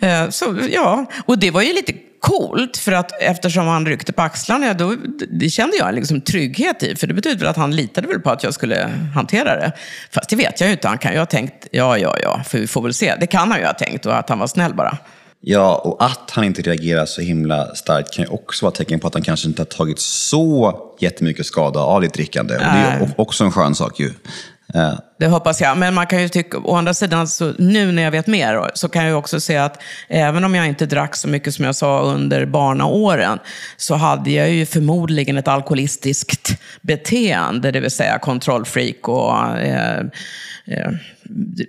Eh, 0.00 0.10
eh, 0.22 0.30
så 0.30 0.58
ja, 0.70 1.06
och 1.26 1.38
det 1.38 1.50
var 1.50 1.62
ju 1.62 1.72
lite 1.72 1.92
coolt. 2.20 2.76
För 2.76 2.92
att 2.92 3.22
eftersom 3.22 3.66
han 3.66 3.86
ryckte 3.86 4.12
på 4.12 4.22
axlarna, 4.22 4.74
då, 4.74 4.96
det 5.30 5.50
kände 5.50 5.76
jag 5.76 5.94
liksom 5.94 6.20
trygghet 6.20 6.82
i. 6.82 6.96
För 6.96 7.06
det 7.06 7.14
betyder 7.14 7.38
väl 7.38 7.48
att 7.48 7.56
han 7.56 7.76
litade 7.76 8.08
väl 8.08 8.20
på 8.20 8.30
att 8.30 8.42
jag 8.42 8.54
skulle 8.54 8.90
hantera 9.14 9.56
det. 9.56 9.72
Fast 10.10 10.30
det 10.30 10.36
vet 10.36 10.60
jag 10.60 10.66
ju 10.66 10.72
inte. 10.72 10.88
Han 10.88 10.98
kan 10.98 11.12
ju 11.12 11.18
ha 11.18 11.26
tänkt, 11.26 11.66
ja, 11.70 11.98
ja, 11.98 12.16
ja, 12.22 12.42
för 12.46 12.58
vi 12.58 12.66
får 12.66 12.82
väl 12.82 12.94
se. 12.94 13.14
Det 13.20 13.26
kan 13.26 13.50
han 13.50 13.60
ju 13.60 13.66
ha 13.66 13.72
tänkt 13.72 14.06
och 14.06 14.18
att 14.18 14.28
han 14.28 14.38
var 14.38 14.46
snäll 14.46 14.74
bara. 14.74 14.98
Ja, 15.42 15.74
och 15.74 16.04
att 16.04 16.30
han 16.30 16.44
inte 16.44 16.62
reagerar 16.62 17.06
så 17.06 17.20
himla 17.20 17.74
starkt 17.74 18.14
kan 18.14 18.24
ju 18.24 18.30
också 18.30 18.66
vara 18.66 18.74
tecken 18.74 19.00
på 19.00 19.06
att 19.06 19.14
han 19.14 19.22
kanske 19.22 19.48
inte 19.48 19.62
har 19.62 19.66
tagit 19.66 19.98
så 19.98 20.78
jättemycket 21.00 21.46
skada 21.46 21.80
av 21.80 22.00
ditt 22.00 22.14
drickande. 22.14 22.54
Och 22.54 22.60
det 22.60 22.66
är 22.66 23.10
också 23.16 23.44
en 23.44 23.52
skön 23.52 23.74
sak 23.74 24.00
ju. 24.00 24.12
Det 25.18 25.26
hoppas 25.26 25.60
jag. 25.60 25.78
Men 25.78 25.94
man 25.94 26.06
kan 26.06 26.22
ju 26.22 26.28
tycka, 26.28 26.58
å 26.58 26.74
andra 26.76 26.94
sidan, 26.94 27.28
så, 27.28 27.52
nu 27.58 27.92
när 27.92 28.02
jag 28.02 28.10
vet 28.10 28.26
mer, 28.26 28.70
så 28.74 28.88
kan 28.88 29.04
jag 29.04 29.18
också 29.18 29.40
se 29.40 29.56
att 29.56 29.82
även 30.08 30.44
om 30.44 30.54
jag 30.54 30.66
inte 30.66 30.86
drack 30.86 31.16
så 31.16 31.28
mycket 31.28 31.54
som 31.54 31.64
jag 31.64 31.74
sa 31.74 32.00
under 32.00 32.46
barnaåren, 32.46 33.38
så 33.76 33.94
hade 33.94 34.30
jag 34.30 34.50
ju 34.50 34.66
förmodligen 34.66 35.38
ett 35.38 35.48
alkoholistiskt 35.48 36.60
beteende, 36.80 37.70
det 37.70 37.80
vill 37.80 37.90
säga 37.90 38.18
kontrollfreak 38.18 39.08
och 39.08 39.58
eh, 39.58 39.98
eh, 40.66 40.90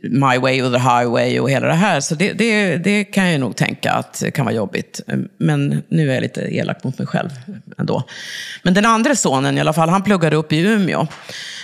my 0.04 0.38
way 0.38 0.62
or 0.62 0.72
the 0.72 0.80
highway 0.80 1.40
och 1.40 1.50
hela 1.50 1.68
det 1.68 1.74
här. 1.74 2.00
Så 2.00 2.16
det, 2.16 2.34
det, 2.34 2.78
det 2.78 3.04
kan 3.04 3.32
jag 3.32 3.40
nog 3.40 3.56
tänka 3.56 3.92
att 3.92 4.24
kan 4.34 4.46
vara 4.46 4.56
jobbigt. 4.56 5.02
Men 5.38 5.84
nu 5.90 6.10
är 6.10 6.14
jag 6.14 6.22
lite 6.22 6.42
elak 6.56 6.84
mot 6.84 6.98
mig 6.98 7.08
själv 7.08 7.30
ändå. 7.78 8.04
Men 8.64 8.74
den 8.74 8.86
andra 8.86 9.16
sonen 9.16 9.58
i 9.58 9.62
alla 9.62 9.74
fall, 9.74 9.90
han 9.90 10.04
pluggade 10.04 10.36
upp 10.36 10.54
i 10.54 10.60
Umeå. 10.60 11.08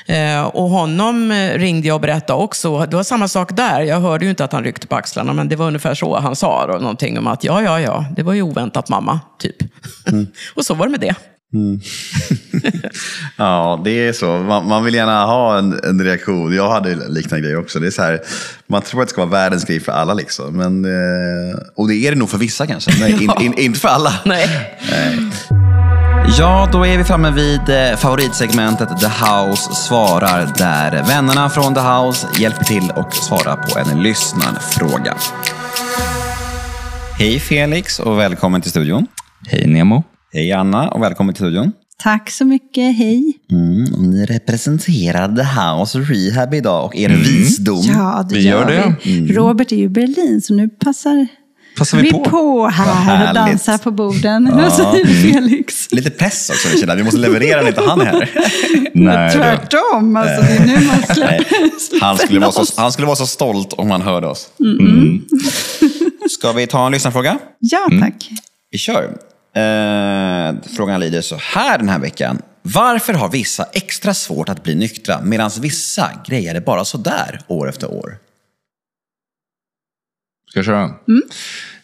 Eh, 0.08 0.44
och 0.44 0.70
honom 0.70 1.32
eh, 1.32 1.58
ringde 1.58 1.88
jag 1.88 1.96
och 1.96 2.02
berättade 2.02 2.44
också. 2.44 2.86
Det 2.86 2.96
var 2.96 3.04
samma 3.04 3.28
sak 3.28 3.56
där. 3.56 3.82
Jag 3.82 4.00
hörde 4.00 4.26
ju 4.26 4.30
inte 4.30 4.44
att 4.44 4.54
han 4.54 4.64
ryckte 4.64 4.88
på 4.88 4.96
axlarna, 4.96 5.34
men 5.34 5.50
det 5.50 5.56
var 5.56 5.68
ungefär 5.68 5.94
så 5.94 6.20
han 6.20 6.36
sa. 6.36 6.68
Då, 6.68 6.74
någonting 6.74 7.20
om 7.20 7.28
att 7.28 7.44
ja, 7.44 7.62
ja, 7.62 7.82
ja, 7.82 8.06
det 8.16 8.24
var 8.24 8.34
ju 8.34 8.42
oväntat 8.42 8.90
mamma, 8.90 9.20
typ. 9.40 9.56
Mm. 10.08 10.28
och 10.56 10.66
så 10.66 10.74
var 10.74 10.86
det 10.86 10.92
med 10.92 11.00
det. 11.00 11.16
Mm. 11.54 11.80
ja, 13.38 13.82
det 13.84 14.08
är 14.08 14.14
så. 14.14 14.38
Man, 14.38 14.68
man, 14.68 14.84
vill 14.84 14.94
gärna 14.94 15.26
ha 15.26 15.58
en, 15.58 15.80
en, 15.84 16.04
reaktion. 16.04 16.56
Jag 16.56 16.72
hade 16.72 16.96
liknande 16.96 17.42
grejer 17.42 17.60
också. 17.60 17.80
Det 17.80 17.88
är 17.88 17.92
så 17.92 18.02
här, 18.02 18.22
man 18.68 18.82
tror 18.82 19.02
att 19.02 19.08
det 19.08 19.12
ska 19.12 19.26
vara 19.26 19.42
världens 19.42 19.66
grej 19.66 19.80
för 19.80 19.92
alla. 19.92 20.14
Liksom. 20.14 20.58
Men, 20.58 20.86
eh, 20.86 21.58
och 21.76 21.88
det 21.88 21.96
är 21.96 22.12
det 22.12 22.18
nog 22.18 22.30
för 22.30 22.38
vissa 22.38 22.68
kanske, 22.68 22.92
men 23.00 23.12
in, 23.22 23.32
in, 23.42 23.54
inte 23.58 23.80
för 23.80 23.88
alla. 23.88 24.14
Nej. 24.26 24.78
Nej. 24.92 25.18
Ja, 26.38 26.70
då 26.72 26.86
är 26.86 26.98
vi 26.98 27.04
framme 27.04 27.32
vid 27.32 27.70
eh, 27.70 27.98
favoritsegmentet 27.98 28.90
The 29.00 29.08
House 29.08 29.76
svarar, 29.76 30.54
där 30.58 31.04
vännerna 31.08 31.50
från 31.50 31.76
The 31.76 31.82
House 31.82 32.28
hjälper 32.38 32.64
till 32.64 32.92
och 32.96 33.14
svarar 33.14 33.56
på 33.56 33.80
en 33.80 34.04
lyssnarfråga. 34.04 35.16
Hej 37.20 37.40
Felix 37.40 38.00
och 38.00 38.20
välkommen 38.20 38.62
till 38.62 38.72
studion. 38.72 39.08
Hej 39.48 39.68
Nemo. 39.68 40.04
Hej 40.38 40.52
Anna 40.52 40.90
och 40.90 41.02
välkommen 41.02 41.36
till 41.36 41.44
studion. 41.44 41.72
Tack 42.04 42.30
så 42.30 42.46
mycket, 42.46 42.98
hej. 42.98 43.34
Mm, 43.52 43.94
och 43.94 44.04
ni 44.04 44.26
representerar 44.26 45.36
The 45.36 45.42
House 45.44 46.00
Rehab 46.00 46.54
idag 46.54 46.86
och 46.86 46.96
er 46.96 47.10
mm. 47.10 47.22
visdom. 47.22 47.82
Ja, 47.88 48.26
det 48.30 48.36
vi 48.36 48.48
gör, 48.48 48.66
det. 48.66 48.96
Vi. 49.04 49.18
Mm. 49.18 49.36
Robert 49.36 49.72
är 49.72 49.76
ju 49.76 49.84
i 49.84 49.90
Berlin, 49.90 50.42
så 50.42 50.54
nu 50.54 50.70
passar 50.70 51.28
Passar 51.78 51.98
vi, 51.98 52.04
vi 52.04 52.12
på? 52.12 52.24
på 52.24 52.68
här 52.68 53.28
och 53.28 53.34
dansar 53.36 53.78
på 53.78 53.92
borden. 53.92 54.54
Ja. 54.58 54.72
säger 54.94 55.06
Felix. 55.06 55.92
Lite 55.92 56.10
press 56.10 56.50
också, 56.50 56.68
vi 56.74 56.80
känner. 56.80 56.96
Vi 56.96 57.04
måste 57.04 57.20
leverera 57.20 57.68
inte 57.68 57.82
han 57.82 58.02
är 58.02 58.06
här. 58.06 58.30
Nej, 58.94 59.34
Tvärtom, 59.34 60.16
alltså, 60.16 60.42
det 60.42 60.58
är 60.58 60.66
nu 60.66 60.88
man 60.88 61.02
släpper, 61.16 62.02
han, 62.02 62.18
skulle 62.18 62.40
vara 62.40 62.52
så, 62.52 62.82
han 62.82 62.92
skulle 62.92 63.06
vara 63.06 63.16
så 63.16 63.28
stolt 63.28 63.74
om 63.74 63.92
han 63.92 64.02
hörde 64.02 64.28
oss. 64.28 64.48
Mm. 64.60 65.22
Ska 66.30 66.52
vi 66.52 66.68
ta 66.68 66.86
en 66.86 66.92
lyssnarfråga? 66.92 67.38
Ja, 67.60 67.88
tack. 68.02 68.30
Vi 68.72 68.78
kör. 68.78 69.18
Eh, 69.58 70.56
frågan 70.76 71.00
lyder 71.00 71.22
så 71.22 71.36
här 71.36 71.78
den 71.78 71.90
här 71.90 72.00
veckan. 72.00 72.42
Varför 72.62 73.14
har 73.14 73.30
vissa 73.30 73.64
extra 73.74 74.14
svårt 74.14 74.50
att 74.50 74.64
bli 74.64 74.76
nyktra 74.76 75.22
medan 75.22 75.52
vissa 75.60 76.12
grejer 76.28 76.54
det 76.54 76.62
bara 76.62 76.86
sådär 76.86 77.42
år 77.48 77.70
efter 77.70 77.92
år? 77.92 78.18
Ska 80.50 80.60
jag 80.60 80.66
köra? 80.66 80.84
Mm. 80.84 81.22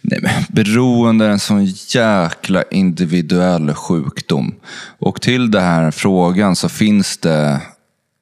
Nej, 0.02 0.20
men 0.22 0.32
beroende 0.50 1.26
är 1.26 1.30
en 1.30 1.40
sån 1.40 1.66
jäkla 1.66 2.64
individuell 2.72 3.74
sjukdom. 3.74 4.56
Och 5.00 5.22
till 5.22 5.52
den 5.52 5.64
här 5.64 5.92
frågan 5.92 6.56
så 6.56 6.70
finns 6.70 7.18
det 7.18 7.62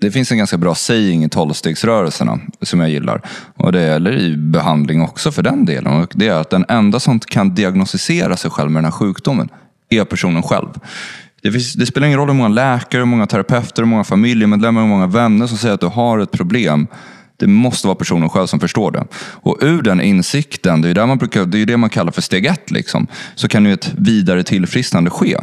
det 0.02 0.12
finns 0.12 0.32
en 0.32 0.38
ganska 0.38 0.58
bra 0.58 0.76
saying 0.76 1.24
i 1.24 1.30
tolvstegsrörelserna 1.30 2.40
som 2.62 2.80
jag 2.80 2.90
gillar. 2.90 3.22
Och 3.56 3.72
det 3.72 3.82
gäller 3.82 4.20
i 4.20 4.38
behandling 4.38 5.02
också 5.02 5.32
för 5.32 5.44
den 5.44 5.66
delen. 5.66 5.94
Och 5.94 6.12
det 6.16 6.28
är 6.28 6.34
att 6.34 6.50
den 6.50 6.66
enda 6.70 7.00
som 7.00 7.20
kan 7.20 7.56
diagnostisera 7.56 8.38
sig 8.38 8.52
själv 8.52 8.72
med 8.72 8.84
den 8.84 8.92
här 8.92 9.00
sjukdomen 9.00 9.50
är 9.90 10.04
personen 10.04 10.44
själv. 10.44 10.68
Det, 11.42 11.52
finns, 11.52 11.74
det 11.74 11.86
spelar 11.86 12.08
ingen 12.08 12.20
roll 12.20 12.28
hur 12.28 12.36
många 12.36 12.50
läkare, 12.50 13.00
hur 13.00 13.06
många 13.06 13.28
terapeuter, 13.28 13.82
hur 13.82 13.90
många 13.90 14.04
familjemedlemmar, 14.04 14.82
hur 14.82 14.90
många 14.90 15.08
vänner 15.08 15.48
som 15.48 15.58
säger 15.58 15.74
att 15.74 15.82
du 15.82 15.88
har 15.88 16.20
ett 16.20 16.32
problem. 16.32 16.88
Det 17.42 17.48
måste 17.48 17.88
vara 17.88 17.96
personen 17.96 18.30
själv 18.30 18.48
som 18.48 18.60
förstår 18.60 18.92
det. 18.92 19.06
Och 19.18 19.58
ur 19.62 19.82
den 19.82 20.02
insikten, 20.02 20.82
det 20.82 20.90
är, 20.90 20.94
där 20.94 21.06
man 21.06 21.18
brukar, 21.18 21.46
det, 21.46 21.62
är 21.62 21.66
det 21.66 21.78
man 21.78 21.90
kallar 21.90 22.12
för 22.12 22.22
steg 22.22 22.46
ett, 22.46 22.72
liksom, 22.72 23.08
så 23.36 23.48
kan 23.48 23.66
ju 23.66 23.74
ett 23.74 23.92
vidare 23.98 24.44
tillfrisknande 24.44 25.10
ske. 25.10 25.38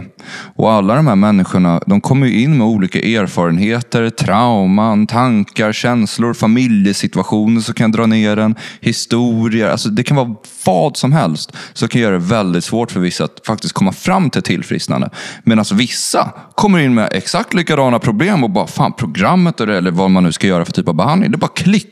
Och 0.57 0.73
alla 0.73 0.95
de 0.95 1.07
här 1.07 1.17
människorna 1.17 1.81
de 1.87 2.01
kommer 2.01 2.27
in 2.27 2.59
med 2.59 2.67
olika 2.67 2.99
erfarenheter, 2.99 4.11
trauman, 4.11 5.07
tankar, 5.07 5.73
känslor, 5.73 6.35
familjesituationer 6.35 7.61
som 7.61 7.75
kan 7.75 7.93
dra 7.93 8.07
ner 8.07 8.37
en, 8.37 8.55
historier. 8.81 9.69
Alltså 9.69 9.89
det 9.89 10.03
kan 10.03 10.17
vara 10.17 10.35
vad 10.65 10.97
som 10.97 11.13
helst 11.13 11.53
som 11.73 11.89
kan 11.89 12.01
göra 12.01 12.13
det 12.13 12.19
väldigt 12.19 12.65
svårt 12.65 12.91
för 12.91 13.01
vissa 13.01 13.25
att 13.25 13.41
faktiskt 13.47 13.75
komma 13.75 13.93
fram 13.93 14.31
till 14.31 14.43
tillfrisknande. 14.43 15.11
Medan 15.45 15.65
vissa 15.73 16.33
kommer 16.55 16.79
in 16.79 16.95
med 16.95 17.09
exakt 17.13 17.55
likadana 17.55 17.99
problem 17.99 18.45
och 18.45 18.51
bara, 18.51 18.67
fan 18.67 18.93
programmet 18.93 19.61
eller 19.61 19.91
vad 19.91 20.11
man 20.11 20.25
nu 20.25 20.33
ska 20.33 20.47
göra 20.47 20.65
för 20.65 20.73
typ 20.73 20.89
av 20.89 20.95
behandling, 20.95 21.31
det 21.31 21.39
bara 21.39 21.51
klickar. 21.55 21.88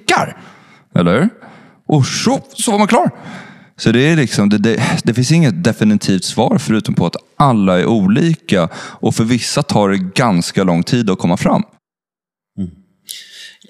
Eller 0.95 1.29
Och 1.87 2.07
så, 2.07 2.41
så 2.53 2.71
var 2.71 2.79
man 2.79 2.89
klar. 2.89 3.11
Så 3.77 3.93
det, 3.93 4.01
är 4.01 4.17
liksom, 4.17 4.49
det, 4.49 4.59
det, 4.59 4.83
det, 5.05 5.15
finns 5.15 5.33
inget 5.33 5.65
definitivt 5.65 6.25
svar 6.25 6.59
förutom 6.59 6.95
på 6.95 7.07
att 7.07 7.17
alla 7.37 7.81
är 7.81 7.87
olika 7.87 8.69
och 8.75 9.15
för 9.15 9.25
vissa 9.25 9.63
tar 9.63 9.89
det 9.89 9.99
ganska 9.99 10.65
lång 10.65 10.83
tid 10.83 11.11
att 11.11 11.19
komma 11.19 11.37
fram. 11.37 11.63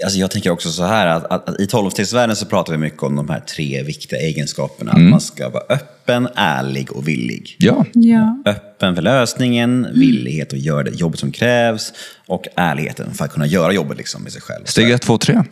Alltså 0.05 0.19
jag 0.19 0.31
tänker 0.31 0.51
också 0.51 0.71
så 0.71 0.85
här 0.85 1.07
att, 1.07 1.25
att, 1.25 1.49
att 1.49 1.61
i 1.61 1.67
tolvstegsvärlden 1.67 2.37
så 2.37 2.47
pratar 2.47 2.73
vi 2.73 2.79
mycket 2.79 3.03
om 3.03 3.17
de 3.17 3.29
här 3.29 3.41
tre 3.41 3.83
viktiga 3.83 4.19
egenskaperna. 4.19 4.93
Mm. 4.93 5.05
Att 5.05 5.11
man 5.11 5.21
ska 5.21 5.49
vara 5.49 5.63
öppen, 5.69 6.29
ärlig 6.35 6.93
och 6.93 7.09
villig. 7.09 7.57
Ja. 7.59 7.85
ja. 7.93 8.43
Öppen 8.47 8.95
för 8.95 9.03
lösningen, 9.03 9.85
mm. 9.85 10.01
villighet 10.01 10.53
att 10.53 10.59
göra 10.59 10.83
det 10.83 10.91
jobbet 10.91 11.21
som 11.21 11.33
krävs 11.33 11.93
och 12.27 12.47
ärligheten 12.57 13.15
för 13.15 13.25
att 13.25 13.33
kunna 13.33 13.47
göra 13.47 13.73
jobbet 13.73 13.99
liksom 13.99 14.23
med 14.23 14.33
sig 14.33 14.43
själv. 14.43 14.65
Steg 14.65 14.91
ett, 14.91 15.03
två, 15.03 15.19
tre. 15.19 15.43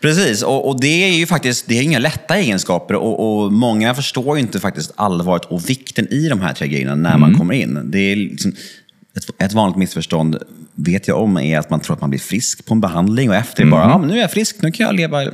Precis, 0.00 0.42
och, 0.42 0.68
och, 0.68 0.80
det 0.80 1.04
är 1.04 1.12
ju 1.12 1.26
faktiskt 1.26 1.68
det 1.68 1.78
är 1.78 1.82
inga 1.82 1.98
lätta 1.98 2.36
egenskaper 2.36 2.94
och, 2.94 3.42
och, 3.44 3.52
många 3.52 3.94
förstår 3.94 4.36
ju 4.36 4.42
inte 4.42 4.60
faktiskt 4.60 4.92
allvaret 4.96 5.44
och 5.44 5.70
vikten 5.70 6.08
i 6.12 6.28
de 6.28 6.40
här 6.40 6.54
tre 6.54 6.68
grejerna 6.68 6.94
när 6.94 7.10
mm. 7.10 7.20
man 7.20 7.38
kommer 7.38 7.54
in. 7.54 7.80
Det 7.84 7.98
är 7.98 8.16
liksom, 8.16 8.52
ett, 9.16 9.42
ett 9.42 9.52
vanligt 9.52 9.76
missförstånd 9.76 10.38
vet 10.74 11.08
jag 11.08 11.22
om 11.22 11.38
är 11.38 11.58
att 11.58 11.70
man 11.70 11.80
tror 11.80 11.94
att 11.94 12.00
man 12.00 12.10
blir 12.10 12.20
frisk 12.20 12.66
på 12.66 12.74
en 12.74 12.80
behandling 12.80 13.30
och 13.30 13.34
efter 13.34 13.62
mm. 13.62 13.70
bara, 13.70 13.82
ja, 13.82 13.98
men 13.98 14.08
nu 14.08 14.16
är 14.16 14.20
jag 14.20 14.30
frisk, 14.30 14.62
nu 14.62 14.72
kan 14.72 14.86
jag 14.86 14.96
leva 14.96 15.30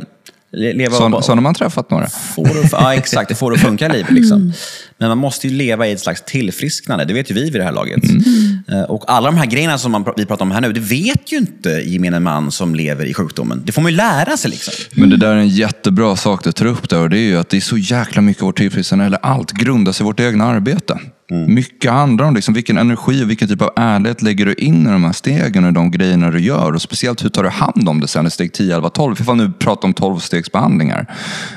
leva 0.56 0.96
så, 0.96 1.22
så 1.22 1.32
har 1.32 1.40
man 1.40 1.54
träffat 1.54 1.90
några? 1.90 2.06
Får 2.06 2.44
det, 2.44 2.68
ja, 2.72 2.94
exakt. 2.94 3.28
Det 3.28 3.34
får 3.34 3.50
det 3.50 3.54
att 3.54 3.62
funka 3.62 3.86
i 3.86 3.92
livet. 3.92 4.10
Liksom. 4.10 4.40
Mm. 4.40 4.52
Men 4.98 5.08
man 5.08 5.18
måste 5.18 5.48
ju 5.48 5.54
leva 5.54 5.86
i 5.86 5.92
ett 5.92 6.00
slags 6.00 6.22
tillfrisknande. 6.22 7.04
Det 7.04 7.14
vet 7.14 7.30
ju 7.30 7.34
vi 7.34 7.44
vid 7.44 7.60
det 7.60 7.64
här 7.64 7.72
laget. 7.72 8.04
Mm. 8.04 8.24
Eh, 8.68 8.82
och 8.82 9.04
alla 9.06 9.30
de 9.30 9.36
här 9.36 9.46
grejerna 9.46 9.78
som 9.78 9.92
man, 9.92 10.04
vi 10.16 10.26
pratar 10.26 10.44
om 10.44 10.50
här 10.50 10.60
nu, 10.60 10.72
det 10.72 10.80
vet 10.80 11.32
ju 11.32 11.36
inte 11.36 11.70
gemene 11.70 12.20
man 12.20 12.52
som 12.52 12.74
lever 12.74 13.04
i 13.04 13.14
sjukdomen. 13.14 13.62
Det 13.64 13.72
får 13.72 13.82
man 13.82 13.92
ju 13.92 13.96
lära 13.96 14.36
sig. 14.36 14.50
Liksom. 14.50 14.74
Men 14.92 15.10
det 15.10 15.16
där 15.16 15.32
är 15.32 15.36
en 15.36 15.48
jättebra 15.48 16.16
sak 16.16 16.44
du 16.44 16.52
tar 16.52 16.66
upp 16.66 16.88
där 16.88 17.00
och 17.00 17.10
det 17.10 17.18
är 17.18 17.28
ju 17.28 17.38
att 17.38 17.48
det 17.48 17.56
är 17.56 17.60
så 17.60 17.78
jäkla 17.78 18.22
mycket 18.22 18.42
av 18.42 18.46
vårt 18.46 18.56
tillfrisknande, 18.56 19.04
eller 19.04 19.18
allt, 19.22 19.52
grundas 19.52 20.00
i 20.00 20.04
vårt 20.04 20.20
egna 20.20 20.44
arbete. 20.44 20.98
Mm. 21.30 21.54
Mycket 21.54 21.90
handlar 21.90 22.24
om 22.24 22.34
liksom 22.34 22.54
vilken 22.54 22.78
energi 22.78 23.24
och 23.24 23.30
vilken 23.30 23.48
typ 23.48 23.62
av 23.62 23.70
ärlighet 23.76 24.22
lägger 24.22 24.46
du 24.46 24.54
in 24.54 24.86
i 24.86 24.90
de 24.90 25.04
här 25.04 25.12
stegen 25.12 25.64
och 25.64 25.72
de 25.72 25.90
grejerna 25.90 26.30
du 26.30 26.40
gör. 26.40 26.72
Och 26.72 26.82
speciellt 26.82 27.24
hur 27.24 27.28
tar 27.28 27.42
du 27.42 27.48
hand 27.48 27.88
om 27.88 28.00
det 28.00 28.08
sen 28.08 28.26
i 28.26 28.30
steg 28.30 28.52
10, 28.52 28.74
11, 28.74 28.90
12. 28.90 29.16
Ifall 29.20 29.36
nu 29.36 29.52
pratar 29.58 29.88
om 29.88 29.94
12-stegsbehandlingar. 29.94 31.06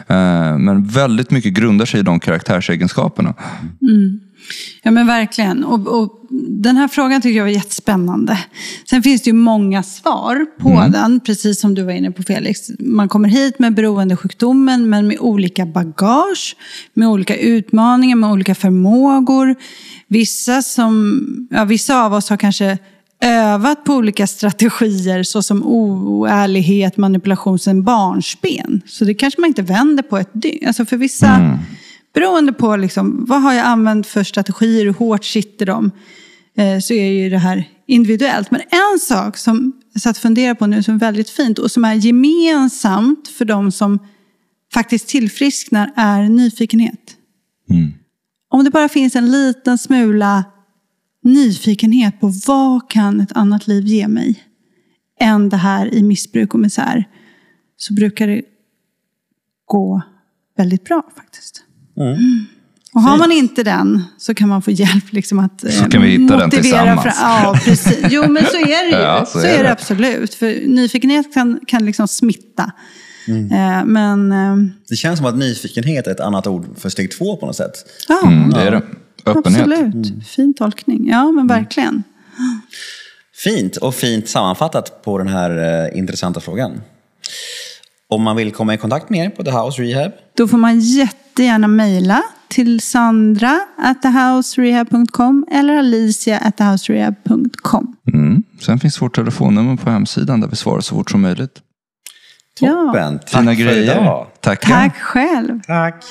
Eh, 0.07 0.57
men 0.57 0.83
väldigt 0.87 1.31
mycket 1.31 1.53
grundar 1.53 1.85
sig 1.85 1.99
i 1.99 2.03
de 2.03 2.19
karaktärsegenskaperna. 2.19 3.33
Mm. 3.81 4.19
Ja 4.81 4.91
men 4.91 5.07
verkligen. 5.07 5.63
Och, 5.63 6.01
och, 6.01 6.15
den 6.49 6.77
här 6.77 6.87
frågan 6.87 7.21
tycker 7.21 7.37
jag 7.37 7.43
var 7.43 7.51
jättespännande. 7.51 8.39
Sen 8.89 9.03
finns 9.03 9.21
det 9.21 9.29
ju 9.29 9.33
många 9.33 9.83
svar 9.83 10.45
på 10.59 10.69
mm. 10.69 10.91
den, 10.91 11.19
precis 11.19 11.59
som 11.59 11.75
du 11.75 11.83
var 11.83 11.91
inne 11.91 12.11
på 12.11 12.23
Felix. 12.23 12.69
Man 12.79 13.09
kommer 13.09 13.29
hit 13.29 13.59
med 13.59 13.73
beroendesjukdomen 13.73 14.89
men 14.89 15.07
med 15.07 15.17
olika 15.19 15.65
bagage, 15.65 16.55
med 16.93 17.07
olika 17.07 17.37
utmaningar, 17.37 18.15
med 18.15 18.31
olika 18.31 18.55
förmågor. 18.55 19.55
Vissa, 20.07 20.61
som, 20.61 21.19
ja, 21.51 21.65
vissa 21.65 22.05
av 22.05 22.13
oss 22.13 22.29
har 22.29 22.37
kanske 22.37 22.77
övat 23.21 23.83
på 23.83 23.93
olika 23.93 24.27
strategier 24.27 25.23
såsom 25.23 25.63
oärlighet, 25.63 26.97
manipulation 26.97 27.59
sen 27.59 27.83
barnsben. 27.83 28.81
Så 28.85 29.05
det 29.05 29.13
kanske 29.13 29.41
man 29.41 29.47
inte 29.47 29.61
vänder 29.61 30.03
på 30.03 30.17
ett 30.17 30.31
dygn. 30.33 30.67
Alltså 30.67 30.85
för 30.85 30.97
vissa 30.97 31.27
mm 31.27 31.57
beroende 32.13 32.53
på 32.53 32.75
liksom, 32.75 33.25
vad 33.25 33.41
har 33.41 33.53
jag 33.53 33.65
använt 33.65 34.07
för 34.07 34.23
strategier, 34.23 34.85
hur 34.85 34.93
hårt 34.93 35.25
sitter 35.25 35.65
de, 35.65 35.91
eh, 36.57 36.79
så 36.79 36.93
är 36.93 37.11
ju 37.11 37.29
det 37.29 37.37
här 37.37 37.69
individuellt. 37.87 38.51
Men 38.51 38.61
en 38.61 38.99
sak 38.99 39.37
som 39.37 39.81
jag 39.93 40.01
satt 40.01 40.17
och 40.17 40.21
funderade 40.21 40.55
på 40.55 40.67
nu 40.67 40.83
som 40.83 40.95
är 40.95 40.99
väldigt 40.99 41.29
fint 41.29 41.59
och 41.59 41.71
som 41.71 41.85
är 41.85 41.93
gemensamt 41.93 43.27
för 43.27 43.45
de 43.45 43.71
som 43.71 43.99
faktiskt 44.73 45.07
tillfrisknar 45.07 45.93
är 45.95 46.23
nyfikenhet. 46.23 47.15
Mm. 47.69 47.93
Om 48.49 48.63
det 48.63 48.71
bara 48.71 48.89
finns 48.89 49.15
en 49.15 49.31
liten 49.31 49.77
smula 49.77 50.43
nyfikenhet 51.23 52.19
på 52.19 52.33
vad 52.47 52.89
kan 52.89 53.21
ett 53.21 53.31
annat 53.31 53.67
liv 53.67 53.85
ge 53.85 54.07
mig 54.07 54.43
än 55.19 55.49
det 55.49 55.57
här 55.57 55.93
i 55.93 56.03
missbruk 56.03 56.53
och 56.53 56.59
misär 56.59 57.09
så 57.77 57.93
brukar 57.93 58.27
det 58.27 58.41
gå 59.65 60.01
väldigt 60.57 60.83
bra 60.83 61.03
faktiskt. 61.15 61.63
Mm. 61.99 62.45
Och 62.93 63.01
har 63.01 63.17
man 63.17 63.31
inte 63.31 63.63
den 63.63 64.03
så 64.17 64.33
kan 64.33 64.49
man 64.49 64.61
få 64.61 64.71
hjälp 64.71 65.13
liksom 65.13 65.39
att 65.39 65.61
så 65.71 65.89
kan 65.89 66.01
vi 66.01 66.07
hitta 66.07 66.37
den 66.37 66.49
tillsammans. 66.49 67.01
Fram. 67.01 67.13
Ja, 67.21 67.59
precis. 67.65 67.99
Jo, 68.09 68.27
men 68.27 68.45
så 68.45 68.57
är 68.57 68.91
det 68.91 68.97
ju. 68.97 69.03
Ja, 69.03 69.25
så, 69.25 69.39
så 69.39 69.45
är, 69.47 69.57
det. 69.57 69.63
det 69.63 69.71
absolut. 69.71 70.33
För 70.33 70.67
nyfikenhet 70.67 71.33
kan, 71.33 71.59
kan 71.67 71.85
liksom 71.85 72.07
smitta. 72.07 72.71
Mm. 73.27 73.51
Eh, 73.51 73.85
men, 73.85 74.31
eh, 74.31 74.71
det 74.89 74.95
känns 74.95 75.19
som 75.19 75.27
att 75.27 75.37
nyfikenhet 75.37 76.07
är 76.07 76.11
ett 76.11 76.19
annat 76.19 76.47
ord 76.47 76.65
för 76.77 76.89
steg 76.89 77.11
två 77.11 77.35
på 77.35 77.45
något 77.45 77.55
sätt. 77.55 77.73
Ja, 78.07 78.27
mm, 78.27 78.49
det 78.49 78.61
är 78.61 78.71
det. 78.71 78.81
Öppenhet. 79.25 79.61
Absolut. 79.61 79.93
Mm. 79.93 80.21
Fin 80.21 80.53
tolkning. 80.53 81.09
Ja, 81.09 81.23
men 81.23 81.33
mm. 81.33 81.47
verkligen. 81.47 82.03
Fint 83.43 83.77
och 83.77 83.95
fint 83.95 84.29
sammanfattat 84.29 85.01
på 85.03 85.17
den 85.17 85.27
här 85.27 85.85
eh, 85.85 85.97
intressanta 85.97 86.39
frågan. 86.39 86.81
Om 88.07 88.23
man 88.23 88.35
vill 88.35 88.51
komma 88.51 88.73
i 88.73 88.77
kontakt 88.77 89.09
med 89.09 89.25
er 89.25 89.29
på 89.29 89.43
The 89.43 89.51
House 89.51 89.81
Rehab? 89.81 90.11
Då 90.37 90.47
får 90.47 90.57
man 90.57 90.79
jättegärna 91.43 91.67
mejla 91.67 92.23
till 92.47 92.79
sandra 92.81 93.59
at 93.77 94.01
thehouserehab.com 94.01 95.45
eller 95.51 95.77
alicia 95.77 96.37
at 96.37 96.57
thehouserehab.com. 96.57 97.95
Mm. 98.13 98.43
Sen 98.61 98.79
finns 98.79 99.01
vårt 99.01 99.15
telefonnummer 99.15 99.75
på 99.75 99.89
hemsidan 99.89 100.41
där 100.41 100.47
vi 100.47 100.55
svarar 100.55 100.81
så 100.81 100.95
fort 100.95 101.11
som 101.11 101.21
möjligt. 101.21 101.61
Toppen! 102.59 103.13
Ja. 103.13 103.19
Tack 103.19 103.29
Fina 103.29 103.53
grejer. 103.53 104.25
Tackar. 104.41 104.69
Tack 104.69 104.97
själv. 104.97 105.61
Tack. 105.67 106.03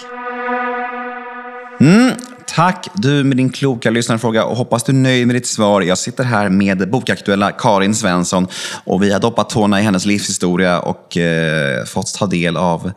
Mm, 1.80 2.12
Tack 2.46 2.88
du 2.94 3.24
med 3.24 3.36
din 3.36 3.50
kloka 3.50 3.90
lyssnarfråga 3.90 4.44
och 4.44 4.56
hoppas 4.56 4.84
du 4.84 4.92
är 4.92 4.96
nöjd 4.96 5.26
med 5.26 5.36
ditt 5.36 5.46
svar. 5.46 5.82
Jag 5.82 5.98
sitter 5.98 6.24
här 6.24 6.48
med 6.48 6.90
bokaktuella 6.90 7.52
Karin 7.52 7.94
Svensson 7.94 8.46
och 8.84 9.02
vi 9.02 9.12
har 9.12 9.20
doppat 9.20 9.50
tårna 9.50 9.80
i 9.80 9.82
hennes 9.82 10.06
livshistoria 10.06 10.80
och 10.80 11.16
eh, 11.16 11.84
fått 11.84 12.14
ta 12.14 12.26
del 12.26 12.56
av 12.56 12.92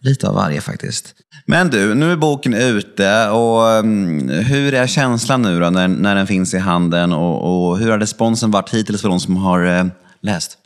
lite 0.00 0.28
av 0.28 0.34
varje 0.34 0.60
faktiskt. 0.60 1.14
Men 1.48 1.70
du, 1.70 1.94
nu 1.94 2.12
är 2.12 2.16
boken 2.16 2.54
ute 2.54 3.28
och 3.28 3.70
ehm, 3.70 4.28
hur 4.28 4.74
är 4.74 4.86
känslan 4.86 5.42
nu 5.42 5.60
då 5.60 5.70
när, 5.70 5.88
när 5.88 6.14
den 6.14 6.26
finns 6.26 6.54
i 6.54 6.58
handen 6.58 7.12
och, 7.12 7.68
och 7.68 7.78
hur 7.78 7.90
har 7.90 7.98
responsen 7.98 8.50
varit 8.50 8.74
hittills 8.74 9.02
för 9.02 9.08
de 9.08 9.20
som 9.20 9.36
har 9.36 9.66
eh, 9.66 9.86
läst? 10.22 10.58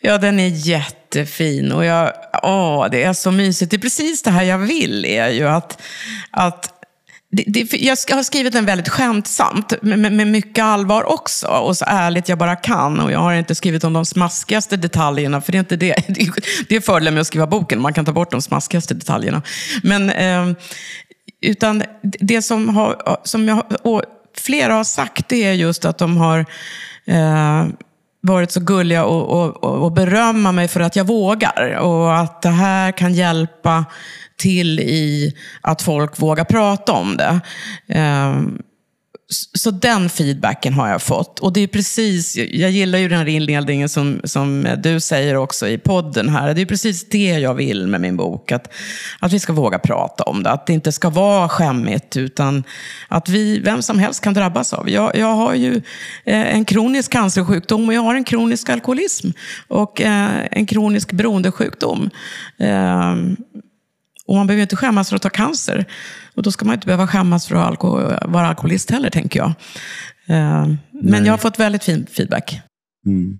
Ja, 0.00 0.18
den 0.18 0.40
är 0.40 0.48
jättefin 0.48 1.72
och 1.72 1.84
jag, 1.84 2.12
åh, 2.42 2.86
det 2.90 3.02
är 3.02 3.12
så 3.12 3.30
mysigt. 3.30 3.70
Det 3.70 3.76
är 3.76 3.80
precis 3.80 4.22
det 4.22 4.30
här 4.30 4.42
jag 4.42 4.58
vill, 4.58 5.04
är 5.04 5.28
ju 5.28 5.48
att, 5.48 5.82
att 6.30 6.77
det, 7.30 7.44
det, 7.46 7.72
jag 7.72 7.96
har 8.10 8.22
skrivit 8.22 8.52
den 8.52 8.66
väldigt 8.66 8.88
skämtsamt, 8.88 9.82
med, 9.82 10.12
med, 10.12 10.26
mycket 10.26 10.64
allvar 10.64 11.04
också. 11.04 11.46
Och 11.46 11.76
så 11.76 11.84
ärligt 11.88 12.28
jag 12.28 12.38
bara 12.38 12.56
kan. 12.56 13.00
Och 13.00 13.12
jag 13.12 13.18
har 13.18 13.32
inte 13.32 13.54
skrivit 13.54 13.84
om 13.84 13.92
de 13.92 14.04
smaskigaste 14.06 14.76
detaljerna, 14.76 15.40
för 15.40 15.52
det 15.52 15.58
är 15.58 15.60
inte 15.60 15.76
det. 15.76 15.94
Det 16.68 16.76
är 16.76 16.80
fördelen 16.80 17.14
med 17.14 17.20
att 17.20 17.26
skriva 17.26 17.46
boken, 17.46 17.80
man 17.80 17.94
kan 17.94 18.04
ta 18.04 18.12
bort 18.12 18.30
de 18.30 18.42
smaskigaste 18.42 18.94
detaljerna. 18.94 19.42
Men, 19.82 20.10
eh, 20.10 20.56
utan 21.40 21.82
det 22.02 22.42
som, 22.42 22.68
har, 22.68 23.18
som 23.24 23.48
jag, 23.48 23.64
flera 24.36 24.74
har 24.74 24.84
sagt, 24.84 25.28
det 25.28 25.44
är 25.44 25.52
just 25.52 25.84
att 25.84 25.98
de 25.98 26.16
har 26.16 26.46
eh, 27.06 27.66
varit 28.20 28.50
så 28.50 28.60
gulliga 28.60 29.04
och, 29.04 29.42
och, 29.42 29.82
och 29.82 29.92
berömma 29.92 30.52
mig 30.52 30.68
för 30.68 30.80
att 30.80 30.96
jag 30.96 31.04
vågar. 31.04 31.78
Och 31.78 32.18
att 32.18 32.42
det 32.42 32.48
här 32.48 32.92
kan 32.92 33.14
hjälpa 33.14 33.84
till 34.38 34.80
i 34.80 35.34
att 35.60 35.82
folk 35.82 36.20
vågar 36.20 36.44
prata 36.44 36.92
om 36.92 37.16
det. 37.16 37.40
Ehm, 37.88 38.58
så 39.30 39.70
den 39.70 40.08
feedbacken 40.08 40.72
har 40.72 40.88
jag 40.88 41.02
fått. 41.02 41.38
Och 41.38 41.52
det 41.52 41.60
är 41.60 41.66
precis, 41.66 42.36
jag 42.36 42.70
gillar 42.70 42.98
ju 42.98 43.08
den 43.08 43.18
här 43.18 43.28
inledningen 43.28 43.88
som, 43.88 44.20
som 44.24 44.66
du 44.78 45.00
säger 45.00 45.34
också 45.34 45.68
i 45.68 45.78
podden 45.78 46.28
här. 46.28 46.54
Det 46.54 46.60
är 46.60 46.66
precis 46.66 47.08
det 47.08 47.38
jag 47.38 47.54
vill 47.54 47.86
med 47.86 48.00
min 48.00 48.16
bok. 48.16 48.52
Att, 48.52 48.72
att 49.20 49.32
vi 49.32 49.38
ska 49.38 49.52
våga 49.52 49.78
prata 49.78 50.24
om 50.24 50.42
det. 50.42 50.50
Att 50.50 50.66
det 50.66 50.72
inte 50.72 50.92
ska 50.92 51.10
vara 51.10 51.48
skämmigt, 51.48 52.16
utan 52.16 52.64
att 53.08 53.28
vi, 53.28 53.58
vem 53.58 53.82
som 53.82 53.98
helst 53.98 54.20
kan 54.20 54.34
drabbas 54.34 54.72
av. 54.72 54.90
Jag, 54.90 55.16
jag 55.16 55.34
har 55.34 55.54
ju 55.54 55.74
eh, 56.24 56.54
en 56.54 56.64
kronisk 56.64 57.12
cancersjukdom 57.12 57.88
och 57.88 57.94
jag 57.94 58.02
har 58.02 58.14
en 58.14 58.24
kronisk 58.24 58.68
alkoholism. 58.68 59.30
Och 59.68 60.00
eh, 60.00 60.46
en 60.50 60.66
kronisk 60.66 61.12
beroendesjukdom. 61.12 62.10
Ehm, 62.58 63.36
och 64.28 64.34
man 64.36 64.46
behöver 64.46 64.62
inte 64.62 64.76
skämmas 64.76 65.08
för 65.08 65.16
att 65.16 65.22
ha 65.22 65.30
cancer. 65.30 65.84
Och 66.34 66.42
då 66.42 66.52
ska 66.52 66.64
man 66.64 66.74
inte 66.74 66.86
behöva 66.86 67.06
skämmas 67.06 67.46
för 67.46 67.54
att 67.54 67.66
alko 67.66 67.88
vara 68.24 68.46
alkoholist 68.46 68.90
heller, 68.90 69.10
tänker 69.10 69.38
jag. 69.38 69.48
Eh, 70.26 70.66
men 70.66 70.78
Nej. 70.92 71.22
jag 71.24 71.32
har 71.32 71.38
fått 71.38 71.58
väldigt 71.58 71.84
fin 71.84 72.06
feedback. 72.12 72.60
Mm. 73.06 73.38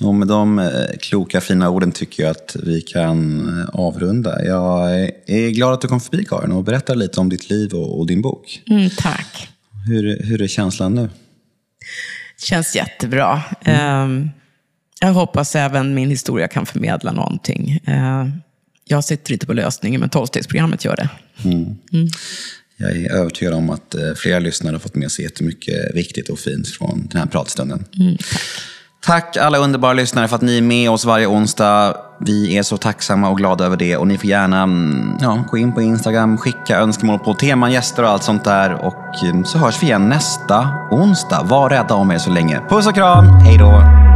Och 0.00 0.14
med 0.14 0.28
de 0.28 0.58
eh, 0.58 0.66
kloka, 1.00 1.40
fina 1.40 1.70
orden 1.70 1.92
tycker 1.92 2.22
jag 2.22 2.30
att 2.30 2.56
vi 2.62 2.80
kan 2.80 3.48
eh, 3.60 3.68
avrunda. 3.72 4.44
Jag 4.44 4.92
är 5.26 5.50
glad 5.50 5.72
att 5.72 5.80
du 5.80 5.88
kom 5.88 6.00
förbi, 6.00 6.24
Karin, 6.24 6.52
och 6.52 6.64
berättade 6.64 6.98
lite 6.98 7.20
om 7.20 7.28
ditt 7.28 7.50
liv 7.50 7.74
och, 7.74 8.06
din 8.06 8.22
bok. 8.22 8.62
Mm, 8.70 8.90
tack. 8.98 9.48
Hur, 9.86 10.22
hur 10.22 10.42
är 10.42 10.48
känslan 10.48 10.94
nu? 10.94 11.10
Känns 12.38 12.76
jättebra. 12.76 13.42
Mm. 13.64 14.30
Jag 15.00 15.12
hoppas 15.12 15.56
även 15.56 15.94
min 15.94 16.10
historia 16.10 16.48
kan 16.48 16.66
förmedla 16.66 17.12
någonting 17.12 17.80
jag 18.92 19.04
sitter 19.04 19.32
inte 19.32 19.46
på 19.46 19.52
lösningen, 19.52 20.00
men 20.00 20.10
tolvstegsprogrammet 20.10 20.84
gör 20.84 20.96
det. 20.96 21.08
Mm. 21.44 21.64
Mm. 21.92 22.08
Jag 22.76 22.90
är 22.90 23.12
övertygad 23.12 23.54
om 23.54 23.70
att 23.70 23.94
eh, 23.94 24.00
flera 24.16 24.38
lyssnare 24.38 24.74
har 24.74 24.80
fått 24.80 24.94
med 24.94 25.10
sig 25.10 25.24
jättemycket 25.24 25.94
viktigt 25.94 26.28
och 26.28 26.38
fint 26.38 26.68
från 26.68 27.08
den 27.10 27.20
här 27.20 27.26
pratstunden. 27.26 27.84
Mm, 28.00 28.16
tack. 28.16 28.26
tack 29.00 29.36
alla 29.36 29.58
underbara 29.58 29.92
lyssnare 29.92 30.28
för 30.28 30.36
att 30.36 30.42
ni 30.42 30.58
är 30.58 30.62
med 30.62 30.90
oss 30.90 31.04
varje 31.04 31.26
onsdag. 31.26 31.96
Vi 32.26 32.56
är 32.56 32.62
så 32.62 32.76
tacksamma 32.76 33.28
och 33.28 33.36
glada 33.36 33.64
över 33.64 33.76
det. 33.76 33.96
Och 33.96 34.06
ni 34.06 34.18
får 34.18 34.26
gärna 34.26 34.62
mm, 34.62 35.16
ja, 35.20 35.44
gå 35.50 35.58
in 35.58 35.72
på 35.72 35.82
Instagram, 35.82 36.38
skicka 36.38 36.78
önskemål 36.78 37.18
på 37.18 37.34
teman, 37.34 37.72
gäster 37.72 38.02
och 38.02 38.08
allt 38.08 38.22
sånt 38.22 38.44
där. 38.44 38.74
Och 38.74 39.24
mm, 39.24 39.44
så 39.44 39.58
hörs 39.58 39.82
vi 39.82 39.86
igen 39.86 40.08
nästa 40.08 40.68
onsdag. 40.90 41.42
Var 41.42 41.70
rädda 41.70 41.94
om 41.94 42.10
er 42.10 42.18
så 42.18 42.30
länge. 42.30 42.60
Puss 42.68 42.86
och 42.86 42.94
kram, 42.94 43.26
hej 43.26 43.58
då! 43.58 44.11